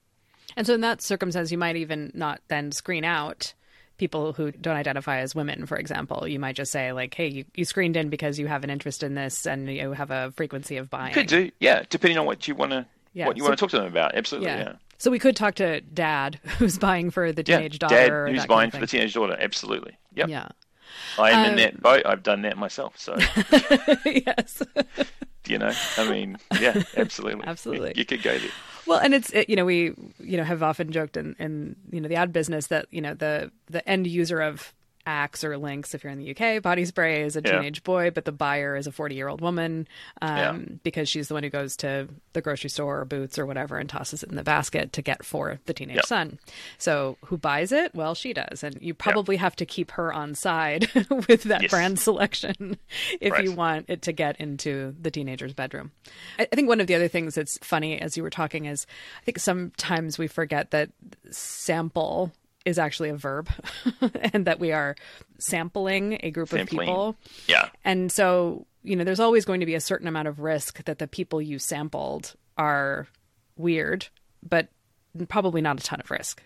And 0.56 0.66
so, 0.66 0.74
in 0.74 0.82
that 0.82 1.02
circumstance, 1.02 1.52
you 1.52 1.58
might 1.58 1.76
even 1.76 2.12
not 2.14 2.42
then 2.48 2.72
screen 2.72 3.04
out 3.04 3.54
people 3.98 4.34
who 4.34 4.52
don't 4.52 4.76
identify 4.76 5.20
as 5.20 5.34
women, 5.34 5.66
for 5.66 5.78
example. 5.78 6.28
You 6.28 6.40
might 6.40 6.56
just 6.56 6.72
say, 6.72 6.92
like, 6.92 7.14
hey, 7.14 7.28
you, 7.28 7.46
you 7.56 7.66
screened 7.66 7.98
in 7.98 8.10
because 8.10 8.38
you 8.38 8.48
have 8.48 8.64
an 8.64 8.70
interest 8.70 9.04
in 9.04 9.16
this 9.16 9.46
and 9.46 9.70
you 9.70 9.94
have 9.94 10.12
a 10.12 10.32
frequency 10.36 10.78
of 10.78 10.90
buying. 10.90 11.14
Could 11.14 11.28
do, 11.28 11.52
yeah, 11.60 11.84
depending 11.90 12.18
on 12.18 12.26
what 12.26 12.48
you 12.48 12.56
want 12.56 12.72
to 12.72 12.86
yeah. 13.16 13.26
what 13.26 13.38
you 13.38 13.42
so, 13.42 13.50
want 13.50 13.58
to 13.58 13.64
talk 13.64 13.72
to 13.72 13.78
them 13.78 13.88
about. 13.88 14.14
Absolutely, 14.14 14.50
yeah. 14.50 14.60
yeah. 14.60 14.74
So 14.98 15.10
we 15.10 15.20
could 15.20 15.36
talk 15.36 15.56
to 15.56 15.82
dad 15.82 16.40
who's 16.58 16.78
buying 16.78 17.10
for 17.10 17.32
the 17.32 17.44
teenage 17.44 17.76
yeah, 17.76 17.88
daughter. 17.88 18.26
Dad 18.26 18.36
who's 18.36 18.46
buying 18.46 18.72
for 18.72 18.78
the 18.78 18.88
teenage 18.88 19.14
daughter. 19.14 19.38
Absolutely. 19.40 19.98
Yep. 20.14 20.30
Yeah. 20.30 20.50
I 21.18 21.32
am 21.32 21.46
um, 21.46 21.52
in 21.52 21.56
that 21.58 21.82
boat. 21.82 22.06
I've 22.06 22.24
done 22.24 22.42
that 22.44 22.58
myself. 22.58 22.98
So 22.98 23.16
yes. 24.06 24.62
you 25.48 25.58
know, 25.58 25.72
I 25.98 26.10
mean, 26.10 26.38
yeah, 26.60 26.84
absolutely. 26.98 27.46
absolutely. 27.48 27.90
You, 27.90 28.00
you 28.00 28.06
could 28.06 28.22
go 28.22 28.38
there. 28.38 28.50
Well, 28.86 29.00
and 29.00 29.14
it's 29.14 29.32
it, 29.32 29.50
you 29.50 29.56
know 29.56 29.66
we 29.66 29.94
you 30.20 30.38
know 30.38 30.44
have 30.44 30.62
often 30.62 30.92
joked 30.92 31.18
in, 31.18 31.36
in 31.40 31.76
you 31.92 32.00
know 32.00 32.08
the 32.08 32.16
ad 32.16 32.32
business 32.32 32.68
that 32.68 32.88
you 32.92 33.02
know 33.02 33.14
the 33.14 33.52
the 33.68 33.88
end 33.90 34.08
user 34.08 34.40
of 34.42 34.74
Axe 35.06 35.44
or 35.44 35.58
Lynx 35.58 35.94
if 35.94 36.04
you're 36.04 36.12
in 36.12 36.20
the 36.20 36.36
UK. 36.36 36.62
Body 36.62 36.86
spray 36.86 37.24
is 37.24 37.36
a 37.36 37.42
teenage 37.42 37.78
yeah. 37.78 37.86
boy, 37.86 38.12
but 38.12 38.26
the 38.26 38.32
buyer 38.32 38.76
is 38.76 38.88
a 38.88 38.92
40 38.92 39.16
year 39.16 39.28
old 39.28 39.42
woman 39.42 39.88
um, 40.22 40.38
yeah. 40.38 40.58
because 40.84 41.10
she's 41.10 41.28
the 41.28 41.34
one 41.34 41.44
who 41.44 41.50
goes 41.50 41.76
to 41.78 42.08
the 42.34 42.42
grocery 42.42 42.70
store 42.70 43.02
or 43.02 43.06
Boots 43.06 43.38
or 43.38 43.46
whatever 43.46 43.78
and 43.78 43.90
tosses 43.90 44.24
it 44.24 44.30
in 44.30 44.36
the 44.36 44.44
basket 44.44 44.94
to 44.94 45.02
get 45.02 45.24
for 45.24 45.60
the 45.66 45.74
teenage 45.74 45.98
yep. 45.98 46.06
son. 46.06 46.40
So 46.78 47.18
who 47.26 47.38
buys 47.38 47.72
it? 47.72 47.94
Well, 47.94 48.16
she 48.16 48.34
does, 48.34 48.64
and 48.64 48.78
you 48.82 48.94
probably 48.94 49.36
yep. 49.36 49.42
have 49.42 49.56
to 49.58 49.66
keep 49.66 49.92
her 49.92 50.14
on 50.14 50.36
side 50.36 50.90
with 51.28 51.44
that 51.44 51.64
yes. 51.64 51.72
brand 51.72 52.00
selection 52.00 52.78
if 53.22 53.34
right. 53.34 53.44
you 53.44 53.52
want 53.52 53.86
it 53.90 54.02
to 54.04 54.12
get 54.12 54.40
into 54.40 54.96
the 55.00 55.12
teenager's 55.12 55.54
bedroom. 55.54 55.92
I, 56.40 56.48
I 56.52 56.56
think 56.56 56.68
one 56.68 56.82
of 56.82 56.88
the 56.88 56.96
other 56.96 57.08
things 57.08 57.36
that's 57.36 57.58
funny 57.60 58.00
as 58.00 58.18
you 58.18 58.24
were 58.24 58.30
talking 58.30 58.66
is 58.66 58.86
I 59.22 59.26
think 59.26 59.40
sometimes 59.40 60.18
we 60.18 60.28
forget 60.28 60.72
that 60.72 60.90
sample 61.32 62.32
is 62.66 62.80
actually 62.80 63.10
a 63.10 63.16
verb 63.16 63.50
and 64.34 64.46
that 64.46 64.60
we 64.60 64.72
are 64.72 64.96
sampling 65.38 66.20
a 66.24 66.32
group 66.32 66.50
Sampling. 66.50 66.80
of 66.80 66.86
people. 66.86 67.16
Yeah. 67.48 67.70
And 67.84 68.12
so, 68.12 68.66
you 68.84 68.96
know, 68.96 69.04
there's 69.04 69.20
always 69.20 69.46
going 69.46 69.60
to 69.60 69.66
be 69.66 69.76
a 69.76 69.82
certain 69.82 70.08
amount 70.08 70.28
of 70.28 70.40
risk 70.40 70.84
that 70.86 71.00
the 71.00 71.08
people 71.08 71.42
you 71.42 71.60
sampled 71.60 72.36
are 72.58 73.08
weird, 73.56 74.08
but 74.48 74.68
probably 75.28 75.62
not 75.62 75.80
a 75.80 75.84
ton 75.84 76.02
of 76.02 76.10
risk. 76.10 76.42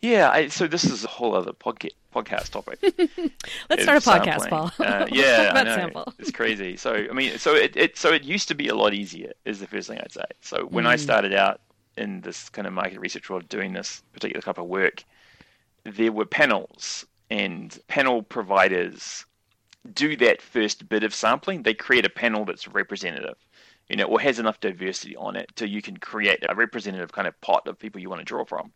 Yeah, 0.00 0.30
I, 0.30 0.48
so 0.48 0.66
this 0.66 0.84
is 0.84 1.02
a 1.02 1.08
whole 1.08 1.34
other 1.34 1.52
podca- 1.52 1.94
podcast 2.14 2.50
topic. 2.50 2.78
Let's 3.70 3.84
start 3.84 4.06
a 4.06 4.10
podcast, 4.10 4.40
sampling. 4.40 4.50
Paul. 4.50 4.72
Uh, 4.78 5.06
yeah, 5.12 5.62
know. 5.62 5.74
Sample. 5.74 6.14
It's 6.18 6.30
crazy. 6.30 6.76
So 6.76 6.92
I 6.92 7.12
mean, 7.14 7.38
so 7.38 7.54
it, 7.54 7.74
it 7.74 7.96
so 7.96 8.12
it 8.12 8.22
used 8.22 8.48
to 8.48 8.54
be 8.54 8.68
a 8.68 8.74
lot 8.74 8.92
easier. 8.92 9.32
Is 9.46 9.60
the 9.60 9.66
first 9.66 9.88
thing 9.88 9.98
I'd 9.98 10.12
say. 10.12 10.24
So 10.42 10.66
when 10.66 10.84
mm. 10.84 10.88
I 10.88 10.96
started 10.96 11.32
out 11.32 11.62
in 11.96 12.20
this 12.20 12.50
kind 12.50 12.66
of 12.66 12.74
market 12.74 13.00
research 13.00 13.30
world, 13.30 13.48
doing 13.48 13.72
this 13.72 14.02
particular 14.12 14.42
type 14.42 14.58
of 14.58 14.66
work, 14.66 15.04
there 15.84 16.12
were 16.12 16.24
panels, 16.24 17.04
and 17.30 17.78
panel 17.88 18.22
providers 18.22 19.24
do 19.92 20.16
that 20.16 20.40
first 20.40 20.88
bit 20.88 21.04
of 21.04 21.14
sampling. 21.14 21.62
They 21.62 21.74
create 21.74 22.06
a 22.06 22.10
panel 22.10 22.44
that's 22.44 22.68
representative, 22.68 23.36
you 23.88 23.96
know, 23.96 24.04
or 24.04 24.20
has 24.20 24.38
enough 24.38 24.60
diversity 24.60 25.16
on 25.16 25.36
it 25.36 25.50
so 25.56 25.64
you 25.64 25.82
can 25.82 25.96
create 25.96 26.44
a 26.48 26.54
representative 26.54 27.12
kind 27.12 27.28
of 27.28 27.38
pot 27.40 27.66
of 27.66 27.78
people 27.78 28.00
you 28.00 28.08
want 28.08 28.20
to 28.20 28.24
draw 28.24 28.44
from. 28.44 28.72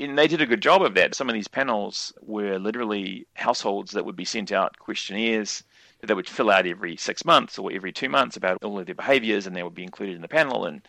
And 0.00 0.16
they 0.16 0.28
did 0.28 0.40
a 0.40 0.46
good 0.46 0.62
job 0.62 0.82
of 0.82 0.94
that. 0.94 1.14
Some 1.14 1.28
of 1.28 1.34
these 1.34 1.48
panels 1.48 2.12
were 2.22 2.58
literally 2.58 3.26
households 3.34 3.92
that 3.92 4.04
would 4.04 4.16
be 4.16 4.24
sent 4.24 4.52
out 4.52 4.78
questionnaires 4.78 5.64
that 6.00 6.06
they 6.06 6.14
would 6.14 6.28
fill 6.28 6.50
out 6.50 6.66
every 6.66 6.96
six 6.96 7.24
months 7.24 7.58
or 7.58 7.72
every 7.72 7.92
two 7.92 8.08
months 8.08 8.36
about 8.36 8.62
all 8.62 8.78
of 8.78 8.86
their 8.86 8.94
behaviors, 8.94 9.46
and 9.46 9.56
they 9.56 9.62
would 9.62 9.74
be 9.74 9.82
included 9.82 10.14
in 10.14 10.22
the 10.22 10.28
panel. 10.28 10.64
And 10.66 10.82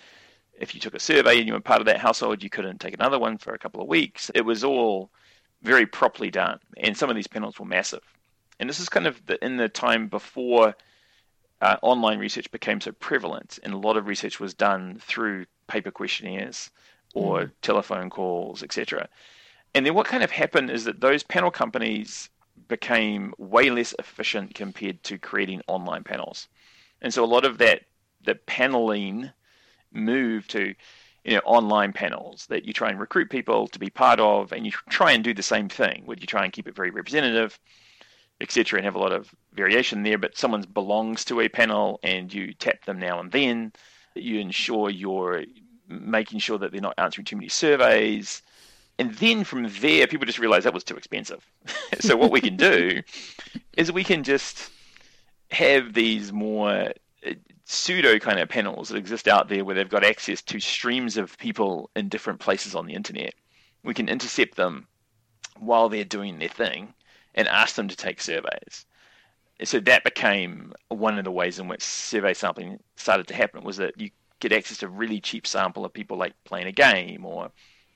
if 0.59 0.75
you 0.75 0.81
took 0.81 0.93
a 0.93 0.99
survey 0.99 1.39
and 1.39 1.47
you 1.47 1.53
were 1.53 1.59
part 1.59 1.79
of 1.79 1.85
that 1.87 1.97
household, 1.97 2.43
you 2.43 2.49
couldn't 2.49 2.79
take 2.79 2.93
another 2.93 3.19
one 3.19 3.37
for 3.37 3.53
a 3.53 3.59
couple 3.59 3.81
of 3.81 3.87
weeks. 3.87 4.29
It 4.35 4.41
was 4.41 4.63
all 4.63 5.09
very 5.61 5.85
properly 5.85 6.29
done, 6.29 6.59
and 6.77 6.95
some 6.95 7.09
of 7.09 7.15
these 7.15 7.27
panels 7.27 7.59
were 7.59 7.65
massive. 7.65 8.03
And 8.59 8.69
this 8.69 8.79
is 8.79 8.89
kind 8.89 9.07
of 9.07 9.25
the, 9.25 9.43
in 9.43 9.57
the 9.57 9.69
time 9.69 10.07
before 10.07 10.75
uh, 11.61 11.77
online 11.81 12.19
research 12.19 12.51
became 12.51 12.81
so 12.81 12.91
prevalent, 12.91 13.59
and 13.63 13.73
a 13.73 13.77
lot 13.77 13.97
of 13.97 14.07
research 14.07 14.39
was 14.39 14.53
done 14.53 14.99
through 15.01 15.45
paper 15.67 15.91
questionnaires 15.91 16.69
or 17.13 17.43
mm. 17.43 17.51
telephone 17.61 18.09
calls, 18.09 18.63
etc. 18.63 19.07
And 19.73 19.85
then 19.85 19.93
what 19.93 20.07
kind 20.07 20.23
of 20.23 20.31
happened 20.31 20.69
is 20.69 20.83
that 20.85 21.01
those 21.01 21.23
panel 21.23 21.51
companies 21.51 22.29
became 22.67 23.33
way 23.37 23.69
less 23.69 23.93
efficient 23.99 24.53
compared 24.53 25.01
to 25.03 25.17
creating 25.17 25.61
online 25.67 26.03
panels. 26.03 26.47
And 27.01 27.13
so 27.13 27.23
a 27.23 27.25
lot 27.25 27.45
of 27.45 27.57
that 27.59 27.83
the 28.23 28.35
paneling 28.35 29.31
move 29.91 30.47
to 30.47 30.73
you 31.23 31.35
know 31.35 31.41
online 31.45 31.93
panels 31.93 32.45
that 32.47 32.65
you 32.65 32.73
try 32.73 32.89
and 32.89 32.99
recruit 32.99 33.29
people 33.29 33.67
to 33.67 33.79
be 33.79 33.89
part 33.89 34.19
of 34.19 34.51
and 34.51 34.65
you 34.65 34.71
try 34.89 35.11
and 35.11 35.23
do 35.23 35.33
the 35.33 35.43
same 35.43 35.69
thing 35.69 36.03
where 36.05 36.17
you 36.17 36.25
try 36.25 36.43
and 36.43 36.53
keep 36.53 36.67
it 36.67 36.75
very 36.75 36.91
representative 36.91 37.59
etc 38.41 38.77
and 38.77 38.85
have 38.85 38.95
a 38.95 38.99
lot 38.99 39.11
of 39.11 39.33
variation 39.53 40.03
there 40.03 40.17
but 40.17 40.37
someone 40.37 40.63
belongs 40.73 41.25
to 41.25 41.41
a 41.41 41.49
panel 41.49 41.99
and 42.03 42.33
you 42.33 42.53
tap 42.53 42.85
them 42.85 42.99
now 42.99 43.19
and 43.19 43.31
then 43.31 43.71
you 44.15 44.39
ensure 44.39 44.89
you're 44.89 45.43
making 45.89 46.39
sure 46.39 46.57
that 46.57 46.71
they're 46.71 46.81
not 46.81 46.95
answering 46.97 47.25
too 47.25 47.35
many 47.35 47.49
surveys. 47.49 48.41
And 48.97 49.13
then 49.15 49.43
from 49.43 49.67
there 49.79 50.07
people 50.07 50.25
just 50.25 50.39
realize 50.39 50.63
that 50.63 50.73
was 50.73 50.83
too 50.83 50.95
expensive. 50.95 51.45
So 51.99 52.15
what 52.15 52.31
we 52.31 52.39
can 52.39 52.55
do 52.55 53.01
is 53.77 53.91
we 53.91 54.05
can 54.05 54.23
just 54.23 54.71
have 55.51 55.93
these 55.93 56.31
more 56.31 56.93
pseudo 57.71 58.17
kind 58.17 58.39
of 58.39 58.49
panels 58.49 58.89
that 58.89 58.97
exist 58.97 59.27
out 59.27 59.47
there 59.47 59.63
where 59.63 59.75
they've 59.75 59.87
got 59.87 60.03
access 60.03 60.41
to 60.41 60.59
streams 60.59 61.17
of 61.17 61.37
people 61.37 61.91
in 61.95 62.09
different 62.09 62.39
places 62.39 62.73
on 62.73 62.87
the 62.87 62.95
internet. 62.95 63.35
We 63.83 63.93
can 63.93 64.09
intercept 64.09 64.55
them 64.55 64.87
while 65.59 65.87
they're 65.87 66.03
doing 66.03 66.39
their 66.39 66.49
thing 66.49 66.95
and 67.35 67.47
ask 67.47 67.75
them 67.75 67.87
to 67.87 67.95
take 67.95 68.21
surveys. 68.21 68.87
So 69.63 69.79
that 69.81 70.03
became 70.03 70.73
one 70.87 71.19
of 71.19 71.25
the 71.25 71.31
ways 71.31 71.59
in 71.59 71.67
which 71.67 71.83
survey 71.83 72.33
sampling 72.33 72.79
started 72.95 73.27
to 73.27 73.35
happen 73.35 73.63
was 73.63 73.77
that 73.77 74.01
you 74.01 74.09
get 74.39 74.51
access 74.51 74.77
to 74.79 74.87
a 74.87 74.89
really 74.89 75.21
cheap 75.21 75.45
sample 75.45 75.85
of 75.85 75.93
people 75.93 76.17
like 76.17 76.33
playing 76.45 76.65
a 76.65 76.71
game 76.71 77.23
or 77.23 77.51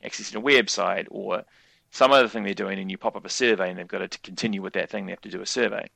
accessing 0.05 0.35
a 0.35 0.41
website 0.41 1.07
or 1.09 1.43
some 1.89 2.11
other 2.11 2.27
thing 2.27 2.43
they're 2.43 2.53
doing 2.53 2.77
and 2.77 2.91
you 2.91 2.97
pop 2.99 3.15
up 3.15 3.25
a 3.25 3.29
survey 3.29 3.71
and 3.71 3.79
they've 3.79 3.87
got 3.87 4.11
to 4.11 4.19
continue 4.19 4.61
with 4.61 4.73
that 4.73 4.91
thing, 4.91 5.07
they 5.07 5.13
have 5.13 5.21
to 5.21 5.29
do 5.29 5.41
a 5.41 5.47
survey. 5.47 5.89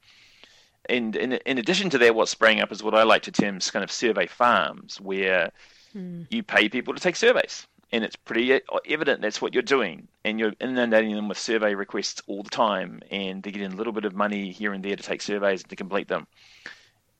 And 0.89 1.15
in, 1.15 1.33
in 1.33 1.57
addition 1.57 1.89
to 1.91 1.97
that, 1.97 2.15
what's 2.15 2.31
sprang 2.31 2.61
up 2.61 2.71
is 2.71 2.83
what 2.83 2.95
I 2.95 3.03
like 3.03 3.23
to 3.23 3.31
term 3.31 3.59
kind 3.59 3.83
of 3.83 3.91
survey 3.91 4.27
farms, 4.27 5.01
where 5.01 5.51
mm. 5.95 6.25
you 6.29 6.43
pay 6.43 6.69
people 6.69 6.93
to 6.93 6.99
take 6.99 7.15
surveys 7.15 7.67
and 7.91 8.03
it's 8.03 8.15
pretty 8.15 8.59
evident 8.89 9.21
that's 9.21 9.41
what 9.41 9.53
you're 9.53 9.63
doing, 9.63 10.07
and 10.25 10.39
you're 10.39 10.53
inundating 10.59 11.15
them 11.15 11.29
with 11.29 11.37
survey 11.37 11.73
requests 11.73 12.21
all 12.27 12.43
the 12.43 12.49
time, 12.49 13.01
and 13.11 13.41
they're 13.41 13.53
getting 13.53 13.71
a 13.71 13.75
little 13.75 13.93
bit 13.93 14.05
of 14.05 14.13
money 14.13 14.51
here 14.51 14.73
and 14.73 14.83
there 14.83 14.95
to 14.95 15.03
take 15.03 15.21
surveys 15.21 15.61
and 15.61 15.69
to 15.69 15.75
complete 15.75 16.07
them, 16.07 16.27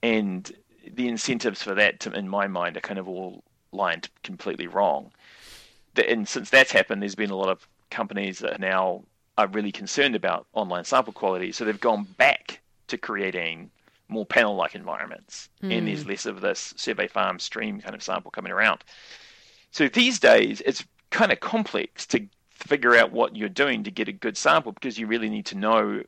and 0.03 0.51
the 0.93 1.07
incentives 1.07 1.63
for 1.63 1.73
that, 1.73 1.99
to, 2.01 2.11
in 2.11 2.27
my 2.27 2.47
mind, 2.47 2.75
are 2.75 2.81
kind 2.81 2.99
of 2.99 3.07
all 3.07 3.43
lined 3.71 4.09
completely 4.23 4.67
wrong. 4.67 5.11
And 6.07 6.27
since 6.27 6.49
that's 6.49 6.71
happened, 6.71 7.01
there's 7.01 7.15
been 7.15 7.29
a 7.29 7.35
lot 7.35 7.49
of 7.49 7.67
companies 7.89 8.39
that 8.39 8.59
now 8.59 9.03
are 9.37 9.47
really 9.47 9.71
concerned 9.71 10.15
about 10.15 10.47
online 10.53 10.85
sample 10.85 11.13
quality, 11.13 11.51
so 11.51 11.63
they've 11.63 11.79
gone 11.79 12.03
back 12.17 12.59
to 12.87 12.97
creating 12.97 13.69
more 14.09 14.25
panel-like 14.25 14.75
environments, 14.75 15.49
mm. 15.61 15.77
and 15.77 15.87
there's 15.87 16.03
hmm. 16.03 16.09
less 16.09 16.25
of 16.25 16.39
this 16.39 16.73
survey 16.77 17.07
farm 17.07 17.39
stream 17.39 17.81
kind 17.81 17.93
of 17.93 18.01
sample 18.01 18.31
coming 18.31 18.53
around. 18.53 18.83
So 19.71 19.89
these 19.89 20.19
days, 20.19 20.61
it's 20.65 20.85
kind 21.09 21.31
of 21.31 21.39
complex 21.41 22.05
to 22.07 22.25
figure 22.51 22.95
out 22.95 23.11
what 23.11 23.35
you're 23.35 23.49
doing 23.49 23.83
to 23.83 23.91
get 23.91 24.07
a 24.07 24.13
good 24.13 24.37
sample 24.37 24.71
because 24.71 24.97
you 24.97 25.07
really 25.07 25.29
need 25.29 25.45
to 25.47 25.57
know 25.57 26.03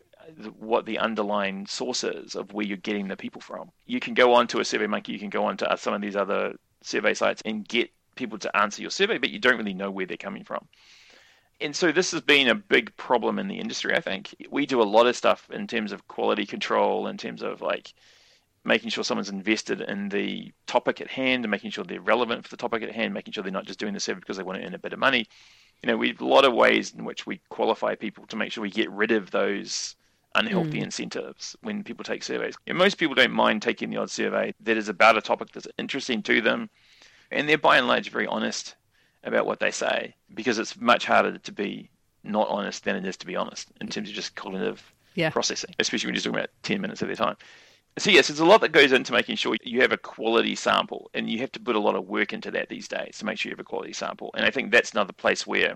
what 0.58 0.86
the 0.86 0.98
underlying 1.00 1.66
source 1.68 2.04
is 2.04 2.36
of 2.36 2.54
where 2.54 2.66
you're 2.66 2.78
getting 2.78 3.08
the 3.08 3.18
people 3.18 3.42
from. 3.42 3.72
You 3.86 4.00
can 4.00 4.14
go 4.14 4.34
on 4.34 4.48
to 4.48 4.60
a 4.60 4.64
SurveyMonkey, 4.64 5.10
you 5.10 5.20
can 5.20 5.30
go 5.30 5.46
on 5.46 5.58
to 5.58 5.78
some 5.78 5.94
of 5.94 6.02
these 6.02 6.16
other 6.16 6.56
survey 6.82 7.14
sites 7.14 7.42
and 7.46 7.68
get 7.68 7.92
people 8.16 8.38
to 8.40 8.56
answer 8.56 8.82
your 8.82 8.92
survey, 8.92 9.18
but 9.18 9.30
you 9.30 9.40
don't 9.40 9.58
really 9.58 9.74
know 9.74 9.92
where 9.92 10.06
they're 10.06 10.18
coming 10.18 10.44
from. 10.44 10.68
And 11.62 11.76
so 11.76 11.92
this 11.92 12.12
has 12.12 12.22
been 12.22 12.48
a 12.48 12.56
big 12.56 12.96
problem 12.96 13.38
in 13.38 13.48
the 13.48 13.60
industry, 13.60 13.94
I 13.94 14.00
think. 14.00 14.34
We 14.50 14.66
do 14.66 14.82
a 14.82 14.84
lot 14.84 15.08
of 15.08 15.16
stuff 15.16 15.50
in 15.52 15.68
terms 15.68 15.92
of 15.92 16.08
quality 16.08 16.46
control, 16.46 17.08
in 17.08 17.18
terms 17.18 17.44
of 17.44 17.62
like 17.62 17.94
making 18.64 18.90
sure 18.90 19.04
someone's 19.04 19.30
invested 19.30 19.82
in 19.82 20.10
the 20.10 20.54
topic 20.68 21.02
at 21.02 21.08
hand 21.08 21.44
and 21.44 21.52
making 21.52 21.72
sure 21.72 21.84
they're 21.84 22.02
relevant 22.02 22.44
for 22.44 22.50
the 22.50 22.58
topic 22.58 22.84
at 22.84 22.92
hand, 22.92 23.14
making 23.14 23.34
sure 23.34 23.44
they're 23.44 23.52
not 23.52 23.66
just 23.66 23.80
doing 23.80 23.94
the 23.94 24.00
survey 24.00 24.20
because 24.20 24.38
they 24.38 24.44
want 24.44 24.60
to 24.60 24.66
earn 24.66 24.74
a 24.74 24.80
bit 24.80 24.94
of 24.94 25.00
money. 25.00 25.28
You 25.84 25.88
know, 25.88 25.98
we 25.98 26.10
have 26.10 26.22
a 26.22 26.26
lot 26.26 26.46
of 26.46 26.54
ways 26.54 26.94
in 26.94 27.04
which 27.04 27.26
we 27.26 27.42
qualify 27.50 27.96
people 27.96 28.26
to 28.28 28.36
make 28.36 28.52
sure 28.52 28.62
we 28.62 28.70
get 28.70 28.92
rid 28.92 29.12
of 29.12 29.32
those 29.32 29.96
unhealthy 30.36 30.80
mm. 30.80 30.84
incentives 30.84 31.56
when 31.62 31.84
people 31.84 32.04
take 32.04 32.24
surveys. 32.24 32.56
And 32.68 32.78
most 32.78 32.98
people 32.98 33.16
don't 33.16 33.32
mind 33.32 33.62
taking 33.62 33.90
the 33.90 33.98
odd 33.98 34.12
survey 34.12 34.54
that 34.62 34.78
is 34.78 34.90
about 34.90 35.18
a 35.18 35.22
topic 35.22 35.52
that's 35.52 35.68
interesting 35.78 36.22
to 36.24 36.42
them, 36.42 36.70
and 37.32 37.48
they're 37.48 37.58
by 37.58 37.78
and 37.78 37.88
large 37.88 38.10
very 38.10 38.28
honest 38.28 38.76
about 39.24 39.46
what 39.46 39.60
they 39.60 39.72
say 39.72 40.16
because 40.34 40.60
it's 40.60 40.80
much 40.80 41.06
harder 41.06 41.38
to 41.38 41.52
be 41.52 41.90
not 42.24 42.48
honest 42.50 42.84
than 42.84 42.96
it 42.96 43.06
is 43.06 43.18
to 43.18 43.26
be 43.26 43.36
honest 43.36 43.70
in 43.82 43.88
terms 43.88 44.10
of 44.10 44.16
just 44.16 44.36
cognitive 44.36 44.94
yeah. 45.16 45.30
processing, 45.30 45.74
especially 45.80 46.08
when 46.08 46.16
you're 46.16 46.22
talking 46.22 46.40
about 46.40 46.50
10 46.64 46.82
minutes 46.82 47.02
of 47.02 47.08
their 47.08 47.16
time. 47.16 47.36
So 47.98 48.12
yes, 48.12 48.28
there's 48.28 48.40
a 48.40 48.46
lot 48.46 48.62
that 48.62 48.72
goes 48.72 48.92
into 48.92 49.12
making 49.12 49.36
sure 49.36 49.58
you 49.64 49.82
have 49.82 49.92
a 49.92 49.98
quality 49.98 50.56
sample, 50.56 51.10
and 51.14 51.30
you 51.30 51.40
have 51.40 51.52
to 51.54 51.60
put 51.60 51.76
a 51.76 51.80
lot 51.80 51.96
of 51.96 52.08
work 52.08 52.32
into 52.32 52.52
that 52.52 52.70
these 52.70 52.88
days 52.88 53.18
to 53.18 53.26
make 53.26 53.38
sure 53.38 53.50
you 53.50 53.54
have 53.54 53.60
a 53.60 53.64
quality 53.64 53.94
sample. 53.94 54.32
And 54.36 54.46
I 54.46 54.52
think 54.52 54.72
that's 54.72 54.92
another 54.92 55.12
place 55.12 55.46
where 55.46 55.76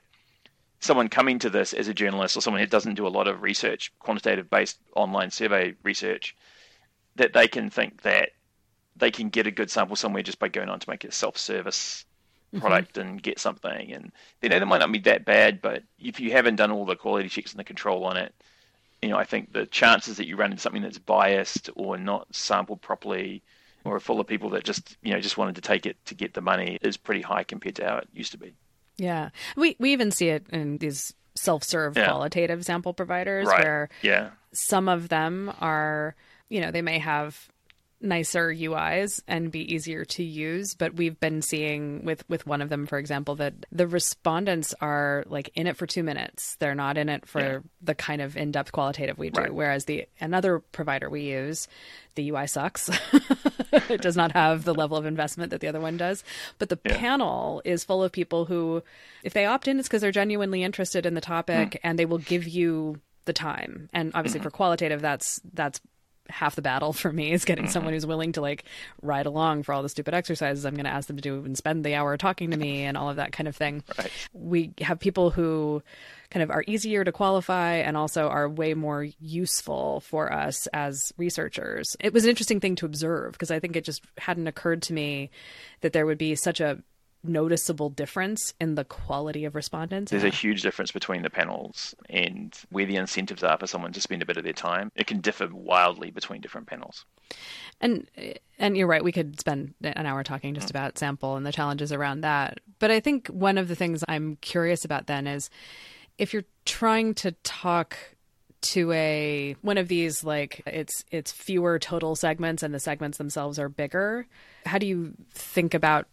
someone 0.80 1.10
coming 1.10 1.40
to 1.40 1.50
this 1.50 1.74
as 1.74 1.88
a 1.88 1.94
journalist 1.94 2.38
or 2.38 2.42
someone 2.42 2.62
who 2.62 2.68
doesn't 2.68 2.96
do 2.96 3.08
a 3.08 3.10
lot 3.10 3.28
of 3.28 3.42
research, 3.42 3.92
quantitative 4.00 4.50
based 4.50 4.80
online 4.96 5.32
survey 5.32 5.76
research, 5.84 6.36
that 7.16 7.34
they 7.34 7.48
can 7.48 7.70
think 7.70 8.04
that 8.04 8.30
they 8.96 9.12
can 9.12 9.30
get 9.30 9.48
a 9.48 9.52
good 9.52 9.72
sample 9.72 9.96
somewhere 9.96 10.24
just 10.24 10.40
by 10.40 10.48
going 10.48 10.70
on 10.70 10.80
to 10.80 10.90
make 10.90 11.04
a 11.04 11.12
self 11.12 11.38
service. 11.38 12.06
Product 12.60 12.96
mm-hmm. 12.96 13.10
and 13.10 13.24
get 13.24 13.40
something. 13.40 13.92
And 13.94 14.12
you 14.42 14.50
know, 14.50 14.60
they 14.60 14.66
might 14.66 14.80
not 14.80 14.92
be 14.92 15.00
that 15.00 15.26
bad, 15.26 15.62
but 15.62 15.84
if 16.00 16.20
you 16.20 16.32
haven't 16.32 16.56
done 16.56 16.72
all 16.72 16.86
the 16.86 16.96
quality 16.96 17.30
checks 17.30 17.52
and 17.52 17.60
the 17.60 17.64
control 17.64 18.06
on 18.06 18.18
it, 18.18 18.34
you 19.02 19.10
know, 19.10 19.18
I 19.18 19.26
think 19.26 19.52
the 19.52 19.66
chances 19.66 20.18
that 20.18 20.28
you 20.28 20.38
run 20.38 20.52
into 20.52 20.62
something 20.62 20.82
that's 20.82 20.98
biased 20.98 21.70
or 21.76 21.98
not 21.98 22.34
sampled 22.34 22.82
properly 22.82 23.44
or 23.84 24.00
full 24.00 24.20
of 24.20 24.28
people 24.28 24.50
that 24.52 24.64
just, 24.64 24.96
you 25.04 25.12
know, 25.12 25.20
just 25.20 25.38
wanted 25.38 25.56
to 25.56 25.62
take 25.62 25.86
it 25.86 25.98
to 26.06 26.16
get 26.16 26.34
the 26.34 26.42
money 26.42 26.78
is 26.82 26.96
pretty 26.96 27.22
high 27.22 27.44
compared 27.44 27.76
to 27.76 27.86
how 27.86 27.98
it 27.98 28.08
used 28.14 28.32
to 28.32 28.38
be. 28.38 28.54
Yeah. 28.98 29.30
We 29.58 29.76
we 29.80 29.92
even 29.92 30.12
see 30.12 30.30
it 30.30 30.46
in 30.52 30.78
these 30.78 31.14
self-serve 31.36 31.98
yeah. 31.98 32.06
qualitative 32.08 32.64
sample 32.64 32.94
providers 32.94 33.48
right. 33.48 33.64
where 33.64 33.90
yeah. 34.02 34.30
some 34.54 34.88
of 34.88 35.10
them 35.10 35.52
are, 35.60 36.16
you 36.48 36.62
know, 36.62 36.72
they 36.72 36.82
may 36.82 37.00
have 37.00 37.50
nicer 38.04 38.50
UIs 38.50 39.22
and 39.28 39.52
be 39.52 39.74
easier 39.74 40.06
to 40.06 40.24
use. 40.24 40.76
But 40.76 40.96
we've 40.96 41.20
been 41.20 41.42
seeing 41.42 42.04
with 42.04 42.28
with 42.30 42.46
one 42.46 42.62
of 42.62 42.70
them, 42.70 42.86
for 42.86 42.98
example, 42.98 43.36
that 43.36 43.54
the 43.72 43.88
respondents 43.88 44.74
are 44.82 45.24
like 45.28 45.50
in 45.56 45.68
it 45.68 45.78
for 45.78 45.88
two 45.88 46.04
minutes. 46.04 46.56
They're 46.58 46.76
not 46.76 46.98
in 46.98 47.10
it 47.10 47.26
for 47.26 47.42
yeah. 47.42 47.60
the 47.82 47.96
kind 47.96 48.22
of 48.22 48.38
in 48.38 48.52
depth 48.52 48.72
qualitative 48.72 49.18
we 49.18 49.30
do. 49.30 49.42
Right. 49.42 49.54
Whereas 49.54 49.86
the 49.86 50.06
another 50.20 50.60
provider 50.60 51.10
we 51.10 51.22
use, 51.22 51.68
the 52.16 52.30
UI 52.30 52.48
sucks. 52.48 52.90
it 53.90 54.02
does 54.02 54.18
not 54.18 54.34
have 54.34 54.66
the 54.66 54.76
level 54.76 54.98
of 54.98 55.06
investment 55.06 55.52
that 55.52 55.62
the 55.62 55.68
other 55.68 55.82
one 55.82 55.98
does. 55.98 56.24
But 56.60 56.70
the 56.70 56.80
yeah. 56.86 56.98
panel 56.98 57.62
is 57.66 57.84
full 57.84 58.04
of 58.04 58.12
people 58.12 58.46
who, 58.46 58.84
if 59.24 59.34
they 59.34 59.46
opt 59.46 59.68
in, 59.68 59.80
it's 59.80 59.88
because 59.88 60.02
they're 60.02 60.12
genuinely 60.12 60.64
interested 60.64 61.06
in 61.06 61.14
the 61.14 61.22
topic 61.22 61.72
mm. 61.72 61.80
and 61.84 61.98
they 61.98 62.06
will 62.06 62.18
give 62.18 62.48
you 62.48 63.00
the 63.26 63.34
time. 63.34 63.90
And 63.94 64.12
obviously 64.14 64.40
mm-hmm. 64.40 64.48
for 64.48 64.52
qualitative, 64.52 65.02
that's 65.02 65.42
that's 65.54 65.80
half 66.30 66.56
the 66.56 66.62
battle 66.62 66.94
for 66.94 67.12
me 67.12 67.32
is 67.32 67.46
getting 67.46 67.66
mm-hmm. 67.66 67.72
someone 67.72 67.94
who's 67.94 68.06
willing 68.06 68.32
to 68.34 68.42
like 68.42 68.64
ride 69.02 69.26
along 69.26 69.64
for 69.64 69.74
all 69.74 69.84
the 69.84 69.90
stupid 69.90 70.14
exercises 70.14 70.66
I'm 70.66 70.76
going 70.76 70.86
to 70.86 70.92
ask 70.92 71.08
them 71.08 71.18
to 71.18 71.22
do 71.22 71.44
and 71.44 71.58
spend 71.58 71.84
the 71.84 71.96
hour 71.96 72.18
talking 72.18 72.52
to 72.52 72.58
me 72.58 72.84
and 72.84 72.98
all 72.98 73.10
of 73.10 73.18
that 73.18 73.32
kind 73.32 73.48
of 73.48 73.56
thing. 73.56 73.84
Right. 73.98 74.12
We 74.34 74.74
have 74.82 75.00
people 75.00 75.32
who 75.32 75.84
kind 76.30 76.44
of 76.44 76.50
are 76.50 76.64
easier 76.66 77.04
to 77.04 77.12
qualify 77.12 77.76
and 77.76 77.96
also 77.96 78.28
are 78.28 78.50
way 78.50 78.74
more 78.74 79.04
useful 79.20 80.00
for 80.02 80.34
us 80.34 80.68
as 80.68 81.14
researchers. 81.18 81.96
It 82.00 82.14
was 82.14 82.24
an 82.24 82.30
interesting 82.30 82.60
thing 82.60 82.76
to 82.78 82.86
observe 82.86 83.34
because 83.34 83.52
I 83.52 83.60
think 83.60 83.76
it 83.76 83.84
just 83.84 84.04
hadn't 84.18 84.48
occurred 84.48 84.82
to 84.84 84.94
me 84.94 85.30
that 85.82 85.94
there 85.94 86.06
would 86.06 86.18
be 86.18 86.36
such 86.36 86.60
a 86.60 86.80
noticeable 87.24 87.90
difference 87.90 88.54
in 88.60 88.76
the 88.76 88.84
quality 88.84 89.46
of 89.46 89.56
respondents? 89.56 90.12
There's 90.12 90.24
a 90.24 90.30
huge 90.30 90.62
difference 90.62 90.92
between 90.92 91.22
the 91.22 91.30
panels 91.30 91.96
and 92.10 92.58
where 92.70 92.86
the 92.86 92.96
incentives 92.96 93.44
are 93.44 93.58
for 93.58 93.68
someone 93.68 93.94
to 93.94 94.02
spend 94.02 94.22
a 94.22 94.26
bit 94.26 94.38
of 94.38 94.44
their 94.44 94.54
time. 94.54 94.92
It 94.96 95.08
can 95.08 95.22
differ 95.22 95.48
wildly 95.52 96.12
between 96.12 96.42
different 96.42 96.68
panels. 96.68 97.06
And 97.82 98.08
and 98.60 98.78
you're 98.78 98.88
right, 98.88 99.04
we 99.04 99.12
could 99.12 99.40
spend 99.40 99.74
an 99.82 100.06
hour 100.06 100.24
talking 100.24 100.54
just 100.54 100.68
mm. 100.68 100.72
about 100.72 100.98
sample 100.98 101.36
and 101.36 101.46
the 101.46 101.52
challenges 101.52 101.92
around 101.92 102.22
that. 102.22 102.60
But 102.80 102.92
I 102.92 103.00
think 103.00 103.28
one 103.28 103.58
of 103.58 103.68
the 103.68 103.76
things 103.76 104.04
I'm 104.08 104.38
curious 104.38 104.86
about 104.86 105.08
then 105.08 105.28
is 105.28 105.50
if 106.18 106.34
you're 106.34 106.46
trying 106.66 107.14
to 107.16 107.32
talk 107.44 107.98
to 108.62 108.92
a 108.94 109.56
one 109.62 109.78
of 109.78 109.90
these 109.90 110.24
like 110.24 110.62
it's 110.66 111.04
it's 111.12 111.32
fewer 111.34 111.78
total 111.78 112.16
segments 112.16 112.64
and 112.64 112.74
the 112.74 112.80
segments 112.80 113.18
themselves 113.18 113.60
are 113.60 113.68
bigger 113.68 114.26
how 114.66 114.78
do 114.78 114.88
you 114.88 115.14
think 115.34 115.74
about 115.74 116.08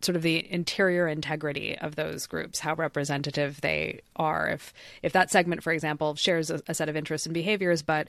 sort 0.00 0.16
of 0.16 0.22
the 0.22 0.50
interior 0.52 1.08
integrity 1.08 1.76
of 1.78 1.96
those 1.96 2.26
groups, 2.26 2.60
how 2.60 2.74
representative 2.74 3.60
they 3.60 4.00
are. 4.16 4.48
If 4.48 4.72
if 5.02 5.12
that 5.12 5.30
segment, 5.30 5.62
for 5.62 5.72
example, 5.72 6.14
shares 6.14 6.50
a, 6.50 6.62
a, 6.68 6.74
set 6.74 6.88
of 6.88 6.96
interests 6.96 7.26
and 7.26 7.34
behaviors, 7.34 7.82
but 7.82 8.08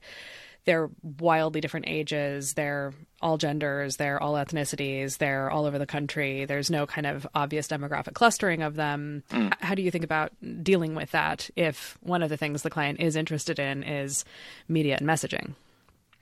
they're 0.65 0.89
wildly 1.19 1.61
different 1.61 1.87
ages, 1.87 2.53
they're 2.53 2.93
all 3.21 3.37
genders, 3.37 3.95
they're 3.95 4.21
all 4.21 4.33
ethnicities, 4.33 5.17
they're 5.17 5.49
all 5.49 5.65
over 5.65 5.79
the 5.79 5.85
country. 5.85 6.45
There's 6.45 6.69
no 6.69 6.85
kind 6.85 7.07
of 7.07 7.25
obvious 7.33 7.67
demographic 7.67 8.13
clustering 8.13 8.61
of 8.61 8.75
them. 8.75 9.23
Mm. 9.31 9.53
How 9.61 9.73
do 9.73 9.81
you 9.81 9.89
think 9.89 10.03
about 10.03 10.31
dealing 10.61 10.95
with 10.95 11.11
that 11.11 11.49
if 11.55 11.97
one 12.01 12.21
of 12.21 12.29
the 12.29 12.37
things 12.37 12.61
the 12.61 12.69
client 12.69 12.99
is 12.99 13.15
interested 13.15 13.57
in 13.57 13.83
is 13.83 14.25
media 14.67 14.97
and 14.99 15.07
messaging? 15.07 15.53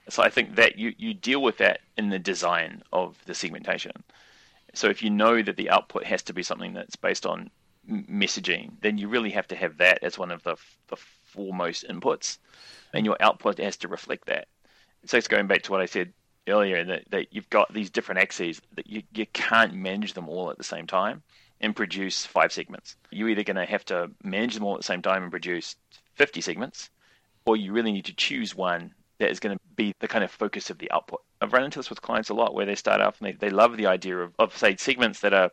So 0.09 0.24
I 0.24 0.30
think 0.30 0.55
that 0.55 0.78
you, 0.78 0.93
you 0.97 1.13
deal 1.13 1.41
with 1.41 1.57
that 1.57 1.82
in 1.97 2.09
the 2.09 2.20
design 2.20 2.84
of 2.93 3.18
the 3.26 3.34
segmentation. 3.34 4.03
So 4.78 4.90
if 4.90 5.02
you 5.02 5.10
know 5.10 5.42
that 5.42 5.58
the 5.58 5.72
output 5.72 6.04
has 6.04 6.22
to 6.24 6.34
be 6.34 6.44
something 6.44 6.74
that's 6.74 6.96
based 6.96 7.26
on 7.26 7.50
messaging, 7.90 8.74
then 8.82 9.00
you 9.00 9.08
really 9.08 9.32
have 9.32 9.48
to 9.48 9.56
have 9.56 9.78
that 9.78 10.04
as 10.04 10.20
one 10.20 10.30
of 10.30 10.44
the, 10.44 10.56
the 10.90 10.98
foremost 11.24 11.88
inputs, 11.88 12.38
and 12.94 13.04
your 13.04 13.18
output 13.20 13.58
has 13.58 13.78
to 13.78 13.88
reflect 13.88 14.28
that. 14.28 14.48
So 15.06 15.18
it's 15.18 15.28
going 15.28 15.48
back 15.48 15.64
to 15.64 15.72
what 15.72 15.82
I 15.82 15.88
said 15.88 16.14
earlier 16.48 16.84
that, 16.84 17.10
that 17.10 17.34
you've 17.34 17.50
got 17.50 17.74
these 17.74 17.90
different 17.90 18.22
axes 18.22 18.62
that 18.76 18.86
you, 18.86 19.02
you 19.16 19.26
can't 19.34 19.74
manage 19.74 20.14
them 20.14 20.30
all 20.30 20.52
at 20.52 20.60
the 20.60 20.64
same 20.64 20.86
time 20.86 21.24
and 21.60 21.76
produce 21.76 22.28
five 22.28 22.54
segments. 22.54 22.98
You're 23.10 23.30
either 23.30 23.44
going 23.44 23.58
to 23.58 23.66
have 23.66 23.86
to 23.86 24.12
manage 24.24 24.54
them 24.54 24.64
all 24.64 24.76
at 24.76 24.82
the 24.82 24.86
same 24.86 25.02
time 25.02 25.24
and 25.24 25.32
produce 25.32 25.76
50 26.14 26.40
segments, 26.42 26.92
or 27.46 27.58
you 27.58 27.74
really 27.74 27.92
need 27.92 28.06
to 28.06 28.16
choose 28.16 28.54
one 28.54 28.94
that 29.20 29.32
is 29.32 29.39
going 29.39 29.57
to 29.57 29.63
be 29.76 29.93
the 29.99 30.07
kind 30.07 30.24
of 30.24 30.32
focus 30.32 30.70
of 30.70 30.78
the 30.78 30.91
output. 30.91 31.22
I've 31.41 31.53
run 31.53 31.63
into 31.63 31.80
this 31.80 31.89
with 31.89 32.01
clients 32.01 32.30
a 32.30 32.34
lot 32.34 32.53
where 32.53 32.65
they 32.65 32.76
start 32.76 33.01
off 33.01 33.20
and 33.20 33.28
they, 33.28 33.32
they 33.34 33.49
love 33.49 33.78
the 33.78 33.88
idea 33.88 34.18
of, 34.18 34.34
of, 34.38 34.55
say, 34.57 34.76
segments 34.76 35.22
that 35.22 35.34
are 35.34 35.51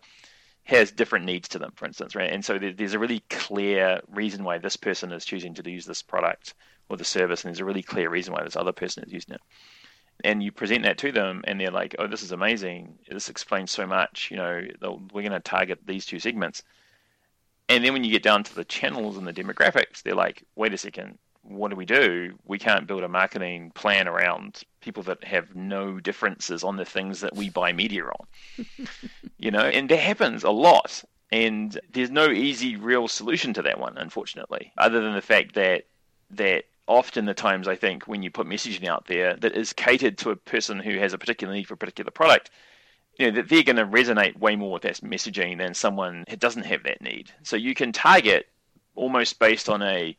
has 0.65 0.91
different 0.91 1.27
needs 1.27 1.49
to 1.49 1.59
them, 1.59 1.73
for 1.77 1.85
instance, 1.85 2.15
right? 2.15 2.33
And 2.33 2.45
so 2.45 2.59
there's 2.59 2.95
a 2.95 2.99
really 2.99 3.23
clear 3.29 4.01
reason 4.11 4.45
why 4.45 4.59
this 4.59 4.77
person 4.77 5.13
is 5.13 5.25
choosing 5.25 5.55
to 5.55 5.71
use 5.71 5.85
this 5.85 6.03
product 6.03 6.55
or 6.89 6.97
the 6.97 7.05
service, 7.05 7.45
and 7.45 7.51
there's 7.51 7.61
a 7.61 7.65
really 7.65 7.83
clear 7.83 8.09
reason 8.09 8.33
why 8.33 8.43
this 8.43 8.57
other 8.57 8.73
person 8.73 9.05
is 9.05 9.13
using 9.13 9.35
it. 9.35 9.43
And 10.23 10.43
you 10.43 10.53
present 10.53 10.85
that 10.85 10.99
to 10.99 11.13
them, 11.13 11.43
and 11.47 11.61
they're 11.61 11.71
like, 11.71 11.97
"Oh, 11.99 12.07
this 12.07 12.23
is 12.23 12.33
amazing! 12.33 12.99
This 13.11 13.29
explains 13.29 13.73
so 13.73 13.87
much. 13.87 14.31
You 14.31 14.37
know, 14.37 14.63
we're 15.13 15.23
going 15.23 15.33
to 15.33 15.41
target 15.41 15.81
these 15.85 16.07
two 16.07 16.19
segments." 16.19 16.63
And 17.69 17.85
then 17.85 17.93
when 17.93 18.05
you 18.05 18.11
get 18.11 18.23
down 18.23 18.45
to 18.45 18.55
the 18.55 18.65
channels 18.65 19.17
and 19.17 19.27
the 19.27 19.33
demographics, 19.33 20.03
they're 20.03 20.15
like, 20.15 20.45
"Wait 20.55 20.73
a 20.73 20.79
second, 20.79 21.19
what 21.45 21.71
do 21.71 21.77
we 21.77 21.85
do? 21.85 22.35
We 22.45 22.59
can't 22.59 22.87
build 22.87 23.03
a 23.03 23.09
marketing 23.09 23.71
plan 23.75 24.09
around 24.09 24.63
people 24.81 25.03
that 25.05 25.23
have 25.25 25.55
no 25.55 26.01
differences 26.01 26.65
on 26.65 26.77
the 26.77 26.85
things 26.85 27.21
that 27.21 27.37
we 27.37 27.51
buy 27.51 27.73
media 27.73 28.05
on. 28.05 28.67
you 29.39 29.51
know, 29.51 29.61
and 29.61 29.89
that 29.89 29.99
happens 29.99 30.43
a 30.43 30.51
lot. 30.51 31.05
And 31.31 31.79
there's 31.93 32.11
no 32.11 32.31
easy, 32.31 32.77
real 32.77 33.09
solution 33.09 33.53
to 33.55 33.63
that 33.63 33.79
one, 33.79 33.99
unfortunately, 33.99 34.73
other 34.79 35.01
than 35.01 35.15
the 35.15 35.21
fact 35.21 35.55
that 35.55 35.85
that 36.31 36.65
often 36.87 37.25
the 37.25 37.35
times 37.35 37.67
I 37.69 37.77
think 37.77 38.07
when 38.07 38.23
you 38.23 38.31
put 38.31 38.47
messaging 38.47 38.87
out 38.87 39.07
there 39.07 39.37
that 39.37 39.57
is 39.57 39.73
catered 39.73 40.19
to 40.19 40.31
a 40.31 40.37
person 40.37 40.79
who 40.79 40.99
has 40.99 41.13
a 41.13 41.19
particular 41.19 41.53
need 41.53 41.67
for 41.67 41.75
a 41.75 41.79
particular 41.79 42.11
product, 42.11 42.51
you 43.19 43.27
know, 43.27 43.37
that 43.37 43.49
they're 43.49 43.63
going 43.63 43.77
to 43.77 43.87
resonate 43.87 44.39
way 44.39 44.57
more 44.57 44.73
with 44.73 44.83
that 44.83 44.97
messaging 44.97 45.59
than 45.59 45.75
someone 45.75 46.25
who 46.29 46.37
doesn't 46.37 46.67
have 46.67 46.83
that 46.85 47.01
need. 47.01 47.31
So 47.43 47.57
you 47.57 47.75
can 47.75 47.93
target 47.93 48.49
almost 48.95 49.39
based 49.39 49.69
on 49.69 49.83
a 49.83 50.17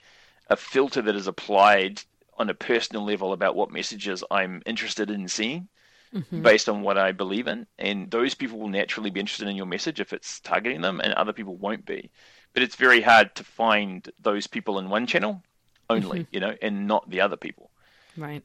a 0.50 0.56
filter 0.56 1.02
that 1.02 1.16
is 1.16 1.28
applied 1.28 2.02
on 2.38 2.50
a 2.50 2.54
personal 2.54 3.06
level 3.06 3.34
about 3.34 3.56
what 3.56 3.72
messages 3.72 4.24
I'm 4.30 4.62
interested 4.66 5.10
in 5.10 5.28
seeing 5.28 5.68
mm-hmm. 6.14 6.42
based 6.42 6.70
on 6.70 6.82
what 6.82 6.98
I 6.98 7.12
believe 7.12 7.48
in. 7.48 7.66
And 7.78 8.10
those 8.12 8.34
people 8.34 8.60
will 8.60 8.70
naturally 8.70 9.10
be 9.10 9.20
interested 9.20 9.48
in 9.48 9.56
your 9.56 9.66
message 9.66 10.00
if 10.00 10.14
it's 10.14 10.40
targeting 10.40 10.82
them, 10.82 11.00
and 11.00 11.14
other 11.14 11.34
people 11.34 11.56
won't 11.56 11.86
be. 11.86 12.10
But 12.54 12.64
it's 12.64 12.76
very 12.76 13.02
hard 13.02 13.36
to 13.36 13.44
find 13.44 14.10
those 14.20 14.48
people 14.48 14.80
in 14.80 14.90
one 14.90 15.08
channel 15.08 15.44
only, 15.90 16.22
mm-hmm. 16.22 16.34
you 16.34 16.40
know, 16.40 16.56
and 16.62 16.88
not 16.88 17.10
the 17.10 17.22
other 17.22 17.38
people. 17.38 17.70
Right. 18.18 18.44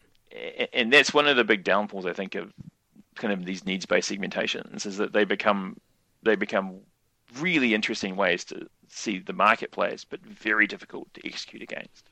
And 0.73 0.93
that's 0.93 1.15
one 1.15 1.27
of 1.27 1.37
the 1.37 1.45
big 1.45 1.65
downfalls, 1.65 2.07
I 2.07 2.13
think, 2.13 2.35
of 2.35 2.53
kind 3.17 3.33
of 3.33 3.45
these 3.45 3.65
needs-based 3.65 4.11
segmentations 4.11 4.87
is 4.87 4.97
that 4.99 5.13
they 5.13 5.25
become 5.25 5.79
they 6.23 6.37
become 6.37 6.81
really 7.39 7.75
interesting 7.75 8.17
ways 8.17 8.45
to 8.45 8.69
see 8.89 9.19
the 9.19 9.33
marketplace, 9.33 10.05
but 10.05 10.21
very 10.21 10.67
difficult 10.67 11.13
to 11.15 11.27
execute 11.27 11.63
against. 11.63 12.09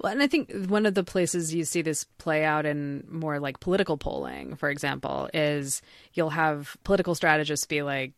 Well, 0.00 0.12
and 0.12 0.22
I 0.22 0.26
think 0.26 0.52
one 0.66 0.86
of 0.86 0.94
the 0.94 1.04
places 1.04 1.54
you 1.54 1.64
see 1.64 1.82
this 1.82 2.04
play 2.18 2.44
out 2.44 2.66
in 2.66 3.04
more 3.08 3.40
like 3.40 3.60
political 3.60 3.96
polling, 3.96 4.56
for 4.56 4.68
example, 4.68 5.28
is 5.32 5.82
you'll 6.12 6.30
have 6.30 6.76
political 6.84 7.14
strategists 7.14 7.66
be 7.66 7.82
like, 7.82 8.12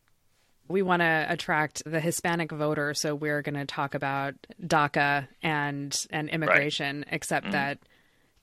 we 0.69 0.83
want 0.83 1.01
to 1.01 1.27
attract 1.29 1.83
the 1.87 2.01
Hispanic 2.01 2.51
voter, 2.51 2.95
so 2.95 3.15
we're 3.15 3.43
going 3.43 3.55
to 3.55 3.67
talk 3.67 3.95
about 3.95 4.35
DACA 4.61 5.29
and 5.43 6.07
and 6.11 6.29
immigration, 6.29 6.99
right. 6.99 7.09
except 7.13 7.45
mm-hmm. 7.45 7.53
that 7.53 7.79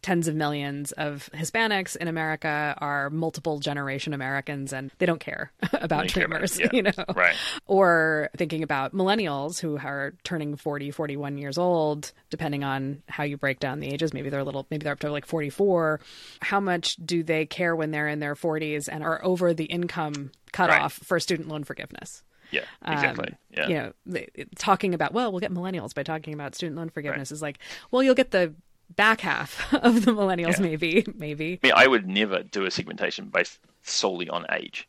tens 0.03 0.27
of 0.27 0.35
millions 0.35 0.91
of 0.91 1.29
Hispanics 1.33 1.95
in 1.95 2.07
America 2.07 2.75
are 2.77 3.09
multiple 3.09 3.57
generation 3.59 4.13
Americans 4.13 4.73
and 4.73 4.91
they 4.99 5.05
don't 5.05 5.19
care 5.19 5.51
about 5.73 6.07
dreamers, 6.07 6.59
yeah. 6.59 6.69
you 6.71 6.83
know. 6.83 6.91
Right. 7.15 7.35
Or 7.65 8.29
thinking 8.37 8.61
about 8.61 8.93
millennials 8.93 9.59
who 9.59 9.77
are 9.77 10.13
turning 10.23 10.55
40, 10.57 10.91
41 10.91 11.37
years 11.37 11.57
old, 11.57 12.11
depending 12.29 12.63
on 12.63 13.01
how 13.07 13.23
you 13.23 13.37
break 13.37 13.59
down 13.59 13.79
the 13.79 13.87
ages, 13.87 14.13
maybe 14.13 14.29
they're 14.29 14.41
a 14.41 14.43
little 14.43 14.67
maybe 14.69 14.83
they're 14.83 14.93
up 14.93 14.99
to 14.99 15.11
like 15.11 15.25
44. 15.25 16.01
How 16.41 16.59
much 16.59 16.97
do 16.97 17.23
they 17.23 17.45
care 17.45 17.75
when 17.75 17.91
they're 17.91 18.09
in 18.09 18.19
their 18.19 18.35
40s 18.35 18.89
and 18.91 19.03
are 19.03 19.23
over 19.23 19.53
the 19.53 19.65
income 19.65 20.31
cutoff 20.51 20.99
right. 20.99 21.07
for 21.07 21.19
student 21.19 21.47
loan 21.47 21.63
forgiveness? 21.63 22.23
Yeah, 22.51 22.65
exactly. 22.85 23.29
Um, 23.29 23.37
yeah. 23.49 23.67
You 23.67 23.93
know, 24.13 24.25
talking 24.57 24.93
about, 24.93 25.11
well, 25.11 25.31
we'll 25.31 25.39
get 25.39 25.51
millennials 25.51 25.95
by 25.95 26.03
talking 26.03 26.35
about 26.35 26.53
student 26.53 26.77
loan 26.77 26.89
forgiveness 26.89 27.31
right. 27.31 27.35
is 27.35 27.41
like, 27.41 27.57
well, 27.89 28.03
you'll 28.03 28.13
get 28.13 28.29
the 28.29 28.53
back 28.95 29.21
half 29.21 29.73
of 29.83 30.05
the 30.05 30.11
millennials, 30.11 30.57
yeah. 30.57 30.63
maybe, 30.63 31.05
maybe. 31.15 31.59
I 31.63 31.67
mean, 31.67 31.73
I 31.75 31.87
would 31.87 32.07
never 32.07 32.43
do 32.43 32.65
a 32.65 32.71
segmentation 32.71 33.25
based 33.25 33.59
solely 33.83 34.29
on 34.29 34.45
age. 34.51 34.87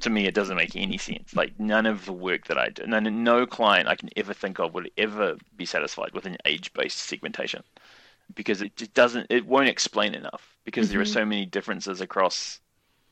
to 0.00 0.10
me, 0.10 0.26
it 0.26 0.34
doesn't 0.34 0.56
make 0.56 0.76
any 0.76 0.98
sense. 0.98 1.34
Like 1.34 1.58
none 1.58 1.86
of 1.86 2.04
the 2.04 2.12
work 2.12 2.46
that 2.46 2.58
I 2.58 2.68
do, 2.68 2.86
no, 2.86 3.00
no 3.00 3.46
client 3.46 3.88
I 3.88 3.96
can 3.96 4.10
ever 4.16 4.34
think 4.34 4.58
of 4.58 4.74
would 4.74 4.90
ever 4.98 5.36
be 5.56 5.64
satisfied 5.64 6.12
with 6.12 6.26
an 6.26 6.36
age-based 6.44 6.98
segmentation 6.98 7.62
because 8.34 8.60
it 8.60 8.76
just 8.76 8.92
doesn't, 8.92 9.26
it 9.30 9.46
won't 9.46 9.68
explain 9.68 10.14
enough 10.14 10.56
because 10.64 10.86
mm-hmm. 10.86 10.92
there 10.92 11.00
are 11.00 11.04
mm-hmm. 11.04 11.12
so 11.14 11.24
many 11.24 11.46
differences 11.46 12.00
across. 12.00 12.60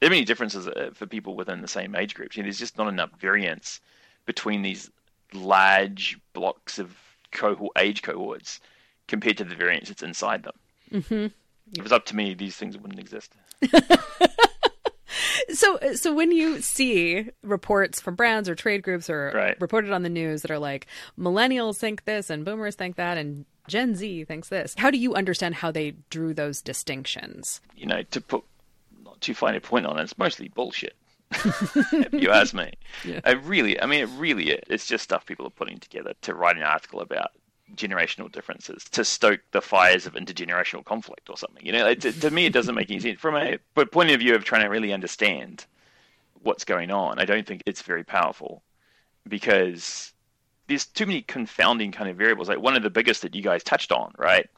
There 0.01 0.09
are 0.09 0.11
many 0.11 0.27
differences 0.27 0.69
uh, 0.69 0.91
for 0.93 1.07
people 1.07 1.37
within 1.37 1.63
the 1.63 1.69
same 1.69 1.95
age 1.95 2.15
groups. 2.15 2.37
You 2.37 2.43
know, 2.43 2.47
there's 2.49 2.59
just 2.59 2.77
not 2.77 2.89
enough 2.89 3.11
variance 3.19 3.81
between 4.27 4.61
these 4.61 4.91
large 5.33 6.19
blocks 6.35 6.79
of 6.79 6.95
cohort 7.33 7.73
age 7.79 8.03
cohorts 8.03 8.61
compared 9.09 9.39
to 9.39 9.45
the 9.45 9.55
variance 9.55 9.89
that's 9.89 10.03
inside 10.03 10.43
them. 10.43 10.55
Mm-hmm. 10.93 11.27
If 11.73 11.79
it 11.79 11.83
was 11.83 11.93
up 11.93 12.07
to 12.07 12.17
me, 12.17 12.35
these 12.35 12.57
things 12.57 12.77
wouldn't 12.77 13.01
exist. 13.01 13.33
so, 15.53 15.79
so 15.95 16.15
when 16.15 16.33
you 16.33 16.61
see 16.61 17.31
reports 17.43 18.01
from 18.01 18.15
brands 18.15 18.49
or 18.49 18.55
trade 18.55 18.83
groups 18.83 19.11
or 19.11 19.33
right. 19.35 19.61
reported 19.61 19.93
on 19.93 20.03
the 20.03 20.09
news 20.09 20.43
that 20.43 20.51
are 20.51 20.59
like 20.59 20.87
millennials 21.19 21.77
think 21.77 22.05
this 22.05 22.31
and 22.31 22.45
boomers 22.45 22.75
think 22.75 22.97
that 22.97 23.19
and 23.19 23.45
Gen 23.69 23.97
Z 23.97 24.25
thinks 24.25 24.49
this, 24.49 24.75
how 24.79 24.91
do 24.91 24.99
you 24.99 25.15
understand 25.15 25.57
how 25.57 25.71
they 25.71 25.95
drew 26.11 26.35
those 26.35 26.63
distinctions? 26.63 27.61
You 27.77 27.87
know, 27.87 28.03
to 28.03 28.21
put 28.21 28.45
not 29.05 29.21
too 29.21 29.35
fine 29.35 29.55
a 29.55 29.61
point 29.61 29.87
on 29.87 29.99
it, 29.99 30.03
it's 30.03 30.19
mostly 30.19 30.49
bullshit. 30.49 30.95
if 31.33 32.13
you 32.13 32.31
ask 32.31 32.55
me, 32.55 32.73
yeah. 33.05 33.21
I 33.25 33.33
really, 33.33 33.81
I 33.81 33.87
mean, 33.87 34.01
it 34.01 34.09
really, 34.17 34.51
it's 34.69 34.87
just 34.87 35.03
stuff 35.03 35.27
people 35.27 35.47
are 35.47 35.51
putting 35.51 35.79
together 35.79 36.15
to 36.23 36.35
write 36.35 36.57
an 36.57 36.63
article 36.63 37.01
about 37.01 37.33
generational 37.75 38.31
differences 38.31 38.85
to 38.85 39.05
stoke 39.05 39.41
the 39.53 39.61
fires 39.61 40.07
of 40.07 40.15
intergenerational 40.15 40.85
conflict 40.85 41.29
or 41.29 41.37
something. 41.37 41.65
You 41.65 41.73
know, 41.73 41.95
to, 41.95 42.13
to 42.13 42.31
me, 42.31 42.47
it 42.47 42.53
doesn't 42.53 42.75
make 42.75 42.91
any 42.91 43.01
sense. 43.01 43.21
From 43.21 43.37
a 43.37 43.59
point 43.87 44.11
of 44.11 44.21
view 44.21 44.35
of 44.35 44.45
trying 44.45 44.63
to 44.63 44.69
really 44.69 44.93
understand 44.93 45.67
what's 46.43 46.65
going 46.65 46.91
on, 46.91 47.19
I 47.19 47.25
don't 47.25 47.47
think 47.47 47.63
it's 47.67 47.83
very 47.83 48.05
powerful 48.05 48.63
because 49.29 50.13
there's 50.69 50.87
too 50.87 51.07
many 51.07 51.23
confounding 51.23 51.93
kind 51.93 52.09
of 52.09 52.17
variables. 52.17 52.49
Like 52.49 52.61
one 52.61 52.77
of 52.77 52.83
the 52.83 52.91
biggest 52.91 53.23
that 53.23 53.35
you 53.35 53.43
guys 53.43 53.63
touched 53.63 53.93
on, 53.93 54.13
right, 54.19 54.49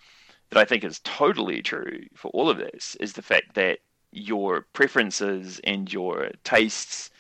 that 0.51 0.59
I 0.59 0.65
think 0.65 0.85
is 0.85 1.01
totally 1.01 1.63
true 1.63 2.01
for 2.15 2.31
all 2.33 2.51
of 2.51 2.59
this 2.59 2.97
is 3.01 3.13
the 3.13 3.23
fact 3.23 3.55
that 3.55 3.79
your 4.13 4.67
preferences 4.73 5.61
and 5.65 5.93
your 5.93 6.31
tastes 6.45 7.11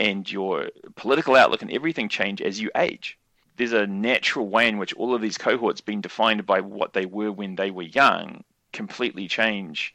and 0.00 0.30
your 0.30 0.70
political 0.96 1.36
outlook 1.36 1.62
and 1.62 1.70
everything 1.70 2.08
change 2.08 2.42
as 2.42 2.60
you 2.60 2.70
age 2.76 3.16
there's 3.56 3.72
a 3.72 3.86
natural 3.86 4.48
way 4.48 4.68
in 4.68 4.78
which 4.78 4.94
all 4.94 5.14
of 5.14 5.22
these 5.22 5.38
cohorts 5.38 5.80
being 5.80 6.00
defined 6.00 6.44
by 6.46 6.60
what 6.60 6.92
they 6.92 7.06
were 7.06 7.32
when 7.32 7.56
they 7.56 7.70
were 7.70 7.82
young 7.82 8.42
completely 8.72 9.28
change 9.28 9.94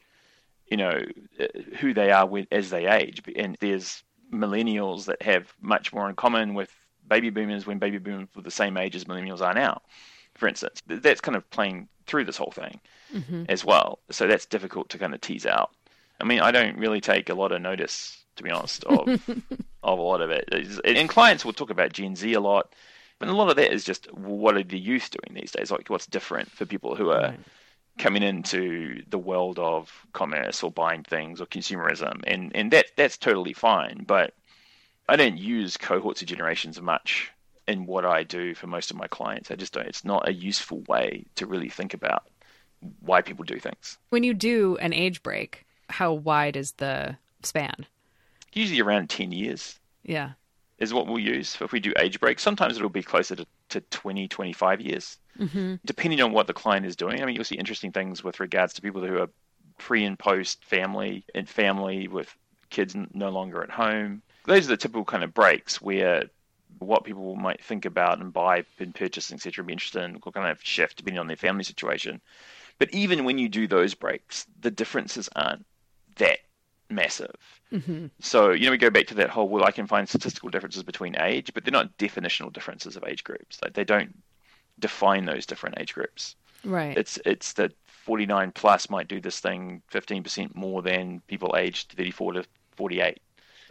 you 0.70 0.76
know 0.76 1.04
uh, 1.38 1.46
who 1.78 1.92
they 1.92 2.10
are 2.10 2.26
when, 2.26 2.46
as 2.50 2.70
they 2.70 2.86
age. 2.86 3.22
And 3.36 3.56
there's 3.60 4.02
millennials 4.32 5.06
that 5.06 5.22
have 5.22 5.52
much 5.60 5.92
more 5.92 6.08
in 6.08 6.14
common 6.14 6.54
with 6.54 6.72
baby 7.06 7.30
boomers 7.30 7.66
when 7.66 7.78
baby 7.78 7.98
boomers 7.98 8.28
were 8.34 8.42
the 8.42 8.50
same 8.50 8.76
age 8.76 8.94
as 8.94 9.04
millennials 9.04 9.40
are 9.40 9.54
now 9.54 9.82
for 10.34 10.48
instance. 10.48 10.80
That's 10.86 11.20
kind 11.20 11.36
of 11.36 11.48
playing 11.50 11.88
through 12.06 12.24
this 12.24 12.36
whole 12.36 12.52
thing 12.52 12.80
mm-hmm. 13.12 13.44
as 13.48 13.64
well. 13.64 13.98
So 14.10 14.26
that's 14.26 14.46
difficult 14.46 14.88
to 14.90 14.98
kind 14.98 15.14
of 15.14 15.20
tease 15.20 15.46
out. 15.46 15.70
I 16.20 16.24
mean 16.24 16.40
i 16.40 16.50
don't 16.50 16.76
really 16.76 17.00
take 17.00 17.30
a 17.30 17.34
lot 17.34 17.50
of 17.50 17.62
notice 17.62 18.22
to 18.36 18.42
be 18.42 18.50
honest 18.50 18.84
of 18.84 19.08
of 19.82 19.98
a 19.98 20.02
lot 20.02 20.20
of 20.20 20.30
it. 20.30 20.48
And 20.84 21.08
clients 21.08 21.44
will 21.44 21.54
talk 21.54 21.70
about 21.70 21.92
gen 21.92 22.14
z 22.14 22.34
a 22.34 22.40
lot 22.40 22.74
and 23.20 23.30
a 23.30 23.34
lot 23.34 23.50
of 23.50 23.56
that 23.56 23.72
is 23.72 23.84
just 23.84 24.12
what 24.12 24.56
are 24.56 24.62
the 24.62 24.78
youth 24.78 25.10
doing 25.10 25.38
these 25.38 25.52
days? 25.52 25.70
Like 25.70 25.88
what's 25.88 26.06
different 26.06 26.50
for 26.50 26.64
people 26.64 26.96
who 26.96 27.10
are 27.10 27.28
right. 27.30 27.40
coming 27.98 28.22
into 28.22 29.02
the 29.08 29.18
world 29.18 29.58
of 29.58 29.92
commerce 30.12 30.62
or 30.62 30.70
buying 30.70 31.02
things 31.02 31.40
or 31.40 31.46
consumerism, 31.46 32.22
and 32.26 32.50
and 32.54 32.70
that 32.72 32.86
that's 32.96 33.18
totally 33.18 33.52
fine. 33.52 34.04
But 34.06 34.34
I 35.08 35.16
don't 35.16 35.38
use 35.38 35.76
cohorts 35.76 36.22
of 36.22 36.28
generations 36.28 36.80
much 36.80 37.30
in 37.68 37.86
what 37.86 38.06
I 38.06 38.24
do 38.24 38.54
for 38.54 38.66
most 38.66 38.90
of 38.90 38.96
my 38.96 39.06
clients. 39.06 39.50
I 39.50 39.54
just 39.54 39.74
don't. 39.74 39.86
It's 39.86 40.04
not 40.04 40.28
a 40.28 40.32
useful 40.32 40.82
way 40.88 41.26
to 41.36 41.46
really 41.46 41.68
think 41.68 41.92
about 41.92 42.24
why 43.00 43.20
people 43.20 43.44
do 43.44 43.58
things. 43.58 43.98
When 44.08 44.24
you 44.24 44.32
do 44.32 44.78
an 44.80 44.94
age 44.94 45.22
break, 45.22 45.66
how 45.90 46.14
wide 46.14 46.56
is 46.56 46.72
the 46.72 47.16
span? 47.42 47.86
Usually 48.54 48.80
around 48.80 49.10
ten 49.10 49.30
years. 49.30 49.78
Yeah 50.02 50.30
is 50.80 50.94
what 50.94 51.06
we'll 51.06 51.18
use 51.18 51.56
if 51.60 51.72
we 51.72 51.80
do 51.80 51.92
age 51.98 52.18
breaks. 52.18 52.42
Sometimes 52.42 52.76
it'll 52.76 52.88
be 52.88 53.02
closer 53.02 53.36
to, 53.36 53.46
to 53.68 53.80
20, 53.82 54.26
25 54.28 54.80
years, 54.80 55.18
mm-hmm. 55.38 55.74
depending 55.84 56.20
on 56.22 56.32
what 56.32 56.46
the 56.46 56.54
client 56.54 56.86
is 56.86 56.96
doing. 56.96 57.22
I 57.22 57.26
mean, 57.26 57.34
you'll 57.34 57.44
see 57.44 57.56
interesting 57.56 57.92
things 57.92 58.24
with 58.24 58.40
regards 58.40 58.72
to 58.74 58.82
people 58.82 59.04
who 59.06 59.18
are 59.18 59.28
pre 59.78 60.04
and 60.04 60.18
post 60.18 60.64
family 60.64 61.24
and 61.34 61.48
family 61.48 62.08
with 62.08 62.34
kids 62.70 62.96
no 63.12 63.28
longer 63.28 63.62
at 63.62 63.70
home. 63.70 64.22
Those 64.46 64.66
are 64.66 64.70
the 64.70 64.76
typical 64.78 65.04
kind 65.04 65.22
of 65.22 65.34
breaks 65.34 65.80
where 65.80 66.24
what 66.78 67.04
people 67.04 67.36
might 67.36 67.62
think 67.62 67.84
about 67.84 68.20
and 68.20 68.32
buy 68.32 68.64
and 68.78 68.94
purchase, 68.94 69.32
etc., 69.32 69.64
be 69.64 69.72
interested 69.72 70.02
in 70.02 70.20
will 70.24 70.32
kind 70.32 70.50
of 70.50 70.62
shift 70.62 70.96
depending 70.96 71.18
on 71.18 71.26
their 71.26 71.36
family 71.36 71.64
situation. 71.64 72.20
But 72.78 72.94
even 72.94 73.24
when 73.24 73.36
you 73.36 73.50
do 73.50 73.66
those 73.66 73.94
breaks, 73.94 74.46
the 74.60 74.70
differences 74.70 75.28
aren't 75.36 75.66
that 76.16 76.38
massive. 76.88 77.59
Mm-hmm. 77.72 78.06
So, 78.20 78.50
you 78.50 78.66
know, 78.66 78.72
we 78.72 78.78
go 78.78 78.90
back 78.90 79.06
to 79.08 79.14
that 79.14 79.30
whole, 79.30 79.48
well, 79.48 79.64
I 79.64 79.70
can 79.70 79.86
find 79.86 80.08
statistical 80.08 80.50
differences 80.50 80.82
between 80.82 81.16
age, 81.20 81.52
but 81.54 81.64
they're 81.64 81.72
not 81.72 81.96
definitional 81.98 82.52
differences 82.52 82.96
of 82.96 83.04
age 83.04 83.22
groups. 83.24 83.60
Like 83.62 83.74
they 83.74 83.84
don't 83.84 84.16
define 84.78 85.26
those 85.26 85.46
different 85.46 85.78
age 85.78 85.94
groups. 85.94 86.36
Right. 86.64 86.96
It's 86.96 87.18
it's 87.24 87.54
that 87.54 87.72
49 87.86 88.52
plus 88.52 88.90
might 88.90 89.08
do 89.08 89.20
this 89.20 89.40
thing 89.40 89.82
15% 89.92 90.54
more 90.54 90.82
than 90.82 91.20
people 91.26 91.54
aged 91.56 91.92
34 91.92 92.32
to 92.34 92.44
48. 92.76 93.20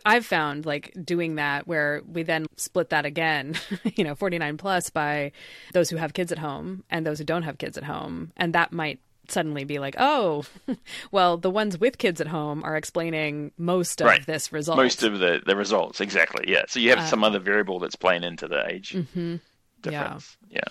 I've 0.06 0.26
found 0.26 0.66
like 0.66 0.96
doing 1.04 1.36
that 1.36 1.68
where 1.68 2.02
we 2.08 2.24
then 2.24 2.46
split 2.56 2.90
that 2.90 3.06
again, 3.06 3.56
you 3.96 4.04
know, 4.04 4.16
49 4.16 4.58
plus 4.58 4.90
by 4.90 5.32
those 5.74 5.90
who 5.90 5.98
have 5.98 6.14
kids 6.14 6.32
at 6.32 6.40
home 6.40 6.84
and 6.90 7.06
those 7.06 7.20
who 7.20 7.26
don't 7.26 7.44
have 7.44 7.58
kids 7.58 7.78
at 7.78 7.84
home. 7.84 8.32
And 8.38 8.54
that 8.54 8.72
might 8.72 9.00
suddenly 9.32 9.64
be 9.64 9.80
like, 9.80 9.96
oh, 9.98 10.46
well, 11.12 11.38
the 11.38 11.50
ones 11.50 11.78
with 11.78 11.98
kids 11.98 12.20
at 12.22 12.28
home 12.28 12.64
are 12.64 12.76
explaining 12.76 13.52
most 13.58 14.02
of 14.02 14.08
Right. 14.08 14.26
this 14.26 14.52
result. 14.52 14.78
Most 14.78 15.04
of 15.04 15.20
the, 15.20 15.42
the 15.46 15.56
results, 15.56 16.02
exactly. 16.02 16.46
Yeah. 16.48 16.64
So 16.68 16.80
you 16.80 16.90
have 16.90 17.00
Uh, 17.00 17.06
some 17.08 17.24
other 17.24 17.40
variable 17.40 17.80
that's 17.80 17.96
playing 17.96 18.24
into 18.24 18.48
the 18.48 18.66
age 18.70 18.96
hmm 19.14 19.36
difference. 19.82 20.38
Yeah. 20.50 20.62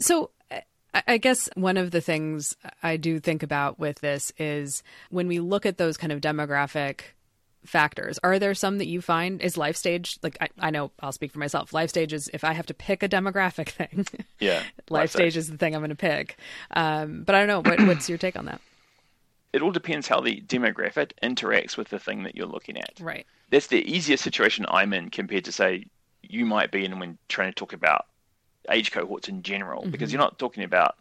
So 0.00 0.30
I- 0.50 0.62
I 1.06 1.18
guess 1.18 1.48
one 1.54 1.76
of 1.76 1.92
the 1.92 2.00
things 2.00 2.56
I 2.82 2.96
do 2.96 3.20
think 3.20 3.44
about 3.44 3.78
with 3.78 4.00
this 4.00 4.32
is 4.38 4.82
when 5.10 5.28
we 5.28 5.38
look 5.38 5.64
at 5.64 5.78
those 5.78 5.96
kind 5.96 6.12
of 6.12 6.20
demographic 6.20 7.00
factors, 7.64 8.18
are 8.22 8.38
there 8.38 8.54
some 8.54 8.78
that 8.78 8.86
you 8.86 9.00
find 9.00 9.40
is 9.42 9.56
life 9.56 9.76
stage? 9.76 10.18
Like 10.22 10.36
I, 10.40 10.48
I 10.58 10.70
know 10.70 10.90
I'll 11.00 11.12
speak 11.12 11.32
for 11.32 11.38
myself. 11.38 11.72
Life 11.72 11.90
stage 11.90 12.12
is 12.12 12.30
if 12.32 12.44
I 12.44 12.52
have 12.52 12.66
to 12.66 12.74
pick 12.74 13.02
a 13.02 13.08
demographic 13.08 13.68
thing, 13.70 14.06
Yeah. 14.38 14.62
life 14.90 15.10
stage 15.10 15.36
is 15.36 15.48
the 15.50 15.56
thing 15.58 15.74
I'm 15.74 15.80
going 15.80 15.90
to 15.90 15.94
pick. 15.96 16.36
Um, 16.72 17.22
but 17.24 17.34
I 17.34 17.44
don't 17.44 17.48
know. 17.64 17.70
What, 17.70 17.80
what's 17.86 18.08
your 18.08 18.18
take 18.18 18.36
on 18.36 18.46
that? 18.46 18.60
It 19.52 19.62
all 19.62 19.72
depends 19.72 20.06
how 20.06 20.20
the 20.20 20.40
demographic 20.40 21.12
interacts 21.22 21.76
with 21.76 21.88
the 21.88 21.98
thing 21.98 22.22
that 22.22 22.36
you're 22.36 22.46
looking 22.46 22.76
at. 22.78 22.92
Right. 23.00 23.26
that's 23.50 23.66
the 23.66 23.82
easiest 23.90 24.22
situation 24.22 24.64
I'm 24.68 24.92
in 24.92 25.10
compared 25.10 25.44
to 25.46 25.52
say 25.52 25.86
you 26.22 26.46
might 26.46 26.70
be 26.70 26.84
in 26.84 26.98
when 27.00 27.18
trying 27.28 27.50
to 27.50 27.54
talk 27.54 27.72
about 27.72 28.06
age 28.70 28.92
cohorts 28.92 29.28
in 29.28 29.42
general, 29.42 29.84
because 29.86 30.12
you're 30.12 30.20
not 30.20 30.38
talking 30.38 30.62
about 30.62 30.96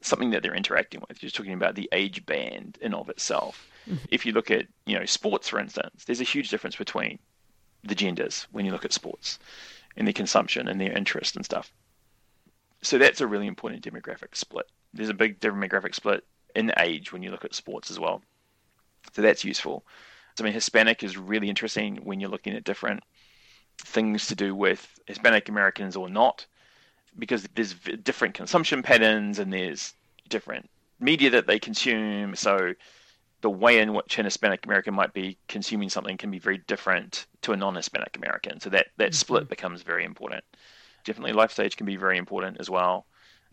something 0.00 0.30
that 0.30 0.42
they're 0.42 0.54
interacting 0.54 1.00
with. 1.06 1.20
You're 1.22 1.26
just 1.28 1.36
talking 1.36 1.52
about 1.52 1.74
the 1.74 1.88
age 1.92 2.24
band 2.24 2.78
in 2.80 2.94
of 2.94 3.10
itself. 3.10 3.66
If 4.10 4.26
you 4.26 4.32
look 4.32 4.50
at 4.50 4.66
you 4.86 4.98
know 4.98 5.04
sports, 5.04 5.48
for 5.48 5.58
instance, 5.58 6.04
there's 6.04 6.20
a 6.20 6.24
huge 6.24 6.50
difference 6.50 6.76
between 6.76 7.18
the 7.84 7.94
genders 7.94 8.46
when 8.52 8.64
you 8.64 8.72
look 8.72 8.84
at 8.84 8.92
sports 8.92 9.38
and 9.96 10.06
their 10.06 10.12
consumption 10.12 10.68
and 10.68 10.80
their 10.80 10.92
interest 10.92 11.36
and 11.36 11.44
stuff. 11.44 11.72
So 12.82 12.98
that's 12.98 13.20
a 13.20 13.26
really 13.26 13.46
important 13.46 13.84
demographic 13.84 14.34
split. 14.36 14.66
There's 14.92 15.08
a 15.08 15.14
big 15.14 15.40
demographic 15.40 15.94
split 15.94 16.24
in 16.54 16.72
age 16.78 17.12
when 17.12 17.22
you 17.22 17.30
look 17.30 17.44
at 17.44 17.54
sports 17.54 17.90
as 17.90 17.98
well. 17.98 18.22
So 19.12 19.22
that's 19.22 19.44
useful. 19.44 19.84
So, 20.36 20.44
I 20.44 20.46
mean, 20.46 20.52
Hispanic 20.52 21.02
is 21.02 21.16
really 21.16 21.48
interesting 21.48 21.96
when 22.04 22.20
you're 22.20 22.30
looking 22.30 22.54
at 22.54 22.64
different 22.64 23.02
things 23.78 24.26
to 24.28 24.34
do 24.34 24.54
with 24.54 24.98
Hispanic 25.06 25.48
Americans 25.48 25.96
or 25.96 26.08
not, 26.08 26.46
because 27.18 27.46
there's 27.54 27.74
different 27.74 28.34
consumption 28.34 28.82
patterns 28.82 29.38
and 29.38 29.52
there's 29.52 29.94
different 30.28 30.68
media 31.00 31.30
that 31.30 31.46
they 31.46 31.58
consume. 31.58 32.36
So, 32.36 32.74
the 33.42 33.50
way 33.50 33.78
in 33.78 33.92
which 33.94 34.18
an 34.18 34.24
Hispanic 34.24 34.64
American 34.64 34.94
might 34.94 35.12
be 35.12 35.36
consuming 35.48 35.88
something 35.90 36.16
can 36.16 36.30
be 36.30 36.38
very 36.38 36.58
different 36.66 37.26
to 37.42 37.52
a 37.52 37.56
non-Hispanic 37.56 38.16
American. 38.16 38.60
So 38.60 38.70
that 38.70 38.86
that 38.96 39.14
split 39.14 39.48
becomes 39.48 39.82
very 39.82 40.04
important. 40.04 40.42
Definitely, 41.04 41.32
life 41.34 41.52
stage 41.52 41.76
can 41.76 41.86
be 41.86 41.96
very 41.96 42.18
important 42.18 42.56
as 42.60 42.68
well. 42.70 43.06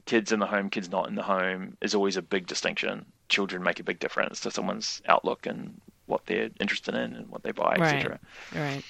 Kids 0.06 0.32
in 0.32 0.40
the 0.40 0.46
home, 0.48 0.70
kids 0.70 0.90
not 0.90 1.08
in 1.08 1.16
the 1.16 1.24
home 1.24 1.78
is 1.82 1.96
always 1.96 2.18
a 2.18 2.22
big 2.22 2.48
distinction. 2.48 3.06
Children 3.30 3.64
make 3.64 3.80
a 3.80 3.84
big 3.84 4.00
difference 4.00 4.40
to 4.42 4.52
someone's 4.52 5.02
outlook 5.08 5.46
and 5.46 5.80
what 6.08 6.26
they're 6.26 6.50
interested 6.60 6.94
in 6.96 7.14
and 7.14 7.30
what 7.30 7.44
they 7.44 7.52
buy, 7.52 7.76
Right. 7.80 7.96
etc. 7.96 8.20
Right. 8.54 8.84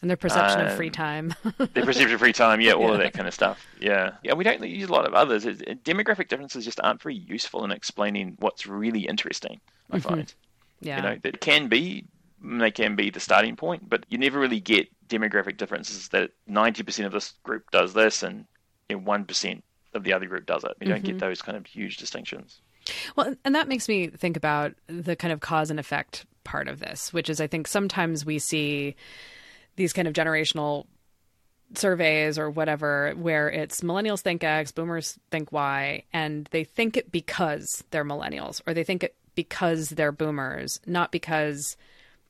And 0.00 0.10
their 0.10 0.16
perception 0.16 0.60
of 0.60 0.68
Um, 0.70 0.76
free 0.76 0.90
time. 0.90 1.34
Their 1.58 1.84
perception 1.84 2.12
of 2.14 2.20
free 2.20 2.32
time, 2.32 2.60
yeah, 2.60 2.72
all 2.72 2.92
of 2.92 2.98
that 3.04 3.12
kind 3.14 3.26
of 3.26 3.34
stuff. 3.34 3.64
Yeah, 3.80 4.12
yeah. 4.22 4.34
We 4.34 4.44
don't 4.44 4.62
use 4.62 4.88
a 4.88 4.92
lot 4.92 5.06
of 5.06 5.14
others. 5.14 5.44
Demographic 5.44 6.28
differences 6.28 6.64
just 6.64 6.80
aren't 6.80 7.02
very 7.02 7.14
useful 7.16 7.64
in 7.64 7.70
explaining 7.70 8.36
what's 8.38 8.66
really 8.66 9.06
interesting. 9.06 9.60
I 9.90 10.00
find. 10.00 10.32
yeah. 10.80 10.96
You 10.96 11.02
know, 11.02 11.18
that 11.22 11.40
can 11.40 11.68
be 11.68 12.04
they 12.42 12.70
can 12.70 12.94
be 12.96 13.10
the 13.10 13.20
starting 13.20 13.56
point, 13.56 13.88
but 13.88 14.04
you 14.08 14.18
never 14.18 14.38
really 14.38 14.60
get 14.60 14.88
demographic 15.08 15.56
differences 15.56 16.08
that 16.08 16.30
ninety 16.46 16.82
percent 16.82 17.06
of 17.06 17.12
this 17.12 17.32
group 17.42 17.70
does 17.70 17.94
this 17.94 18.22
and 18.22 18.46
one 18.90 19.26
of 19.94 20.04
the 20.04 20.12
other 20.12 20.26
group 20.26 20.46
does 20.46 20.64
it. 20.64 20.72
You 20.80 20.88
don't 20.88 20.98
Mm-hmm. 20.98 21.06
get 21.06 21.18
those 21.18 21.40
kind 21.42 21.56
of 21.56 21.66
huge 21.66 21.96
distinctions. 21.96 22.60
Well, 23.16 23.34
and 23.44 23.54
that 23.54 23.66
makes 23.68 23.88
me 23.88 24.08
think 24.08 24.36
about 24.36 24.74
the 24.88 25.16
kind 25.16 25.32
of 25.32 25.40
cause 25.40 25.70
and 25.70 25.80
effect 25.80 26.26
part 26.44 26.68
of 26.68 26.80
this, 26.80 27.12
which 27.12 27.30
is 27.30 27.40
I 27.40 27.46
think 27.46 27.66
sometimes 27.66 28.26
we 28.26 28.38
see 28.38 28.94
these 29.76 29.92
kind 29.92 30.06
of 30.06 30.14
generational 30.14 30.86
surveys 31.74 32.38
or 32.38 32.50
whatever 32.50 33.14
where 33.16 33.50
it's 33.50 33.80
millennials 33.80 34.20
think 34.20 34.44
X, 34.44 34.70
boomers 34.70 35.18
think 35.30 35.50
Y, 35.50 36.04
and 36.12 36.46
they 36.52 36.62
think 36.64 36.96
it 36.96 37.10
because 37.10 37.82
they're 37.90 38.04
millennials 38.04 38.60
or 38.66 38.74
they 38.74 38.84
think 38.84 39.02
it 39.02 39.16
because 39.34 39.90
they're 39.90 40.12
boomers, 40.12 40.80
not 40.86 41.12
because 41.12 41.76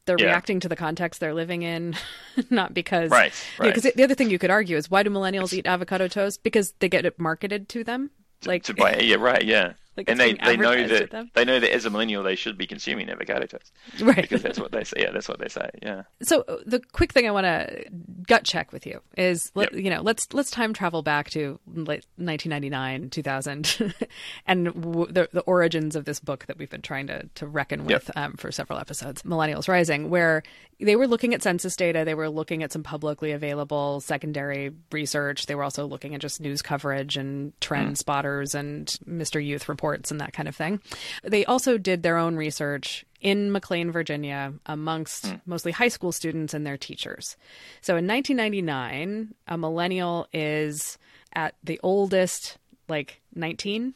they're 0.07 0.19
Yeah. 0.19 0.27
reacting 0.27 0.61
to 0.61 0.69
the 0.69 0.77
context 0.77 1.21
they're 1.21 1.35
living 1.35 1.63
in, 1.63 1.97
not 2.51 2.75
because 2.75 3.11
Right, 3.11 3.33
Because 3.61 3.85
right. 3.85 3.97
the 3.97 4.05
other 4.05 4.15
thing 4.15 4.31
you 4.31 4.39
could 4.39 4.51
argue 4.51 4.77
is 4.77 4.91
why 4.91 5.03
do 5.03 5.11
millennials 5.11 5.53
eat 5.53 5.67
avocado 5.67 6.09
toast? 6.09 6.43
Because 6.43 6.73
they 6.81 6.89
get 6.89 7.07
it 7.07 7.19
marketed 7.19 7.69
to 7.71 7.85
them. 7.85 8.11
Like 8.45 8.65
to 8.65 8.75
buy, 8.75 8.99
yeah, 8.99 9.17
right, 9.17 9.43
yeah. 9.43 9.73
Like 9.97 10.09
and 10.09 10.19
they, 10.19 10.35
they 10.35 10.57
know 10.57 10.87
that 10.89 11.29
they 11.35 11.45
know 11.45 11.61
that 11.61 11.73
as 11.73 11.85
a 11.85 11.91
millennial 11.91 12.23
they 12.25 12.35
should 12.35 12.59
be 12.59 12.67
consuming 12.67 13.09
avocado 13.09 13.47
toast 13.47 13.73
right. 14.03 14.17
because 14.17 14.43
that's 14.43 14.59
what 14.59 14.73
they 14.73 14.83
say. 14.85 14.97
Yeah, 14.99 15.11
that's 15.13 15.29
what 15.29 15.39
they 15.39 15.49
say. 15.49 15.71
Yeah. 15.83 16.03
So 16.23 16.45
uh, 16.49 16.57
the 16.67 16.81
quick 16.93 17.13
thing 17.13 17.29
I 17.29 17.31
want 17.31 17.45
to 17.45 17.85
gut 18.27 18.45
check 18.45 18.73
with 18.73 18.87
you 18.87 19.01
is, 19.17 19.53
let, 19.55 19.73
Yep. 19.73 19.83
you 19.85 19.91
know, 19.91 20.03
let's 20.03 20.27
let's 20.33 20.51
time 20.51 20.73
travel 20.73 21.03
back 21.03 21.31
to 21.31 21.61
late 21.67 22.05
1999, 22.17 23.11
2000, 23.11 23.95
and 24.47 24.67
w- 24.75 25.07
the 25.13 25.29
the 25.33 25.43
origins 25.43 25.95
of 25.95 26.05
this 26.05 26.19
book 26.19 26.47
that 26.47 26.59
we've 26.59 26.71
been 26.71 26.83
trying 26.83 27.07
to 27.07 27.29
to 27.37 27.47
reckon 27.47 27.85
with 27.87 28.11
um, 28.17 28.33
for 28.35 28.51
several 28.51 28.79
episodes, 28.81 29.23
Millennials 29.23 29.69
Rising, 29.69 30.11
where 30.11 30.43
they 30.81 30.97
were 30.97 31.07
looking 31.07 31.35
at 31.35 31.43
census 31.43 31.77
data, 31.77 32.05
they 32.05 32.15
were 32.15 32.29
looking 32.29 32.65
at 32.65 32.73
some 32.73 32.83
publicly 32.83 33.31
available 33.31 34.01
secondary 34.01 34.73
research, 34.91 35.47
they 35.47 35.55
were 35.55 35.63
also 35.63 35.87
looking 35.87 36.15
at 36.17 36.21
just 36.21 36.41
news 36.41 36.63
coverage 36.63 37.17
and 37.17 37.59
trend 37.61 37.97
spotters 37.97 38.57
and 38.57 38.87
Mr. 39.09 39.45
Youth 39.45 39.69
reports 39.69 39.84
and 40.11 40.21
that 40.21 40.33
kind 40.33 40.49
of 40.49 40.57
thing. 40.57 40.81
They 41.23 41.45
also 41.45 41.79
did 41.79 42.03
their 42.03 42.17
own 42.17 42.37
research 42.37 43.05
in 43.21 43.51
McLean, 43.51 43.91
Virginia, 43.91 44.53
amongst 44.67 45.27
hmm. 45.27 45.37
mostly 45.47 45.73
high 45.73 45.89
school 45.89 46.13
students 46.13 46.55
and 46.55 46.67
their 46.67 46.77
teachers. 46.77 47.37
So 47.81 47.97
in 47.97 48.07
1999, 48.07 49.35
a 49.49 49.59
millennial 49.59 50.29
is 50.33 50.99
at 51.35 51.55
the 51.65 51.81
oldest, 51.83 52.59
like 52.89 53.21
19, 53.35 53.95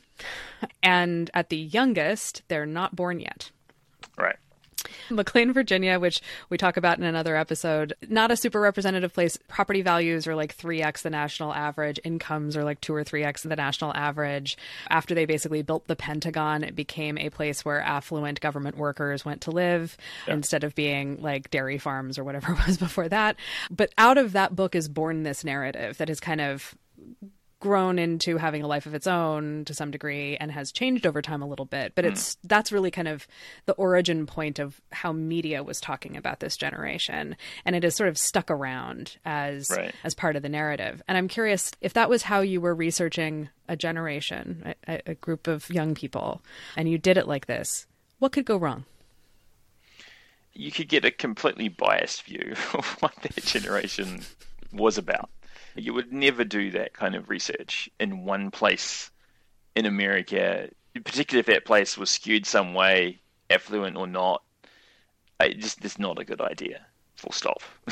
and 0.83 1.31
at 1.35 1.51
the 1.51 1.59
youngest, 1.59 2.43
they're 2.49 2.67
not 2.67 2.97
born 2.97 3.21
yet. 3.21 3.51
McLean, 5.11 5.53
Virginia, 5.53 5.99
which 5.99 6.21
we 6.51 6.59
talk 6.59 6.77
about 6.77 6.99
in 6.99 7.05
another 7.05 7.37
episode, 7.37 7.95
not 8.09 8.31
a 8.31 8.37
super 8.37 8.61
representative 8.61 9.13
place. 9.13 9.39
Property 9.49 9.83
values 9.83 10.27
are 10.27 10.35
like 10.35 10.57
3x 10.57 11.03
the 11.03 11.11
national 11.11 11.53
average. 11.53 12.01
Incomes 12.05 12.57
are 12.57 12.65
like 12.65 12.81
2 12.81 12.95
or 12.95 13.05
3x 13.05 13.43
the 13.43 13.57
national 13.57 13.95
average. 13.95 14.57
After 14.89 15.15
they 15.15 15.27
basically 15.27 15.63
built 15.63 15.87
the 15.87 15.97
Pentagon, 15.97 16.65
it 16.65 16.75
became 16.75 17.19
a 17.19 17.31
place 17.31 17.65
where 17.65 17.81
affluent 17.81 18.41
government 18.41 18.77
workers 18.77 19.25
went 19.25 19.41
to 19.43 19.51
live 19.51 19.97
instead 20.27 20.65
of 20.65 20.75
being 20.75 21.21
like 21.21 21.51
dairy 21.51 21.79
farms 21.79 22.19
or 22.19 22.25
whatever 22.25 22.53
it 22.59 22.67
was 22.67 22.77
before 22.77 23.09
that. 23.09 23.37
But 23.71 23.93
out 23.99 24.19
of 24.19 24.33
that 24.33 24.55
book 24.55 24.75
is 24.75 24.89
born 24.89 25.23
this 25.23 25.45
narrative 25.45 25.99
that 25.99 26.11
is 26.11 26.21
kind 26.21 26.41
of 26.41 26.75
grown 27.61 27.99
into 27.99 28.37
having 28.37 28.63
a 28.63 28.67
life 28.69 28.87
of 28.87 28.95
its 28.95 29.07
own 29.07 29.65
to 29.65 29.75
some 29.75 29.91
degree 29.91 30.37
and 30.37 30.53
has 30.53 30.71
changed 30.71 31.07
over 31.07 31.21
time 31.21 31.43
a 31.43 31.47
little 31.47 31.65
bit 31.65 31.93
but 31.97 32.05
hmm. 32.05 32.13
it's 32.13 32.37
that's 32.45 32.71
really 32.71 32.91
kind 32.91 33.09
of 33.09 33.27
the 33.67 33.73
origin 33.73 34.27
point 34.27 34.59
of 34.61 34.81
how 34.93 35.13
media 35.13 35.63
was 35.63 35.81
talking 35.81 36.17
about 36.17 36.39
this 36.41 36.57
generation 36.57 37.37
and 37.65 37.75
it 37.75 37.83
has 37.83 37.97
sort 37.97 38.09
of 38.09 38.17
stuck 38.17 38.51
around 38.51 39.17
as 39.25 39.69
Right. 39.71 39.93
as 40.05 40.15
part 40.15 40.37
of 40.37 40.43
the 40.43 40.49
narrative 40.49 41.03
and 41.09 41.19
i'm 41.19 41.27
curious 41.29 41.73
if 41.81 41.95
that 41.95 42.09
was 42.09 42.23
how 42.23 42.41
you 42.41 42.61
were 42.61 42.75
researching 42.75 43.49
a 43.69 43.77
generation 43.77 44.75
a, 44.87 45.01
a 45.07 45.15
group 45.15 45.47
of 45.49 45.69
young 45.71 45.95
people 45.95 46.41
and 46.77 46.89
you 46.89 46.97
did 46.97 47.17
it 47.19 47.27
like 47.27 47.47
this 47.47 47.87
what 48.21 48.33
could 48.33 48.45
go 48.45 48.57
wrong 48.57 48.85
You 50.55 50.73
could 50.73 50.89
get 50.89 51.05
a 51.05 51.11
completely 51.11 51.69
biased 51.69 52.23
view 52.23 52.55
of 52.75 52.85
what 53.01 53.15
that 53.23 53.37
generation 53.45 54.23
was 54.73 54.99
about. 54.99 55.31
You 55.79 55.95
would 55.95 56.13
never 56.13 56.45
do 56.45 56.71
that 56.73 56.93
kind 56.93 57.15
of 57.15 57.29
research 57.29 57.89
in 57.99 58.25
one 58.25 58.51
place 58.51 59.11
in 59.75 59.87
America, 59.87 60.69
particularly 60.95 61.41
if 61.41 61.47
that 61.47 61.65
place 61.65 61.97
was 61.97 62.11
skewed 62.11 62.47
some 62.47 62.75
way, 62.75 63.19
affluent 63.51 63.97
or 63.97 64.07
not. 64.07 64.43
I 65.41 65.53
just 65.53 65.85
it's 65.85 65.99
not 65.99 66.19
a 66.19 66.25
good 66.25 66.41
idea. 66.41 66.85
Full 67.17 67.33
stop. 67.33 67.63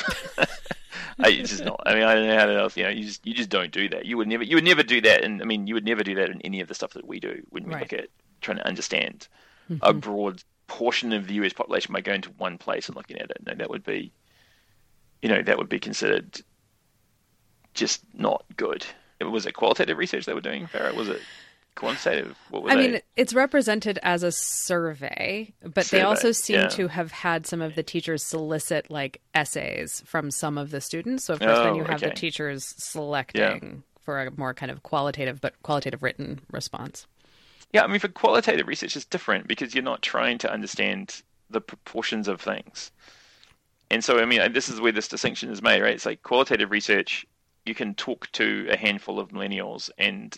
I, 1.19 1.29
it's 1.29 1.49
just 1.49 1.65
not. 1.65 1.81
I 1.85 1.95
mean, 1.95 2.03
I 2.03 2.15
don't 2.15 2.27
know 2.27 2.37
how 2.37 2.49
else. 2.49 2.77
You 2.77 2.83
know, 2.83 2.89
you 2.89 3.05
just 3.05 3.25
you 3.25 3.33
just 3.33 3.49
don't 3.49 3.71
do 3.71 3.89
that. 3.89 4.05
You 4.05 4.17
would 4.17 4.27
never. 4.27 4.43
You 4.43 4.55
would 4.57 4.63
never 4.65 4.83
do 4.83 5.01
that. 5.01 5.23
And 5.23 5.41
I 5.41 5.45
mean, 5.45 5.67
you 5.67 5.73
would 5.73 5.85
never 5.85 6.03
do 6.03 6.15
that 6.15 6.29
in 6.29 6.41
any 6.41 6.61
of 6.61 6.67
the 6.67 6.75
stuff 6.75 6.93
that 6.93 7.07
we 7.07 7.19
do 7.19 7.41
when 7.49 7.63
we 7.63 7.73
Right. 7.73 7.81
look 7.81 7.93
at 7.93 8.09
trying 8.41 8.57
to 8.57 8.67
understand 8.67 9.27
mm-hmm. 9.69 9.83
a 9.83 9.93
broad 9.93 10.43
portion 10.67 11.13
of 11.13 11.27
the 11.27 11.33
US 11.35 11.53
population 11.53 11.93
by 11.93 12.01
going 12.01 12.21
to 12.21 12.29
one 12.31 12.57
place 12.57 12.87
and 12.87 12.95
looking 12.95 13.17
at 13.17 13.31
it. 13.31 13.37
No, 13.45 13.53
that 13.55 13.69
would 13.69 13.83
be, 13.83 14.11
you 15.21 15.29
know, 15.29 15.41
that 15.41 15.57
would 15.57 15.69
be 15.69 15.79
considered 15.79 16.41
just 17.77 18.01
not 18.13 18.43
good. 18.55 18.85
Was 19.21 19.45
it 19.45 19.53
qualitative 19.53 19.97
research 19.97 20.25
they 20.25 20.33
were 20.33 20.41
doing, 20.41 20.67
Farrah? 20.67 20.93
Was 20.93 21.09
it 21.09 21.21
quantitative? 21.75 22.37
What 22.49 22.63
were 22.63 22.71
I 22.71 22.75
they? 22.75 22.91
mean, 22.91 23.01
it's 23.15 23.33
represented 23.33 23.99
as 24.03 24.23
a 24.23 24.31
survey, 24.31 25.53
but 25.63 25.85
they 25.87 26.01
also 26.01 26.31
seem 26.31 26.61
yeah. 26.61 26.67
to 26.69 26.87
have 26.87 27.11
had 27.11 27.47
some 27.47 27.61
of 27.61 27.75
the 27.75 27.83
teachers 27.83 28.23
solicit 28.23 28.91
like 28.91 29.21
essays 29.33 30.03
from 30.05 30.29
some 30.29 30.57
of 30.57 30.71
the 30.71 30.81
students. 30.81 31.25
So 31.25 31.33
of 31.33 31.39
course, 31.39 31.57
then 31.59 31.67
Oh, 31.67 31.75
you 31.75 31.83
have 31.85 32.01
the 32.01 32.11
teachers 32.11 32.65
selecting 32.77 33.83
for 34.01 34.21
a 34.21 34.31
more 34.37 34.53
kind 34.53 34.71
of 34.71 34.83
qualitative 34.83 35.41
but 35.41 35.61
qualitative 35.63 36.03
written 36.03 36.41
response. 36.51 37.07
Yeah, 37.73 37.83
I 37.83 37.87
mean, 37.87 37.99
for 37.99 38.07
qualitative 38.07 38.67
research, 38.67 38.95
it's 38.95 39.05
different 39.05 39.47
because 39.47 39.75
you're 39.75 39.83
not 39.83 40.01
trying 40.01 40.37
to 40.39 40.51
understand 40.51 41.21
the 41.49 41.61
proportions 41.61 42.27
of 42.27 42.41
things. 42.41 42.91
And 43.89 44.03
so, 44.03 44.19
I 44.19 44.25
mean, 44.25 44.53
this 44.53 44.69
is 44.69 44.81
where 44.81 44.91
this 44.91 45.07
distinction 45.07 45.49
is 45.49 45.61
made, 45.61 45.81
right? 45.81 45.93
It's 45.93 46.05
like 46.05 46.23
qualitative 46.23 46.71
research, 46.71 47.25
you 47.67 47.75
can 47.75 47.95
talk 47.95 48.31
to 48.33 48.67
a 48.69 48.77
handful 48.77 49.19
of 49.19 49.29
millennials, 49.29 49.89
and 49.97 50.37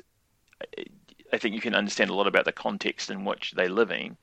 uh, 0.61 0.83
I 1.31 1.37
think 1.37 1.55
you 1.55 1.61
can 1.61 1.75
understand 1.75 2.09
a 2.09 2.15
lot 2.15 2.27
about 2.27 2.45
the 2.45 2.51
context 2.51 3.09
in 3.09 3.25
which 3.25 3.51
they 3.51 3.67
live 3.67 3.91
in, 3.91 4.17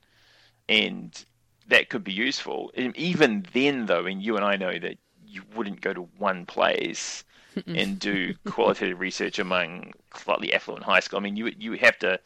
and 0.69 1.25
that 1.69 1.89
could 1.89 2.05
be 2.05 2.13
useful. 2.13 2.73
And 2.77 2.97
even 2.97 3.47
then, 3.53 3.87
though, 3.87 4.07
and 4.07 4.23
you 4.23 4.37
and 4.37 4.45
I 4.45 4.57
know 4.57 4.79
that 4.79 4.99
you 5.27 5.43
wouldn't 5.55 5.81
go 5.81 5.93
to 5.93 6.03
one 6.19 6.47
place 6.47 7.25
and 7.67 7.99
do 7.99 8.35
qualitative 8.47 9.01
research 9.01 9.39
among 9.39 9.93
slightly 10.15 10.53
affluent 10.53 10.85
high 10.85 11.01
school. 11.01 11.19
I 11.19 11.23
mean, 11.23 11.37
you 11.37 11.53
you 11.59 11.73
have 11.75 11.99
to 12.01 12.21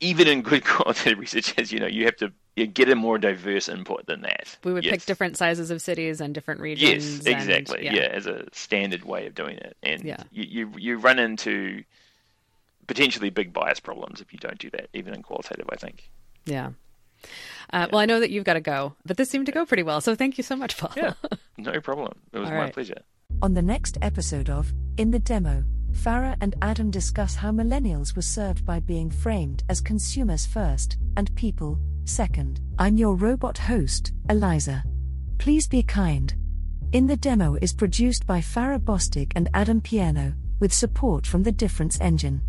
even 0.00 0.28
in 0.28 0.42
good 0.42 0.64
qualitative 0.64 1.18
research, 1.18 1.54
as 1.58 1.72
you 1.72 1.80
know, 1.80 1.86
you 1.86 2.04
have 2.04 2.16
to 2.16 2.32
you 2.58 2.66
get 2.66 2.88
a 2.88 2.94
more 2.96 3.18
diverse 3.18 3.68
input 3.68 4.06
than 4.06 4.22
that. 4.22 4.56
We 4.64 4.72
would 4.72 4.84
Yes. 4.84 4.92
pick 4.92 5.06
different 5.06 5.36
sizes 5.36 5.70
of 5.70 5.80
cities 5.80 6.20
and 6.20 6.34
different 6.34 6.60
regions. 6.60 7.04
Yes, 7.04 7.18
and- 7.26 7.28
exactly. 7.28 7.84
yeah. 7.84 7.94
yeah. 7.94 8.08
as 8.12 8.26
a 8.26 8.44
standard 8.52 9.04
way 9.04 9.26
of 9.26 9.34
doing 9.34 9.56
it, 9.58 9.76
and 9.82 10.02
Yeah. 10.04 10.22
you, 10.32 10.44
you 10.44 10.72
you 10.78 10.98
run 10.98 11.18
into 11.18 11.84
potentially 12.86 13.30
big 13.30 13.52
bias 13.52 13.80
problems 13.80 14.20
if 14.20 14.32
you 14.32 14.38
don't 14.38 14.58
do 14.58 14.70
that, 14.70 14.88
even 14.94 15.14
in 15.14 15.22
qualitative. 15.22 15.66
I 15.70 15.76
think. 15.76 16.10
Yeah. 16.46 16.70
Uh, 17.72 17.88
Well, 17.92 18.00
I 18.00 18.06
know 18.06 18.20
that 18.20 18.30
you've 18.30 18.44
got 18.44 18.54
to 18.54 18.60
go, 18.60 18.94
but 19.04 19.16
this 19.16 19.28
seemed 19.28 19.46
to 19.46 19.52
go 19.52 19.66
pretty 19.66 19.82
well. 19.82 20.00
So 20.00 20.14
thank 20.14 20.38
you 20.38 20.44
so 20.44 20.56
much, 20.56 20.78
Paul. 20.78 20.92
Yeah, 20.96 21.12
no 21.58 21.80
problem. 21.80 22.12
It 22.32 22.38
was 22.38 22.48
All 22.48 22.54
my 22.54 22.62
right. 22.64 22.72
pleasure. 22.72 23.02
On 23.42 23.54
the 23.54 23.62
next 23.62 23.98
episode 24.00 24.48
of 24.48 24.72
In 24.96 25.10
the 25.10 25.18
Demo, 25.18 25.64
Farrah 25.92 26.36
and 26.40 26.54
Adam 26.62 26.90
discuss 26.90 27.34
how 27.34 27.50
millennials 27.50 28.14
were 28.14 28.22
served 28.22 28.64
by 28.64 28.80
being 28.80 29.10
framed 29.10 29.64
as 29.68 29.80
consumers 29.80 30.46
first 30.46 30.96
and 31.16 31.34
people 31.34 31.78
second. 32.04 32.60
I'm 32.78 32.96
your 32.96 33.14
robot 33.14 33.58
host, 33.58 34.12
Eliza. 34.28 34.84
Please 35.38 35.68
be 35.68 35.82
kind. 35.82 36.34
In 36.92 37.06
the 37.06 37.16
Demo 37.16 37.56
is 37.60 37.74
produced 37.74 38.26
by 38.26 38.40
Farrah 38.40 38.78
Bostic 38.78 39.32
and 39.36 39.50
Adam 39.52 39.80
Pierno, 39.80 40.34
with 40.60 40.72
support 40.72 41.26
from 41.26 41.42
the 41.42 41.52
Difference 41.52 42.00
Engine. 42.00 42.40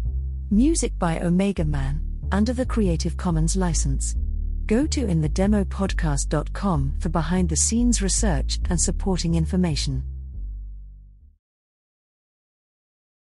Music 0.49 0.97
by 0.97 1.19
Omega 1.19 1.65
Man, 1.65 2.01
under 2.31 2.53
the 2.53 2.65
Creative 2.65 3.17
Commons 3.17 3.55
license. 3.55 4.15
Go 4.65 4.85
to 4.87 5.05
inthedemopodcast.com 5.07 6.93
for 6.99 7.09
behind 7.09 7.49
the 7.49 7.55
scenes 7.55 8.01
research 8.01 8.59
and 8.69 8.79
supporting 8.79 9.35
information. 9.35 10.03